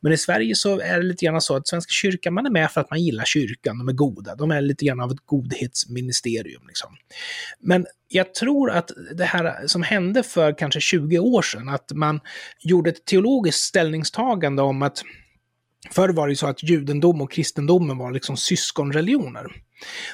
Men 0.02 0.12
i 0.12 0.18
Sverige 0.18 0.56
så 0.56 0.80
är 0.80 0.98
det 0.98 1.04
lite 1.04 1.26
grann 1.26 1.42
så 1.42 1.56
att 1.56 1.68
Svenska 1.68 1.92
kyrkan, 1.92 2.34
man 2.34 2.46
är 2.46 2.52
med 2.52 2.72
för 2.72 2.82
att 2.82 2.90
man 2.90 3.04
gillar 3.04 3.26
kyrkan, 3.26 3.78
de 3.78 3.90
är 3.90 3.94
goda. 3.94 4.36
De 4.36 4.52
är 4.52 4.62
lite 4.62 4.86
grann 4.86 5.00
av 5.00 5.12
ett 5.12 5.26
godhetsministerium. 5.26 6.62
Liksom. 6.68 6.96
Men 7.60 7.86
jag 8.08 8.34
tror 8.34 8.72
att 8.72 8.92
det 9.16 9.26
här 9.26 9.68
som 9.68 9.84
hände 9.84 10.24
för 10.24 10.58
kanske 10.58 10.80
20 10.80 11.20
år 11.20 11.42
sedan, 11.42 11.70
att 11.70 11.92
man 11.94 12.20
gjorde 12.60 12.90
ett 12.90 13.06
teologiskt 13.06 13.62
ställningstagande 13.62 14.62
om 14.62 14.82
att 14.82 15.04
Förr 15.90 16.10
var 16.10 16.28
det 16.28 16.32
ju 16.32 16.36
så 16.36 16.48
att 16.48 16.64
judendom 16.64 17.22
och 17.22 17.32
kristendomen 17.32 17.98
var 17.98 18.12
liksom 18.12 18.38
syskonreligioner. 18.38 19.48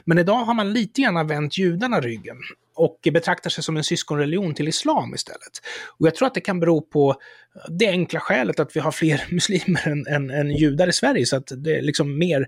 Men 0.05 0.17
idag 0.17 0.45
har 0.45 0.53
man 0.53 0.73
lite 0.73 1.01
grann 1.01 1.27
vänt 1.27 1.57
judarna 1.57 2.01
ryggen 2.01 2.37
och 2.75 2.99
betraktar 3.13 3.49
sig 3.49 3.63
som 3.63 3.77
en 3.77 3.83
syskonreligion 3.83 4.53
till 4.53 4.67
islam 4.67 5.13
istället. 5.13 5.61
Och 5.99 6.07
jag 6.07 6.15
tror 6.15 6.27
att 6.27 6.33
det 6.33 6.41
kan 6.41 6.59
bero 6.59 6.81
på 6.81 7.09
eh, 7.09 7.73
det 7.73 7.87
enkla 7.87 8.19
skälet 8.19 8.59
att 8.59 8.75
vi 8.75 8.79
har 8.79 8.91
fler 8.91 9.23
muslimer 9.31 9.87
än, 9.87 10.07
än, 10.07 10.29
än 10.29 10.51
judar 10.51 10.87
i 10.87 10.93
Sverige, 10.93 11.25
så 11.25 11.35
att 11.35 11.51
det 11.57 11.77
är 11.77 11.81
liksom 11.81 12.17
mer 12.17 12.47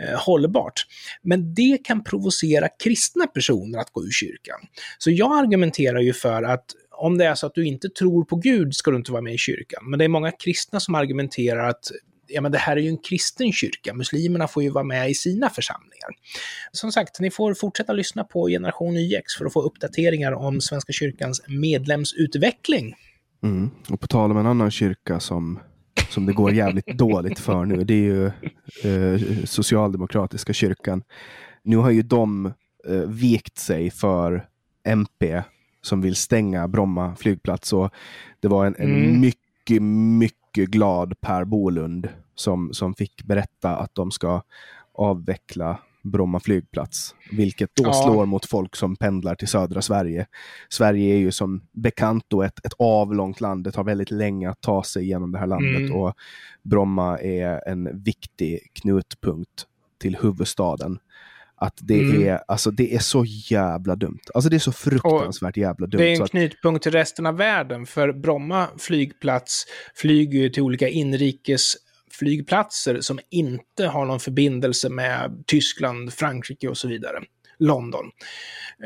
eh, 0.00 0.18
hållbart. 0.18 0.86
Men 1.22 1.54
det 1.54 1.78
kan 1.84 2.04
provocera 2.04 2.68
kristna 2.68 3.26
personer 3.26 3.78
att 3.78 3.90
gå 3.90 4.04
ur 4.04 4.10
kyrkan. 4.10 4.60
Så 4.98 5.10
jag 5.10 5.38
argumenterar 5.38 6.00
ju 6.00 6.12
för 6.12 6.42
att 6.42 6.64
om 6.90 7.18
det 7.18 7.24
är 7.24 7.34
så 7.34 7.46
att 7.46 7.54
du 7.54 7.66
inte 7.66 7.88
tror 7.88 8.24
på 8.24 8.36
Gud 8.36 8.74
ska 8.74 8.90
du 8.90 8.96
inte 8.96 9.12
vara 9.12 9.22
med 9.22 9.34
i 9.34 9.38
kyrkan. 9.38 9.90
Men 9.90 9.98
det 9.98 10.04
är 10.04 10.08
många 10.08 10.30
kristna 10.30 10.80
som 10.80 10.94
argumenterar 10.94 11.68
att 11.68 11.84
ja 12.30 12.40
men 12.40 12.52
det 12.52 12.58
här 12.58 12.76
är 12.76 12.80
ju 12.80 12.88
en 12.88 12.98
kristen 12.98 13.52
kyrka, 13.52 13.94
muslimerna 13.94 14.48
får 14.48 14.62
ju 14.62 14.70
vara 14.70 14.84
med 14.84 15.10
i 15.10 15.14
sina 15.14 15.50
församlingar. 15.50 16.10
Som 16.72 16.92
sagt, 16.92 17.20
ni 17.20 17.30
får 17.30 17.54
fortsätta 17.54 17.92
lyssna 17.92 18.24
på 18.24 18.48
Generation 18.48 18.96
YX 18.96 19.34
för 19.38 19.44
att 19.44 19.52
få 19.52 19.62
uppdateringar 19.62 20.32
om 20.32 20.60
Svenska 20.60 20.92
kyrkans 20.92 21.42
medlemsutveckling. 21.48 22.94
Mm. 23.42 23.70
Och 23.88 24.00
på 24.00 24.06
tal 24.06 24.30
om 24.30 24.36
en 24.36 24.46
annan 24.46 24.70
kyrka 24.70 25.20
som, 25.20 25.58
som 26.08 26.26
det 26.26 26.32
går 26.32 26.52
jävligt 26.52 26.86
dåligt 26.98 27.38
för 27.38 27.64
nu, 27.64 27.84
det 27.84 27.94
är 27.94 27.96
ju 27.96 28.26
eh, 28.84 29.44
Socialdemokratiska 29.44 30.52
kyrkan. 30.52 31.02
Nu 31.62 31.76
har 31.76 31.90
ju 31.90 32.02
de 32.02 32.46
eh, 32.88 32.94
vikt 32.94 33.58
sig 33.58 33.90
för 33.90 34.46
MP 34.84 35.42
som 35.82 36.00
vill 36.00 36.16
stänga 36.16 36.68
Bromma 36.68 37.16
flygplats. 37.16 37.72
Och 37.72 37.90
det 38.40 38.48
var 38.48 38.66
en, 38.66 38.74
en 38.78 38.94
mm. 38.94 39.20
mycket, 39.20 39.82
mycket 40.18 40.39
mycket 40.50 40.70
glad 40.70 41.20
Per 41.20 41.44
Bolund 41.44 42.08
som, 42.34 42.72
som 42.72 42.94
fick 42.94 43.22
berätta 43.24 43.76
att 43.76 43.94
de 43.94 44.10
ska 44.10 44.42
avveckla 44.94 45.78
Bromma 46.02 46.40
flygplats, 46.40 47.14
vilket 47.30 47.70
då 47.74 47.84
ja. 47.84 47.92
slår 47.92 48.26
mot 48.26 48.46
folk 48.46 48.76
som 48.76 48.96
pendlar 48.96 49.34
till 49.34 49.48
södra 49.48 49.82
Sverige. 49.82 50.26
Sverige 50.68 51.14
är 51.14 51.18
ju 51.18 51.32
som 51.32 51.62
bekant 51.72 52.24
då 52.28 52.42
ett, 52.42 52.66
ett 52.66 52.72
avlångt 52.78 53.40
land. 53.40 53.64
Det 53.64 53.72
tar 53.72 53.84
väldigt 53.84 54.10
länge 54.10 54.50
att 54.50 54.60
ta 54.60 54.82
sig 54.82 55.06
genom 55.06 55.32
det 55.32 55.38
här 55.38 55.46
landet 55.46 55.80
mm. 55.80 55.96
och 55.96 56.14
Bromma 56.62 57.18
är 57.18 57.68
en 57.68 58.02
viktig 58.02 58.60
knutpunkt 58.72 59.66
till 60.00 60.16
huvudstaden. 60.16 60.98
Att 61.62 61.78
det, 61.80 62.00
mm. 62.00 62.28
är, 62.28 62.40
alltså, 62.48 62.70
det 62.70 62.94
är 62.94 62.98
så 62.98 63.24
jävla 63.24 63.96
dumt. 63.96 64.20
Alltså 64.34 64.50
det 64.50 64.56
är 64.56 64.58
så 64.58 64.72
fruktansvärt 64.72 65.56
jävla 65.56 65.86
dumt. 65.86 65.98
Det 65.98 66.14
är 66.14 66.20
en 66.20 66.28
knutpunkt 66.28 66.82
till 66.82 66.92
resten 66.92 67.26
av 67.26 67.36
världen, 67.36 67.86
för 67.86 68.12
Bromma 68.12 68.68
flygplats 68.78 69.66
flyger 69.94 70.48
till 70.48 70.62
olika 70.62 70.88
inrikes 70.88 71.76
flygplatser 72.18 73.00
som 73.00 73.20
inte 73.30 73.86
har 73.86 74.06
någon 74.06 74.20
förbindelse 74.20 74.88
med 74.88 75.44
Tyskland, 75.46 76.12
Frankrike 76.12 76.68
och 76.68 76.76
så 76.76 76.88
vidare. 76.88 77.18
London. 77.58 78.10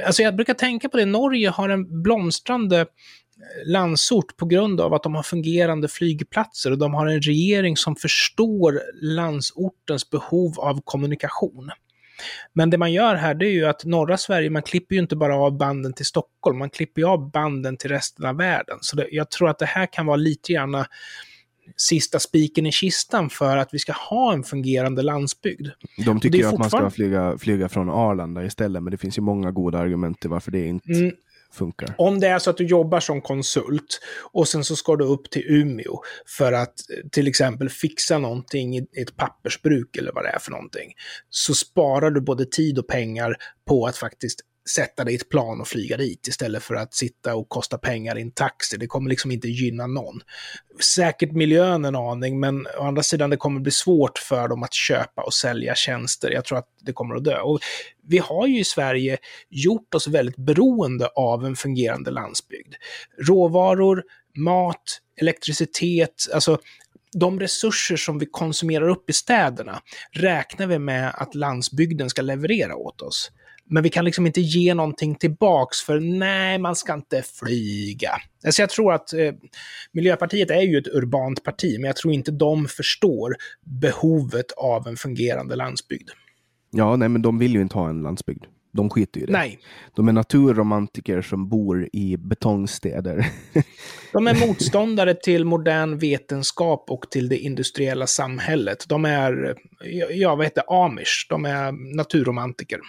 Alltså 0.06 0.22
jag 0.22 0.36
brukar 0.36 0.54
tänka 0.54 0.88
på 0.88 0.96
det, 0.96 1.04
Norge 1.04 1.48
har 1.48 1.68
en 1.68 2.02
blomstrande 2.02 2.86
landsort 3.66 4.36
på 4.36 4.46
grund 4.46 4.80
av 4.80 4.94
att 4.94 5.02
de 5.02 5.14
har 5.14 5.22
fungerande 5.22 5.88
flygplatser 5.88 6.70
och 6.70 6.78
de 6.78 6.94
har 6.94 7.06
en 7.06 7.20
regering 7.20 7.76
som 7.76 7.96
förstår 7.96 8.80
landsortens 9.02 10.10
behov 10.10 10.60
av 10.60 10.80
kommunikation. 10.84 11.70
Men 12.52 12.70
det 12.70 12.78
man 12.78 12.92
gör 12.92 13.14
här, 13.14 13.34
det 13.34 13.46
är 13.46 13.52
ju 13.52 13.66
att 13.66 13.84
norra 13.84 14.16
Sverige, 14.16 14.50
man 14.50 14.62
klipper 14.62 14.94
ju 14.94 15.00
inte 15.00 15.16
bara 15.16 15.36
av 15.36 15.58
banden 15.58 15.92
till 15.92 16.06
Stockholm, 16.06 16.58
man 16.58 16.70
klipper 16.70 17.00
ju 17.00 17.08
av 17.08 17.30
banden 17.30 17.76
till 17.76 17.90
resten 17.90 18.26
av 18.26 18.36
världen. 18.36 18.78
Så 18.80 18.96
det, 18.96 19.08
jag 19.10 19.30
tror 19.30 19.48
att 19.48 19.58
det 19.58 19.66
här 19.66 19.86
kan 19.92 20.06
vara 20.06 20.16
lite 20.16 20.52
grann 20.52 20.84
sista 21.76 22.18
spiken 22.18 22.66
i 22.66 22.72
kistan 22.72 23.30
för 23.30 23.56
att 23.56 23.74
vi 23.74 23.78
ska 23.78 23.92
ha 23.92 24.32
en 24.32 24.42
fungerande 24.42 25.02
landsbygd. 25.02 25.68
De 26.04 26.20
tycker 26.20 26.38
ju 26.38 26.46
att 26.46 26.58
man 26.58 26.70
ska 26.70 26.90
flyga, 26.90 27.38
flyga 27.38 27.68
från 27.68 27.90
Arlanda 27.90 28.44
istället, 28.44 28.82
men 28.82 28.90
det 28.90 28.96
finns 28.96 29.18
ju 29.18 29.22
många 29.22 29.50
goda 29.50 29.78
argument 29.78 30.20
till 30.20 30.30
varför 30.30 30.50
det 30.50 30.66
inte 30.66 30.92
mm, 30.92 31.12
funkar. 31.54 31.94
Om 31.98 32.20
det 32.20 32.26
är 32.26 32.38
så 32.38 32.50
att 32.50 32.56
du 32.56 32.66
jobbar 32.66 33.00
som 33.00 33.20
konsult 33.20 34.00
och 34.32 34.48
sen 34.48 34.64
så 34.64 34.76
ska 34.76 34.96
du 34.96 35.04
upp 35.04 35.30
till 35.30 35.44
Umeå 35.46 36.02
för 36.26 36.52
att 36.52 36.90
eh, 36.90 37.08
till 37.12 37.28
exempel 37.28 37.68
fixa 37.68 38.18
någonting 38.18 38.76
i 38.76 38.86
ett 39.02 39.16
pappersbruk 39.16 39.96
eller 39.96 40.12
vad 40.12 40.24
det 40.24 40.30
är 40.30 40.38
för 40.38 40.50
någonting, 40.50 40.92
så 41.30 41.54
sparar 41.54 42.10
du 42.10 42.20
både 42.20 42.46
tid 42.46 42.78
och 42.78 42.88
pengar 42.88 43.36
på 43.68 43.86
att 43.86 43.96
faktiskt 43.96 44.40
sätta 44.70 45.04
dig 45.04 45.14
i 45.14 45.16
ett 45.16 45.28
plan 45.28 45.60
och 45.60 45.68
flyga 45.68 45.96
dit 45.96 46.26
istället 46.26 46.62
för 46.62 46.74
att 46.74 46.94
sitta 46.94 47.34
och 47.34 47.48
kosta 47.48 47.78
pengar 47.78 48.18
i 48.18 48.22
en 48.22 48.30
taxi. 48.30 48.76
Det 48.76 48.86
kommer 48.86 49.10
liksom 49.10 49.30
inte 49.30 49.48
gynna 49.48 49.86
någon. 49.86 50.20
Säkert 50.80 51.32
miljön 51.32 51.84
en 51.84 51.96
aning, 51.96 52.40
men 52.40 52.66
å 52.78 52.82
andra 52.82 53.02
sidan 53.02 53.30
det 53.30 53.36
kommer 53.36 53.60
bli 53.60 53.72
svårt 53.72 54.18
för 54.18 54.48
dem 54.48 54.62
att 54.62 54.74
köpa 54.74 55.22
och 55.22 55.34
sälja 55.34 55.74
tjänster. 55.74 56.30
Jag 56.30 56.44
tror 56.44 56.58
att 56.58 56.68
det 56.80 56.92
kommer 56.92 57.14
att 57.14 57.24
dö. 57.24 57.40
Och 57.40 57.60
vi 58.08 58.18
har 58.18 58.46
ju 58.46 58.58
i 58.58 58.64
Sverige 58.64 59.18
gjort 59.50 59.94
oss 59.94 60.08
väldigt 60.08 60.36
beroende 60.36 61.06
av 61.06 61.44
en 61.44 61.56
fungerande 61.56 62.10
landsbygd. 62.10 62.74
Råvaror, 63.28 64.02
mat, 64.36 65.00
elektricitet, 65.20 66.14
alltså 66.34 66.58
de 67.12 67.40
resurser 67.40 67.96
som 67.96 68.18
vi 68.18 68.26
konsumerar 68.26 68.88
upp 68.88 69.10
i 69.10 69.12
städerna 69.12 69.80
räknar 70.12 70.66
vi 70.66 70.78
med 70.78 71.12
att 71.14 71.34
landsbygden 71.34 72.10
ska 72.10 72.22
leverera 72.22 72.76
åt 72.76 73.02
oss. 73.02 73.30
Men 73.66 73.82
vi 73.82 73.88
kan 73.88 74.04
liksom 74.04 74.26
inte 74.26 74.40
ge 74.40 74.74
någonting 74.74 75.14
tillbaks 75.14 75.80
för 75.80 76.00
nej, 76.00 76.58
man 76.58 76.76
ska 76.76 76.94
inte 76.94 77.22
flyga. 77.22 78.10
Alltså 78.46 78.62
jag 78.62 78.70
tror 78.70 78.92
att 78.92 79.12
eh, 79.12 79.32
Miljöpartiet 79.92 80.50
är 80.50 80.60
ju 80.60 80.78
ett 80.78 80.88
urbant 80.88 81.44
parti, 81.44 81.76
men 81.78 81.86
jag 81.86 81.96
tror 81.96 82.14
inte 82.14 82.30
de 82.30 82.68
förstår 82.68 83.36
behovet 83.80 84.52
av 84.56 84.88
en 84.88 84.96
fungerande 84.96 85.56
landsbygd. 85.56 86.10
Ja, 86.76 86.96
nej, 86.96 87.08
men 87.08 87.22
de 87.22 87.38
vill 87.38 87.54
ju 87.54 87.60
inte 87.60 87.78
ha 87.78 87.88
en 87.88 88.02
landsbygd. 88.02 88.44
De 88.72 88.90
skiter 88.90 89.20
ju 89.20 89.24
i 89.24 89.26
det. 89.26 89.32
Nej. 89.32 89.58
De 89.94 90.08
är 90.08 90.12
naturromantiker 90.12 91.22
som 91.22 91.48
bor 91.48 91.88
i 91.92 92.16
betongstäder. 92.16 93.26
De 94.12 94.26
är 94.26 94.46
motståndare 94.46 95.14
till 95.14 95.44
modern 95.44 95.98
vetenskap 95.98 96.84
och 96.90 97.10
till 97.10 97.28
det 97.28 97.38
industriella 97.38 98.06
samhället. 98.06 98.84
De 98.88 99.04
är, 99.04 99.54
ja, 100.10 100.34
vad 100.34 100.46
heter 100.46 100.84
amish? 100.84 101.26
De 101.28 101.44
är 101.44 101.96
naturromantiker. 101.96 102.80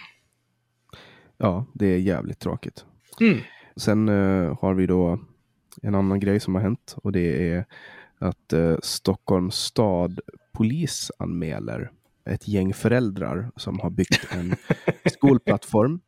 Ja, 1.38 1.66
det 1.74 1.86
är 1.86 1.98
jävligt 1.98 2.38
tråkigt. 2.38 2.84
Mm. 3.20 3.38
Sen 3.76 4.08
uh, 4.08 4.58
har 4.60 4.74
vi 4.74 4.86
då 4.86 5.18
en 5.82 5.94
annan 5.94 6.20
grej 6.20 6.40
som 6.40 6.54
har 6.54 6.62
hänt 6.62 6.96
och 6.96 7.12
det 7.12 7.50
är 7.50 7.64
att 8.18 8.52
uh, 8.52 8.76
Stockholms 8.82 9.54
stad 9.54 10.20
polisanmäler 10.52 11.90
ett 12.26 12.48
gäng 12.48 12.74
föräldrar 12.74 13.50
som 13.56 13.80
har 13.80 13.90
byggt 13.90 14.28
en 14.30 14.56
skolplattform. 15.12 16.00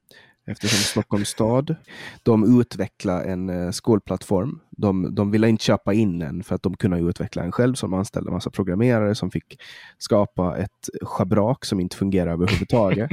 Eftersom 0.51 0.79
Stockholms 0.79 1.29
stad, 1.29 1.77
de 2.23 2.61
utvecklar 2.61 3.25
en 3.25 3.51
uh, 3.51 3.71
skolplattform. 3.71 4.61
De, 4.71 5.15
de 5.15 5.31
ville 5.31 5.49
inte 5.49 5.65
köpa 5.65 5.95
in 5.95 6.23
en 6.23 6.43
för 6.43 6.55
att 6.55 6.63
de 6.63 6.77
kunde 6.77 6.99
utveckla 6.99 7.43
en 7.43 7.53
själv, 7.53 7.75
de 7.81 7.95
anställde 7.95 8.29
en 8.31 8.35
massa 8.35 8.51
programmerare 8.51 9.15
som 9.15 9.31
fick 9.31 9.61
skapa 9.99 10.57
ett 10.57 10.89
schabrak 11.03 11.65
som 11.65 11.81
inte 11.81 11.97
fungerar 11.97 12.33
överhuvudtaget. 12.33 13.11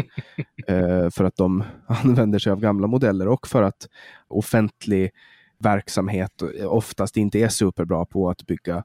uh, 0.69 1.09
för 1.13 1.23
att 1.23 1.35
de 1.35 1.63
använder 1.87 2.39
sig 2.39 2.51
av 2.51 2.59
gamla 2.59 2.87
modeller 2.87 3.27
och 3.27 3.47
för 3.47 3.63
att 3.63 3.87
offentlig 4.27 5.11
verksamhet 5.59 6.41
oftast 6.65 7.17
inte 7.17 7.39
är 7.39 7.49
superbra 7.49 8.05
på 8.05 8.29
att 8.29 8.45
bygga 8.45 8.83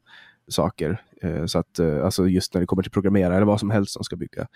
saker. 0.50 1.02
Eh, 1.22 1.46
så 1.46 1.58
att, 1.58 1.78
eh, 1.78 2.04
alltså 2.04 2.28
just 2.28 2.54
när 2.54 2.60
det 2.60 2.66
kommer 2.66 2.82
till 2.82 2.92
programmera 2.92 3.36
eller 3.36 3.46
vad 3.46 3.60
som 3.60 3.70
helst 3.70 3.92
som 3.92 4.04
ska 4.04 4.16
bygga. 4.16 4.46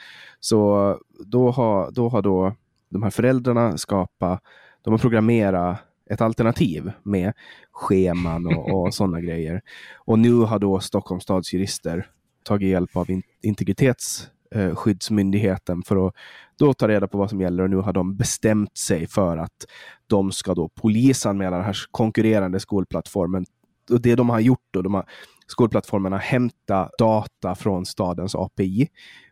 Så 0.40 0.98
då 1.26 1.50
har 1.50 1.90
då, 1.90 2.08
har 2.08 2.22
då 2.22 2.54
de 2.88 3.02
här 3.02 3.10
föräldrarna 3.10 3.78
skapat, 3.78 4.42
de 4.82 4.92
har 4.92 4.98
programmerat 4.98 5.78
ett 6.10 6.20
alternativ 6.20 6.92
med 7.02 7.32
scheman 7.72 8.46
och, 8.46 8.74
och 8.82 8.94
sådana 8.94 9.20
grejer. 9.20 9.62
Och 9.94 10.18
nu 10.18 10.34
har 10.34 10.58
då 10.58 10.80
Stockholms 10.80 11.22
stads 11.22 11.52
jurister 11.52 12.06
tagit 12.44 12.68
hjälp 12.68 12.96
av 12.96 13.10
in, 13.10 13.22
integritetsskyddsmyndigheten 13.42 15.82
för 15.82 16.08
att 16.08 16.14
då 16.58 16.74
ta 16.74 16.88
reda 16.88 17.08
på 17.08 17.18
vad 17.18 17.30
som 17.30 17.40
gäller 17.40 17.62
och 17.62 17.70
nu 17.70 17.76
har 17.76 17.92
de 17.92 18.16
bestämt 18.16 18.78
sig 18.78 19.06
för 19.06 19.36
att 19.36 19.66
de 20.06 20.32
ska 20.32 20.54
då 20.54 20.68
polisanmäla 20.68 21.56
den 21.56 21.64
här 21.64 21.76
konkurrerande 21.90 22.60
skolplattformen. 22.60 23.46
Och 23.90 24.00
det 24.00 24.14
de 24.14 24.30
har 24.30 24.40
gjort 24.40 24.68
då, 24.70 24.82
de 24.82 24.94
har 24.94 25.04
skolplattformarna 25.46 26.16
hämta 26.16 26.90
data 26.98 27.54
från 27.54 27.86
stadens 27.86 28.34
API. 28.34 28.88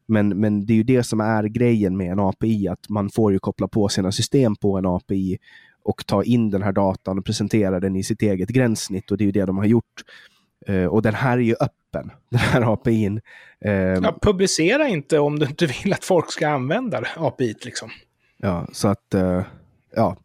Men, 0.07 0.29
men 0.29 0.67
det 0.67 0.73
är 0.73 0.77
ju 0.77 0.83
det 0.83 1.03
som 1.03 1.21
är 1.21 1.45
grejen 1.45 1.97
med 1.97 2.13
en 2.13 2.21
API, 2.21 2.69
att 2.69 2.89
man 2.89 3.11
får 3.11 3.33
ju 3.33 3.39
koppla 3.39 3.69
på 3.69 3.89
sina 3.89 4.13
system 4.13 4.57
på 4.57 4.79
en 4.79 4.87
API 4.87 5.39
och 5.85 6.07
ta 6.07 6.25
in 6.25 6.51
den 6.51 6.63
här 6.63 6.73
datan 6.73 7.19
och 7.19 7.25
presentera 7.25 7.81
den 7.81 7.97
i 7.97 8.03
sitt 8.03 8.23
eget 8.23 8.49
gränssnitt 8.49 9.11
och 9.11 9.19
det 9.19 9.25
är 9.25 9.27
ju 9.27 9.33
det 9.33 9.45
de 9.45 9.59
har 9.59 9.65
gjort. 9.65 10.03
Uh, 10.69 10.87
och 10.87 11.03
den 11.03 11.15
här 11.15 11.39
är 11.39 11.43
ju 11.43 11.55
öppen, 11.61 12.11
den 12.29 12.41
här 12.41 12.73
APIn. 12.73 13.21
Uh, 13.67 13.73
ja, 13.73 14.19
publicera 14.23 14.89
inte 14.89 15.19
om 15.19 15.39
du 15.39 15.47
inte 15.47 15.67
vill 15.67 15.93
att 15.93 16.05
folk 16.05 16.33
ska 16.33 16.49
använda 16.49 17.05
API. 17.17 17.55
Liksom. 17.65 17.91
Ja, 18.37 18.67
så 18.73 18.89
att... 18.89 19.15
Uh, 19.15 19.43
ja. 19.95 20.17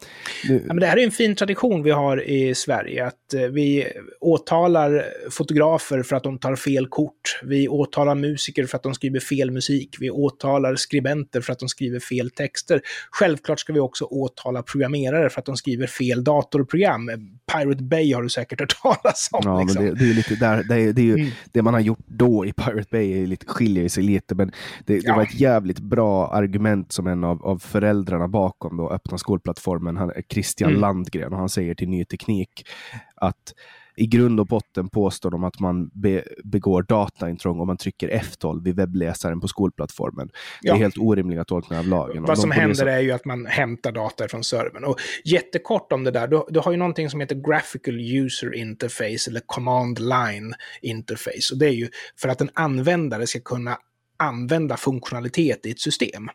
Nu... 0.49 0.63
ja 0.68 0.74
men 0.74 0.80
det 0.80 0.86
här 0.86 0.97
är 0.97 1.03
en 1.03 1.11
fin 1.11 1.36
tradition 1.36 1.84
vi 1.84 1.91
har 1.91 2.30
i 2.30 2.55
Sverige, 2.55 3.05
att 3.05 3.34
eh, 3.34 3.41
vi 3.41 3.88
åtalar 4.20 5.05
fotografer 5.30 6.03
för 6.03 6.15
att 6.15 6.24
de 6.24 6.39
tar 6.39 6.55
fel 6.55 6.88
kort. 6.88 7.39
Vi 7.43 7.68
åtalar 7.68 8.15
musiker 8.15 8.65
för 8.65 8.78
att 8.78 8.84
de 8.84 8.93
skriver 8.93 9.20
fel 9.20 9.51
musik. 9.51 9.95
Vi 9.99 10.09
åtalar 10.09 10.76
skribenter 10.76 11.41
för 11.41 11.53
att 11.53 11.59
de 11.59 11.70
skriver 11.70 11.99
fel 11.99 12.30
texter. 12.30 12.82
Självklart 13.11 13.59
ska 13.59 13.74
vi 13.74 13.80
också 13.80 14.05
åtala 14.05 14.63
programmerare 14.63 15.30
för 15.30 15.39
att 15.39 15.45
de 15.45 15.57
skriver 15.57 15.88
fel 15.88 16.24
datorprogram. 16.24 17.09
Pirate 17.53 17.84
Bay 17.84 18.13
har 18.13 18.24
du 18.24 18.30
säkert 18.30 18.59
hört 18.59 18.82
talas 18.82 19.30
om. 19.32 19.41
Ja, 19.43 19.59
liksom. 19.61 19.84
men 19.84 19.93
det, 19.93 19.99
det, 19.99 20.09
är 20.09 20.13
lite 20.13 20.36
där, 20.36 20.63
det, 20.63 20.76
är, 20.76 20.93
det, 20.93 21.01
är 21.01 21.05
ju, 21.05 21.13
mm. 21.13 21.32
det 21.51 21.61
man 21.61 21.74
har 21.74 21.82
gjort 21.82 22.05
då 22.05 22.45
i 22.45 22.53
Pirate 22.53 22.88
Bay 22.91 23.24
är 23.24 23.28
lite, 23.28 23.45
skiljer 23.45 23.89
sig 23.89 24.03
lite, 24.03 24.36
men 24.36 24.51
det, 24.86 24.93
det 24.93 25.01
ja. 25.03 25.15
var 25.15 25.24
ett 25.24 25.39
jävligt 25.39 25.80
bra 25.80 26.28
argument 26.28 26.91
som 26.91 27.07
en 27.07 27.24
av, 27.24 27.45
av 27.45 27.59
föräldrarna 27.59 28.28
bakom 28.28 28.78
då, 28.78 28.89
öppna 28.89 29.18
skolplattformen, 29.58 29.97
han, 29.97 30.12
Christian 30.30 30.70
mm. 30.70 30.82
Landgren, 30.82 31.34
och 31.34 31.39
han 31.39 31.49
säger 31.49 31.76
till 31.76 31.89
Ny 31.89 32.05
Teknik 32.05 32.68
att 33.16 33.53
i 33.99 34.08
grund 34.08 34.39
och 34.39 34.47
botten 34.47 34.89
påstår 34.89 35.32
de 35.32 35.43
att 35.43 35.60
man 35.60 35.89
be, 35.93 36.24
begår 36.43 36.84
dataintrång 36.84 37.60
om 37.60 37.68
man 37.68 37.78
trycker 37.78 38.10
F12 38.10 38.64
vid 38.64 38.76
webbläsaren 38.76 39.41
på 39.41 39.47
skolplattformen. 39.47 40.30
Ja. 40.62 40.74
Det 40.74 40.78
är 40.78 40.82
helt 40.82 40.97
orimliga 40.97 41.43
tolkningar 41.43 41.80
av 41.80 41.88
lagen. 41.88 42.24
Vad 42.24 42.39
som 42.39 42.51
händer 42.51 42.86
är 42.86 42.99
ju 42.99 43.12
att 43.12 43.26
man 43.26 43.45
hämtar 43.45 43.91
data 43.91 44.28
från 44.28 44.43
servern. 44.43 44.84
Och 44.84 44.97
jättekort 45.26 45.91
om 45.91 46.03
det 46.03 46.12
där, 46.12 46.28
du, 46.28 46.43
du 46.49 46.60
har 46.60 46.72
ju 46.72 46.78
någonting 46.78 47.10
som 47.10 47.20
heter 47.20 47.36
Graphical 47.36 47.99
User 47.99 48.55
Interface 48.55 49.30
eller 49.30 49.41
Command 49.45 49.99
Line 49.99 50.53
Interface. 50.82 51.53
Och 51.53 51.60
det 51.60 51.66
är 51.66 51.76
ju 51.76 51.89
för 52.22 52.30
att 52.30 52.41
en 52.41 52.49
användare 52.53 53.28
ska 53.28 53.39
kunna 53.39 53.78
använda 54.18 54.78
funktionalitet 54.78 55.65
i 55.65 55.72
ett 55.72 55.80
system. 55.80 56.30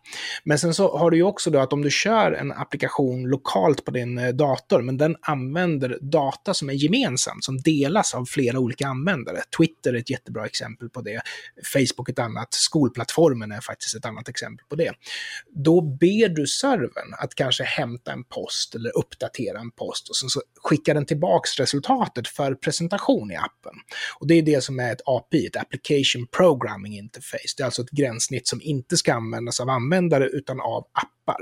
Men 0.45 0.59
sen 0.59 0.75
så 0.75 0.99
har 0.99 1.11
du 1.11 1.17
ju 1.17 1.23
också 1.23 1.51
då 1.51 1.59
att 1.59 1.73
om 1.73 1.83
du 1.83 1.91
kör 1.91 2.33
en 2.33 2.53
applikation 2.53 3.23
lokalt 3.23 3.85
på 3.85 3.91
din 3.91 4.19
eh, 4.19 4.29
dator, 4.29 4.83
men 4.83 4.97
den 4.97 5.17
använder 5.21 5.99
data 6.01 6.55
som 6.55 6.71
är 6.71 6.75
gemensamt, 6.75 7.45
som 7.45 7.59
delas 7.59 8.15
av 8.15 8.25
flera 8.25 8.59
olika 8.59 8.87
användare. 8.87 9.43
Twitter 9.59 9.95
är 9.95 9.99
ett 9.99 10.11
jättebra 10.11 10.47
exempel 10.47 10.89
på 10.89 11.01
det. 11.01 11.21
Facebook 11.73 12.09
ett 12.09 12.19
annat. 12.19 12.55
Skolplattformen 12.55 13.53
är 13.53 13.61
faktiskt 13.61 13.97
ett 13.97 14.05
annat 14.05 14.29
exempel 14.29 14.67
på 14.69 14.77
det. 14.77 14.93
Då 15.51 15.81
ber 15.81 16.29
du 16.29 16.47
servern 16.47 17.15
att 17.19 17.35
kanske 17.35 17.65
hämta 17.65 18.13
en 18.13 18.25
post 18.25 18.75
eller 18.75 18.99
uppdatera 18.99 19.61
en 19.61 19.71
post 19.71 20.09
och 20.09 20.17
sen 20.17 20.29
så 20.29 20.43
skickar 20.63 20.95
den 20.95 21.07
tillbaks 21.07 21.59
resultatet 21.59 22.29
för 22.29 22.55
presentation 22.55 23.31
i 23.31 23.37
appen. 23.37 23.75
Och 24.21 24.27
det 24.27 24.35
är 24.35 24.43
det 24.43 24.65
som 24.65 24.81
är 24.81 24.93
ett 24.93 25.01
API, 25.05 25.47
ett 25.47 25.57
Application 25.57 26.27
Programming 26.27 26.99
Interface. 26.99 27.55
Alltså 27.73 27.83
ett 27.83 27.91
gränssnitt 27.91 28.49
som 28.49 28.61
inte 28.63 28.97
ska 28.97 29.15
användas 29.15 29.61
av 29.61 29.69
användare 29.69 30.27
utan 30.27 30.61
av 30.61 30.87
appar. 30.93 31.41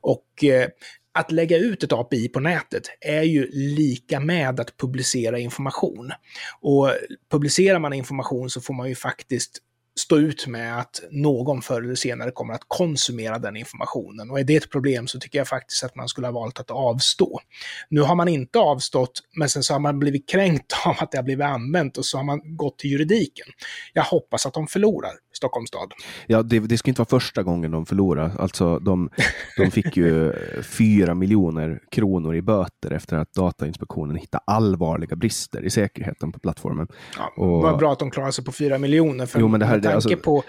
Och 0.00 0.44
eh, 0.44 0.68
att 1.14 1.32
lägga 1.32 1.56
ut 1.56 1.82
ett 1.82 1.92
API 1.92 2.28
på 2.28 2.40
nätet 2.40 2.82
är 3.00 3.22
ju 3.22 3.50
lika 3.52 4.20
med 4.20 4.60
att 4.60 4.76
publicera 4.76 5.38
information. 5.38 6.12
Och 6.60 6.90
publicerar 7.30 7.78
man 7.78 7.92
information 7.92 8.50
så 8.50 8.60
får 8.60 8.74
man 8.74 8.88
ju 8.88 8.94
faktiskt 8.94 9.58
stå 10.00 10.18
ut 10.18 10.46
med 10.46 10.78
att 10.78 11.02
någon 11.10 11.62
förr 11.62 11.82
eller 11.82 11.94
senare 11.94 12.30
kommer 12.30 12.54
att 12.54 12.64
konsumera 12.68 13.38
den 13.38 13.56
informationen. 13.56 14.30
Och 14.30 14.40
är 14.40 14.44
det 14.44 14.56
ett 14.56 14.70
problem 14.70 15.06
så 15.06 15.20
tycker 15.20 15.38
jag 15.38 15.48
faktiskt 15.48 15.84
att 15.84 15.96
man 15.96 16.08
skulle 16.08 16.26
ha 16.26 16.32
valt 16.32 16.60
att 16.60 16.70
avstå. 16.70 17.40
Nu 17.88 18.00
har 18.00 18.14
man 18.14 18.28
inte 18.28 18.58
avstått, 18.58 19.12
men 19.36 19.48
sen 19.48 19.62
så 19.62 19.74
har 19.74 19.80
man 19.80 19.98
blivit 19.98 20.28
kränkt 20.28 20.72
av 20.84 20.96
att 20.98 21.10
det 21.12 21.18
har 21.18 21.22
blivit 21.22 21.46
använt 21.46 21.98
och 21.98 22.04
så 22.04 22.16
har 22.16 22.24
man 22.24 22.56
gått 22.56 22.78
till 22.78 22.90
juridiken. 22.90 23.46
Jag 23.92 24.02
hoppas 24.02 24.46
att 24.46 24.54
de 24.54 24.66
förlorar, 24.66 25.12
Stockholms 25.32 25.68
stad. 25.68 25.92
Ja, 26.26 26.42
det, 26.42 26.58
det 26.58 26.78
ska 26.78 26.90
inte 26.90 27.00
vara 27.00 27.20
första 27.20 27.42
gången 27.42 27.70
de 27.70 27.86
förlorar. 27.86 28.32
Alltså, 28.38 28.78
de, 28.78 29.10
de 29.56 29.70
fick 29.70 29.96
ju 29.96 30.32
fyra 30.62 31.14
miljoner 31.14 31.80
kronor 31.90 32.34
i 32.34 32.42
böter 32.42 32.90
efter 32.90 33.16
att 33.16 33.34
Datainspektionen 33.34 34.16
hittade 34.16 34.42
allvarliga 34.44 35.16
brister 35.16 35.64
i 35.64 35.70
säkerheten 35.70 36.32
på 36.32 36.38
plattformen. 36.38 36.88
Ja, 37.16 37.32
och... 37.36 37.62
Vad 37.62 37.78
bra 37.78 37.92
att 37.92 37.98
de 37.98 38.10
klarade 38.10 38.32
sig 38.32 38.44
på 38.44 38.52
fyra 38.52 38.78
miljoner. 38.78 39.26
För 39.26 39.40
jo, 39.40 39.48
men 39.48 39.60
det 39.60 39.66
här, 39.66 39.74
med, 39.74 39.82
tanke 39.82 39.94
alltså... 39.94 40.16
på, 40.16 40.42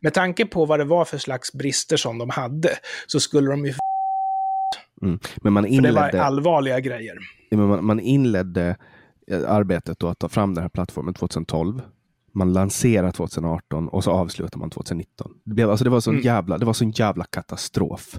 med 0.00 0.14
tanke 0.14 0.46
på 0.46 0.64
vad 0.64 0.80
det 0.80 0.84
var 0.84 1.04
för 1.04 1.18
slags 1.18 1.52
brister 1.52 1.96
som 1.96 2.18
de 2.18 2.30
hade, 2.30 2.70
så 3.06 3.20
skulle 3.20 3.50
de 3.50 3.66
ju 3.66 3.74
Mm. 5.02 5.18
Men 5.36 5.52
man 5.52 5.66
inledde, 5.66 6.00
för 6.00 6.12
det 6.12 6.18
var 6.18 6.24
allvarliga 6.24 6.80
grejer. 6.80 7.18
Man, 7.50 7.84
man 7.84 8.00
inledde 8.00 8.76
eh, 9.26 9.50
arbetet 9.50 9.98
då 9.98 10.08
att 10.08 10.18
ta 10.18 10.28
fram 10.28 10.54
den 10.54 10.62
här 10.62 10.68
plattformen 10.68 11.14
2012 11.14 11.82
man 12.36 12.52
lanserar 12.52 13.12
2018 13.12 13.88
och 13.88 14.04
så 14.04 14.10
avslutar 14.10 14.58
man 14.58 14.70
2019. 14.70 15.32
Det, 15.44 15.54
blev, 15.54 15.70
alltså 15.70 15.84
det, 15.84 15.90
var, 15.90 16.00
sån 16.00 16.14
mm. 16.14 16.26
jävla, 16.26 16.58
det 16.58 16.64
var 16.64 16.72
sån 16.72 16.90
jävla 16.90 17.24
katastrof. 17.24 18.18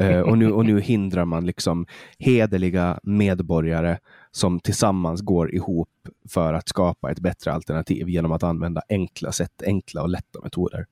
uh, 0.00 0.20
och, 0.20 0.38
nu, 0.38 0.52
och 0.52 0.66
nu 0.66 0.80
hindrar 0.80 1.24
man 1.24 1.46
liksom 1.46 1.86
hederliga 2.18 3.00
medborgare 3.02 3.98
som 4.30 4.60
tillsammans 4.60 5.20
går 5.20 5.54
ihop 5.54 5.88
för 6.28 6.54
att 6.54 6.68
skapa 6.68 7.10
ett 7.10 7.18
bättre 7.18 7.52
alternativ 7.52 8.08
genom 8.08 8.32
att 8.32 8.42
använda 8.42 8.82
enkla 8.88 9.32
sätt, 9.32 9.62
enkla 9.66 10.02
och 10.02 10.08
lätta 10.08 10.40
metoder. 10.42 10.86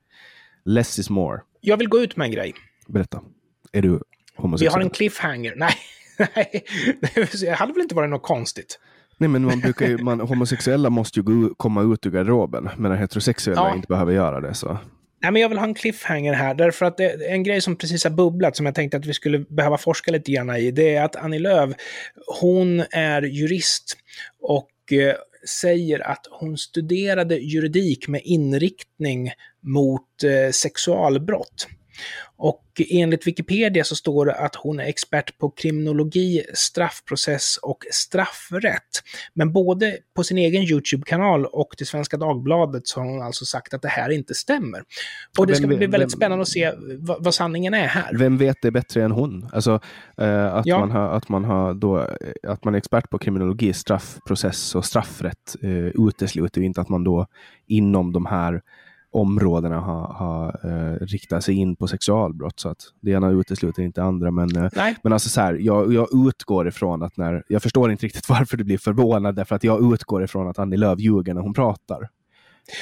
Less 0.65 0.99
is 0.99 1.11
more. 1.11 1.41
Jag 1.61 1.77
vill 1.77 1.89
gå 1.89 2.01
ut 2.01 2.17
med 2.17 2.25
en 2.25 2.33
grej. 2.33 2.55
Berätta. 2.89 3.21
Är 3.73 3.83
du 3.83 4.01
homosexuell? 4.37 4.71
Vi 4.71 4.75
har 4.75 4.81
en 4.81 4.91
cliffhanger. 4.91 5.55
Nej, 5.57 5.75
nej. 6.35 6.65
det 7.41 7.51
hade 7.51 7.73
väl 7.73 7.83
inte 7.83 7.95
varit 7.95 8.11
något 8.11 8.23
konstigt. 8.23 8.79
Nej, 9.23 9.29
men 9.29 9.45
man 9.45 9.61
brukar 9.61 9.87
ju, 9.87 9.99
man, 9.99 10.21
homosexuella 10.21 10.91
måste 10.91 11.19
ju 11.19 11.23
gå, 11.23 11.55
komma 11.55 11.83
ut 11.83 12.07
ur 12.07 12.11
garderoben, 12.11 12.69
medan 12.79 12.99
heterosexuella 12.99 13.69
ja. 13.69 13.75
inte 13.75 13.89
behöver 13.89 14.13
göra 14.13 14.41
det. 14.41 14.55
Så. 14.55 14.79
Nej, 15.23 15.33
men 15.33 15.43
jag 15.43 15.49
vill 15.49 15.59
ha 15.59 15.67
en 15.67 15.75
cliffhanger 15.75 16.33
här, 16.33 16.55
därför 16.55 16.87
att 16.87 17.01
en 17.29 17.43
grej 17.43 17.61
som 17.61 17.77
precis 17.77 18.05
har 18.05 18.11
bubblat, 18.11 18.57
som 18.57 18.67
jag 18.67 18.75
tänkte 18.75 18.97
att 18.97 19.07
vi 19.07 19.15
skulle 19.15 19.39
behöva 19.39 19.79
forska 19.79 20.13
lite 20.13 20.33
grann 20.33 20.57
i, 20.57 20.71
det 20.71 20.95
är 20.95 21.05
att 21.05 21.17
Annie 21.17 21.39
Lööf, 21.39 21.71
hon 22.41 22.85
är 22.91 23.23
jurist 23.23 23.97
och 24.41 24.93
eh, 24.93 25.15
säger 25.49 26.11
att 26.11 26.27
hon 26.31 26.59
studerade 26.59 27.37
juridik 27.37 28.09
med 28.09 28.21
inriktning 28.25 29.31
mot 29.61 30.25
eh, 30.25 30.51
sexualbrott. 30.51 31.69
Och 32.37 32.63
enligt 32.91 33.27
Wikipedia 33.27 33.85
så 33.85 33.97
står 33.97 34.27
det 34.27 34.35
att 34.35 34.55
hon 34.55 34.81
är 34.81 34.85
expert 34.85 35.39
på 35.39 35.51
kriminologi, 35.51 36.43
straffprocess 36.55 37.57
och 37.63 37.79
straffrätt. 37.91 39.03
Men 39.35 39.53
både 39.53 39.99
på 40.17 40.25
sin 40.25 40.39
egen 40.39 40.63
YouTube-kanal 40.63 41.47
och 41.47 41.75
till 41.77 41.87
Svenska 41.87 42.17
Dagbladet 42.17 42.87
så 42.87 43.01
har 43.01 43.07
hon 43.07 43.23
alltså 43.23 43.45
sagt 43.45 43.75
att 43.75 43.83
det 43.83 43.89
här 43.89 44.11
inte 44.11 44.35
stämmer. 44.35 44.83
Och 45.39 45.47
det 45.47 45.55
ska 45.55 45.67
vem, 45.67 45.77
bli 45.77 45.87
väldigt 45.87 46.01
vem, 46.01 46.11
spännande 46.11 46.43
att 46.43 46.49
se 46.49 46.73
vad, 46.99 47.25
vad, 47.25 47.35
sanningen 47.35 47.75
är 47.75 47.87
här. 47.87 48.19
Vem 48.19 48.39
vet 48.39 48.57
det 48.63 48.71
bättre 48.71 49.05
än 49.05 49.13
hon? 49.13 49.49
Alltså 49.53 49.81
eh, 50.19 50.55
att, 50.55 50.67
ja. 50.67 50.79
man 50.79 50.91
har, 50.91 51.09
att, 51.09 51.29
man 51.29 51.45
har 51.45 51.75
då, 51.75 52.09
att 52.43 52.65
man 52.65 52.75
är 52.75 52.79
expert 52.79 53.11
på 53.11 53.19
kriminologi, 53.19 53.73
straffprocess 53.73 54.75
och 54.75 54.85
straffrätt 54.85 55.57
eh, 55.63 56.07
utesluter 56.09 56.61
ju 56.61 56.67
inte 56.67 56.81
att 56.81 56.89
man 56.89 57.05
då 57.05 57.27
inom 57.67 58.13
de 58.13 58.27
här 58.27 58.63
områdena 59.13 59.81
har, 59.81 60.13
har 60.13 60.61
eh, 60.65 61.07
riktat 61.07 61.45
sig 61.45 61.55
in 61.55 61.77
på 61.77 61.89
sexualbrott. 61.89 62.61
Så 62.61 62.69
att 62.69 62.79
det 63.01 63.11
ena 63.11 63.31
utesluter 63.31 63.83
inte 63.83 64.03
andra. 64.03 64.31
Men, 64.31 64.57
eh, 64.57 64.71
men 65.03 65.13
alltså 65.13 65.29
så 65.29 65.41
här, 65.41 65.55
jag, 65.61 65.93
jag 65.93 66.09
utgår 66.29 66.69
ifrån 66.69 67.03
att 67.03 67.17
när, 67.17 67.45
jag 67.49 67.63
förstår 67.63 67.91
inte 67.93 68.07
riktigt 68.07 68.29
varför 68.29 68.57
du 68.57 68.65
blir 68.65 68.79
förvånad, 68.79 69.37
därför 69.37 69.57
att 69.57 69.65
jag 69.65 69.95
utgår 69.95 70.25
ifrån 70.25 70.49
att 70.49 70.59
Annie 70.59 70.77
Lööf 70.77 70.99
ljuger 70.99 71.35
när 71.35 71.41
hon 71.41 71.55
pratar. 71.55 72.09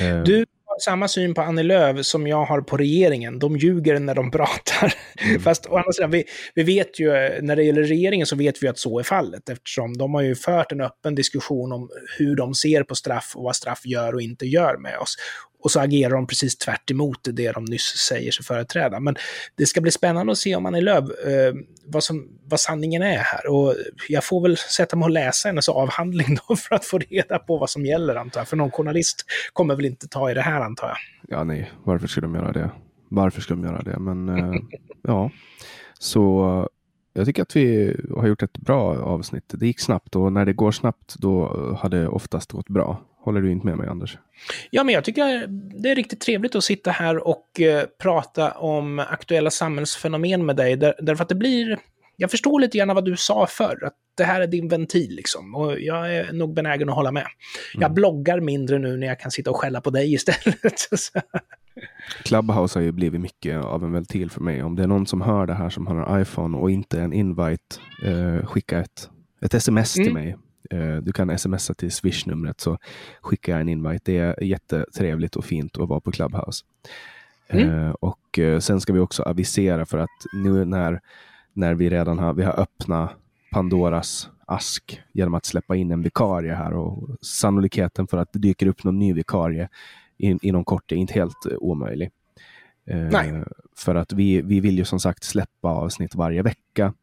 Eh. 0.01 0.23
Du 0.23 0.47
har 0.67 0.79
samma 0.79 1.09
syn 1.09 1.35
på 1.35 1.43
Annie 1.43 1.63
Lööf 1.63 2.07
som 2.07 2.27
jag 2.27 2.45
har 2.45 2.61
på 2.61 2.77
regeringen. 2.77 3.39
De 3.39 3.57
ljuger 3.57 3.99
när 3.99 4.15
de 4.15 4.31
pratar. 4.31 4.95
Mm. 5.19 5.41
Fast 5.45 5.67
å 5.67 5.77
andra 5.77 5.93
sidan, 5.93 6.11
vi, 6.11 6.25
vi 6.55 6.63
vet 6.63 7.01
ju, 7.01 7.11
när 7.43 7.57
det 7.57 7.63
gäller 7.63 7.83
regeringen 7.83 8.27
så 8.27 8.37
vet 8.37 8.63
vi 8.63 8.69
att 8.69 8.79
så 8.79 8.99
är 8.99 9.03
fallet, 9.03 9.49
eftersom 9.49 9.97
de 9.97 10.15
har 10.15 10.23
ju 10.23 10.35
fört 10.35 10.73
en 10.73 10.81
öppen 10.81 11.15
diskussion 11.15 11.73
om 11.73 11.91
hur 12.19 12.37
de 12.37 12.55
ser 12.55 12.83
på 12.83 12.95
straff 12.95 13.33
och 13.37 13.43
vad 13.45 13.57
straff 13.57 13.87
gör 13.87 14.15
och 14.15 14.23
inte 14.23 14.47
gör 14.47 14.77
med 14.77 14.99
oss. 14.99 15.17
Och 15.63 15.71
så 15.71 15.81
agerar 15.81 16.11
de 16.11 16.27
precis 16.27 16.59
tvärt 16.59 16.91
det 17.33 17.53
de 17.53 17.65
nyss 17.65 17.83
säger 17.83 18.31
sig 18.31 18.45
företräda. 18.45 19.01
Men 19.01 19.17
det 19.57 19.67
ska 19.67 19.81
bli 19.81 19.91
spännande 19.91 20.33
att 20.33 20.39
se 20.39 20.57
om 20.57 20.67
Annie 20.67 20.81
Lööf, 20.81 21.05
eh, 21.05 21.55
vad, 21.85 22.05
som, 22.05 22.29
vad 22.45 22.61
sanningen 22.61 23.03
är 23.03 23.19
här. 23.19 23.51
Och 23.51 23.75
jag 24.09 24.25
får 24.25 24.43
väl 24.43 24.57
sätta 24.57 24.97
mig 24.97 25.05
och 25.05 25.11
läsa 25.11 25.49
hennes 25.49 25.69
avhandling 25.69 26.39
då 26.49 26.57
för 26.57 26.75
att 26.75 26.85
få 26.85 26.99
reda 26.99 27.39
på 27.39 27.59
vad 27.59 27.71
som 27.71 27.87
gäller, 27.87 28.15
antar 28.15 28.41
jag. 28.41 28.49
För 28.49 28.57
någon 28.57 28.71
journalist 28.71 29.25
kommer 29.53 29.77
väl 29.77 29.85
inte 29.85 30.09
ta 30.09 30.31
i 30.31 30.35
det 30.35 30.43
här, 30.43 30.61
antar 30.61 30.89
jag. 30.89 30.97
Ja, 31.29 31.45
nej, 31.45 31.71
varför 31.85 32.07
skulle 32.07 32.27
de 32.27 32.35
göra 32.35 32.53
det? 32.53 32.71
Varför 33.09 33.41
skulle 33.41 33.63
de 33.63 33.69
göra 33.69 33.83
det? 33.83 33.99
Men 33.99 34.29
eh, 34.29 34.61
ja, 35.03 35.31
så 35.99 36.69
jag 37.13 37.27
tycker 37.27 37.43
att 37.43 37.57
vi 37.57 37.97
har 38.17 38.27
gjort 38.27 38.43
ett 38.43 38.59
bra 38.59 38.99
avsnitt. 38.99 39.45
Det 39.49 39.67
gick 39.67 39.81
snabbt 39.81 40.17
och 40.17 40.33
när 40.33 40.45
det 40.45 40.53
går 40.53 40.73
snabbt 40.73 41.15
då 41.19 41.47
har 41.81 41.89
det 41.89 42.09
oftast 42.09 42.53
gått 42.53 42.69
bra. 42.69 43.03
Håller 43.23 43.41
du 43.41 43.51
inte 43.51 43.67
med 43.67 43.77
mig 43.77 43.89
Anders? 43.89 44.19
Ja, 44.71 44.85
men 44.85 44.95
jag 44.95 45.05
tycker 45.05 45.47
det 45.83 45.91
är 45.91 45.95
riktigt 45.95 46.21
trevligt 46.21 46.55
att 46.55 46.65
sitta 46.65 46.91
här 46.91 47.29
och 47.29 47.61
eh, 47.61 47.85
prata 48.03 48.51
om 48.51 48.99
aktuella 48.99 49.51
samhällsfenomen 49.51 50.47
med 50.47 50.57
dig. 50.57 50.77
Där, 50.77 50.95
därför 50.99 51.23
att 51.23 51.29
det 51.29 51.35
blir... 51.35 51.79
Jag 52.17 52.31
förstår 52.31 52.61
lite 52.61 52.79
grann 52.79 52.95
vad 52.95 53.05
du 53.05 53.17
sa 53.17 53.47
förr, 53.47 53.85
att 53.85 53.95
det 54.17 54.25
här 54.25 54.41
är 54.41 54.47
din 54.47 54.69
ventil 54.69 55.15
liksom. 55.17 55.55
Och 55.55 55.81
jag 55.81 56.15
är 56.15 56.33
nog 56.33 56.55
benägen 56.55 56.89
att 56.89 56.95
hålla 56.95 57.13
med. 57.13 57.27
Mm. 57.75 57.83
Jag 57.83 57.95
bloggar 57.95 58.41
mindre 58.41 58.79
nu 58.79 58.97
när 58.97 59.07
jag 59.07 59.21
kan 59.21 59.31
sitta 59.31 59.51
och 59.51 59.57
skälla 59.57 59.81
på 59.81 59.91
dig 59.91 60.15
istället. 60.15 60.59
Clubhouse 62.25 62.79
har 62.79 62.85
ju 62.85 62.93
blivit 62.93 63.21
mycket 63.21 63.65
av 63.65 63.85
en 63.85 63.93
ventil 63.93 64.31
för 64.31 64.41
mig. 64.41 64.63
Om 64.63 64.77
det 64.77 64.83
är 64.83 64.87
någon 64.87 65.07
som 65.07 65.21
hör 65.21 65.47
det 65.47 65.55
här 65.55 65.71
som 65.71 65.87
har 65.87 65.97
en 65.97 66.23
iPhone 66.23 66.59
och 66.59 66.71
inte 66.71 67.01
en 67.01 67.13
invite, 67.13 67.77
eh, 68.05 68.47
skicka 68.47 68.79
ett, 68.81 69.09
ett 69.43 69.55
sms 69.55 69.97
mm. 69.97 70.07
till 70.07 70.15
mig 70.15 70.29
Eh, 70.31 70.50
du 71.03 71.13
kan 71.13 71.39
smsa 71.39 71.75
till 71.75 71.91
Swish-numret 71.91 72.61
så 72.61 72.79
skickar 73.21 73.53
jag 73.53 73.61
en 73.61 73.69
invite. 73.69 74.13
Det 74.13 74.19
är 74.19 74.43
jättetrevligt 74.43 75.37
och 75.37 75.45
fint 75.45 75.79
att 75.79 75.89
vara 75.89 76.01
på 76.01 76.13
Clubhouse. 76.13 76.65
Mm. 77.49 77.71
Eh, 77.71 77.91
och 77.91 78.39
eh, 78.39 78.59
sen 78.59 78.81
ska 78.81 78.93
vi 78.93 78.99
också 78.99 79.23
avisera 79.23 79.87
för 79.87 79.99
att 79.99 80.27
nu 80.33 80.65
när, 80.65 81.01
när 81.53 81.75
vi 81.75 81.91
redan 81.91 82.19
har, 82.19 82.35
vi 82.35 82.43
har 82.43 82.61
öppnat 82.61 83.11
Pandoras 83.53 84.31
ask 84.47 85.01
genom 85.13 85.35
att 85.35 85.45
släppa 85.45 85.77
in 85.77 85.91
en 85.91 86.03
vikarie 86.03 86.55
här 86.55 86.73
och 86.73 87.09
sannolikheten 87.21 88.07
för 88.07 88.19
att 88.19 88.33
det 88.33 88.39
dyker 88.39 88.67
upp 88.67 88.85
någon 88.85 88.99
ny 88.99 89.13
vikarie 89.13 89.69
in, 90.19 90.39
inom 90.43 90.65
kort 90.65 90.93
är 90.93 90.97
inte 90.97 91.15
helt 91.15 91.47
omöjlig. 91.59 92.11
Nej. 92.85 93.45
För 93.77 93.95
att 93.95 94.13
vi, 94.13 94.43
vi 94.43 94.61
vill 94.61 94.79
ju 94.79 94.85
som 94.85 95.01
sagt 95.01 95.25
släppa 95.25 95.69
avsnitt 95.69 96.15
varje 96.15 96.43
vecka 96.43 96.95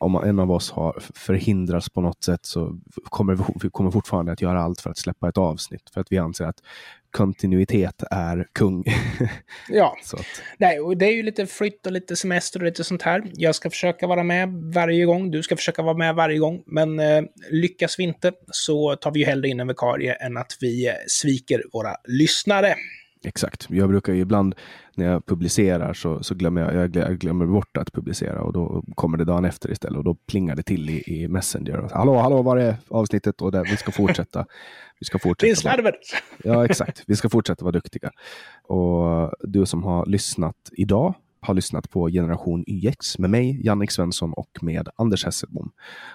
om 0.00 0.14
en 0.14 0.38
av 0.38 0.50
oss 0.50 0.70
har 0.70 0.98
förhindrats 1.14 1.88
på 1.90 2.00
något 2.00 2.24
sätt 2.24 2.46
så 2.46 2.78
kommer 3.04 3.34
vi, 3.34 3.44
vi 3.62 3.70
kommer 3.70 3.90
fortfarande 3.90 4.32
att 4.32 4.42
göra 4.42 4.62
allt 4.62 4.80
för 4.80 4.90
att 4.90 4.98
släppa 4.98 5.28
ett 5.28 5.38
avsnitt. 5.38 5.90
För 5.94 6.00
att 6.00 6.06
vi 6.12 6.18
anser 6.18 6.44
att 6.44 6.62
kontinuitet 7.10 8.02
är 8.10 8.46
kung. 8.52 8.84
ja. 9.68 9.96
Nej, 10.58 10.80
och 10.80 10.96
det 10.96 11.06
är 11.06 11.12
ju 11.12 11.22
lite 11.22 11.46
flytt 11.46 11.86
och 11.86 11.92
lite 11.92 12.16
semester 12.16 12.60
och 12.60 12.66
lite 12.66 12.84
sånt 12.84 13.02
här. 13.02 13.22
Jag 13.34 13.54
ska 13.54 13.70
försöka 13.70 14.06
vara 14.06 14.22
med 14.22 14.48
varje 14.74 15.04
gång, 15.04 15.30
du 15.30 15.42
ska 15.42 15.56
försöka 15.56 15.82
vara 15.82 15.96
med 15.96 16.14
varje 16.14 16.38
gång. 16.38 16.62
Men 16.66 17.00
eh, 17.00 17.22
lyckas 17.50 17.98
vi 17.98 18.02
inte 18.02 18.32
så 18.46 18.96
tar 18.96 19.10
vi 19.10 19.20
ju 19.20 19.26
hellre 19.26 19.48
in 19.48 19.60
en 19.60 19.68
vikarie 19.68 20.12
än 20.12 20.36
att 20.36 20.56
vi 20.60 20.88
eh, 20.88 20.94
sviker 21.06 21.62
våra 21.72 21.96
lyssnare. 22.04 22.74
Exakt. 23.24 23.66
Jag 23.70 23.88
brukar 23.88 24.12
ju 24.12 24.20
ibland 24.20 24.54
när 24.94 25.06
jag 25.06 25.26
publicerar 25.26 25.92
så, 25.94 26.22
så 26.22 26.34
glömmer 26.34 26.74
jag, 26.74 26.96
jag 26.96 27.18
glömmer 27.18 27.46
bort 27.46 27.76
att 27.76 27.92
publicera 27.92 28.42
och 28.42 28.52
då 28.52 28.84
kommer 28.94 29.18
det 29.18 29.24
dagen 29.24 29.44
efter 29.44 29.70
istället 29.70 29.98
och 29.98 30.04
då 30.04 30.14
plingar 30.14 30.56
det 30.56 30.62
till 30.62 30.90
i, 30.90 31.02
i 31.06 31.28
Messenger. 31.28 31.88
hallå, 31.92 32.18
hallå, 32.18 32.42
var 32.42 32.56
är 32.56 32.76
avsnittet? 32.88 33.42
Och 33.42 33.52
där, 33.52 33.64
vi 33.64 33.76
ska 33.76 33.92
fortsätta. 33.92 34.46
Vi 35.00 35.04
ska 35.04 35.18
fortsätta. 35.18 35.76
Det 35.76 35.88
är! 35.88 35.94
Ja, 36.44 36.64
exakt. 36.64 37.04
Vi 37.06 37.16
ska 37.16 37.28
fortsätta 37.28 37.64
vara 37.64 37.72
duktiga. 37.72 38.10
Och 38.62 39.32
du 39.40 39.66
som 39.66 39.82
har 39.84 40.06
lyssnat 40.06 40.56
idag 40.72 41.14
har 41.40 41.54
lyssnat 41.54 41.90
på 41.90 42.08
Generation 42.08 42.64
YX 42.66 43.18
med 43.18 43.30
mig, 43.30 43.66
Jannik 43.66 43.90
Svensson 43.90 44.32
och 44.32 44.58
med 44.60 44.88
Anders 44.96 45.24
Hesselbom. 45.24 45.70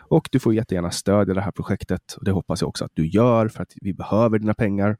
Och 0.10 0.30
du 0.32 0.39
får 0.39 0.53
jättegärna 0.53 0.91
stödja 0.91 1.34
det 1.34 1.41
här 1.41 1.51
projektet 1.51 2.14
och 2.14 2.26
det 2.26 2.32
hoppas 2.32 2.62
jag 2.62 2.68
också 2.68 2.86
att 2.86 2.91
du 2.93 3.08
gör 3.08 3.47
för 3.47 3.64
att 3.64 3.74
vi 3.82 3.93
behöver 3.93 4.39
dina 4.39 4.53
pengar. 4.53 4.97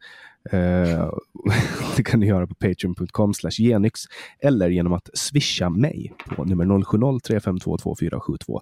Eh, 0.52 1.10
det 1.98 2.04
kan 2.04 2.20
du 2.20 2.28
göra 2.28 2.48
på 2.48 2.56
patreon.com 2.56 3.34
genyx 3.52 4.02
eller 4.40 4.70
genom 4.70 4.94
att 4.94 5.10
swisha 5.14 5.70
mig 5.70 6.14
på 6.36 6.44
nummer 6.44 6.66
070-3522472. 6.66 8.60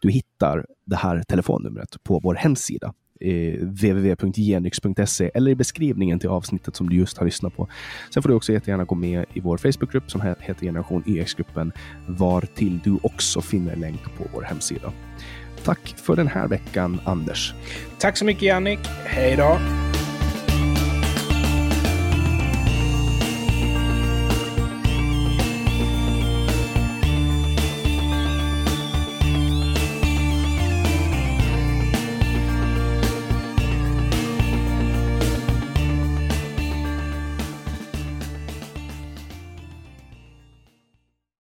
Du 0.00 0.10
hittar 0.10 0.66
det 0.86 0.96
här 0.96 1.22
telefonnumret 1.28 2.04
på 2.04 2.20
vår 2.22 2.34
hemsida 2.34 2.94
eh, 3.20 3.54
www.genyx.se 3.60 5.30
eller 5.34 5.50
i 5.50 5.54
beskrivningen 5.54 6.18
till 6.18 6.28
avsnittet 6.28 6.76
som 6.76 6.88
du 6.88 6.96
just 6.96 7.18
har 7.18 7.24
lyssnat 7.24 7.56
på. 7.56 7.68
Sen 8.14 8.22
får 8.22 8.28
du 8.28 8.34
också 8.34 8.52
jättegärna 8.52 8.84
gå 8.84 8.94
med 8.94 9.24
i 9.34 9.40
vår 9.40 9.58
Facebookgrupp 9.58 10.10
som 10.10 10.20
heter 10.20 10.60
Generation 10.60 11.02
e 11.06 11.10
YX-gruppen, 11.10 11.72
var 12.06 12.40
till 12.40 12.80
du 12.84 12.98
också 13.02 13.40
finner 13.40 13.76
länk 13.76 14.02
på 14.02 14.24
vår 14.34 14.42
hemsida. 14.42 14.92
Tack 15.64 15.94
för 15.96 16.16
den 16.16 16.28
här 16.28 16.48
veckan, 16.48 17.00
Anders. 17.04 17.54
Tack 17.98 18.16
så 18.16 18.24
mycket, 18.24 18.42
Jannik. 18.42 18.78
Hej 19.04 19.36
då! 19.36 19.58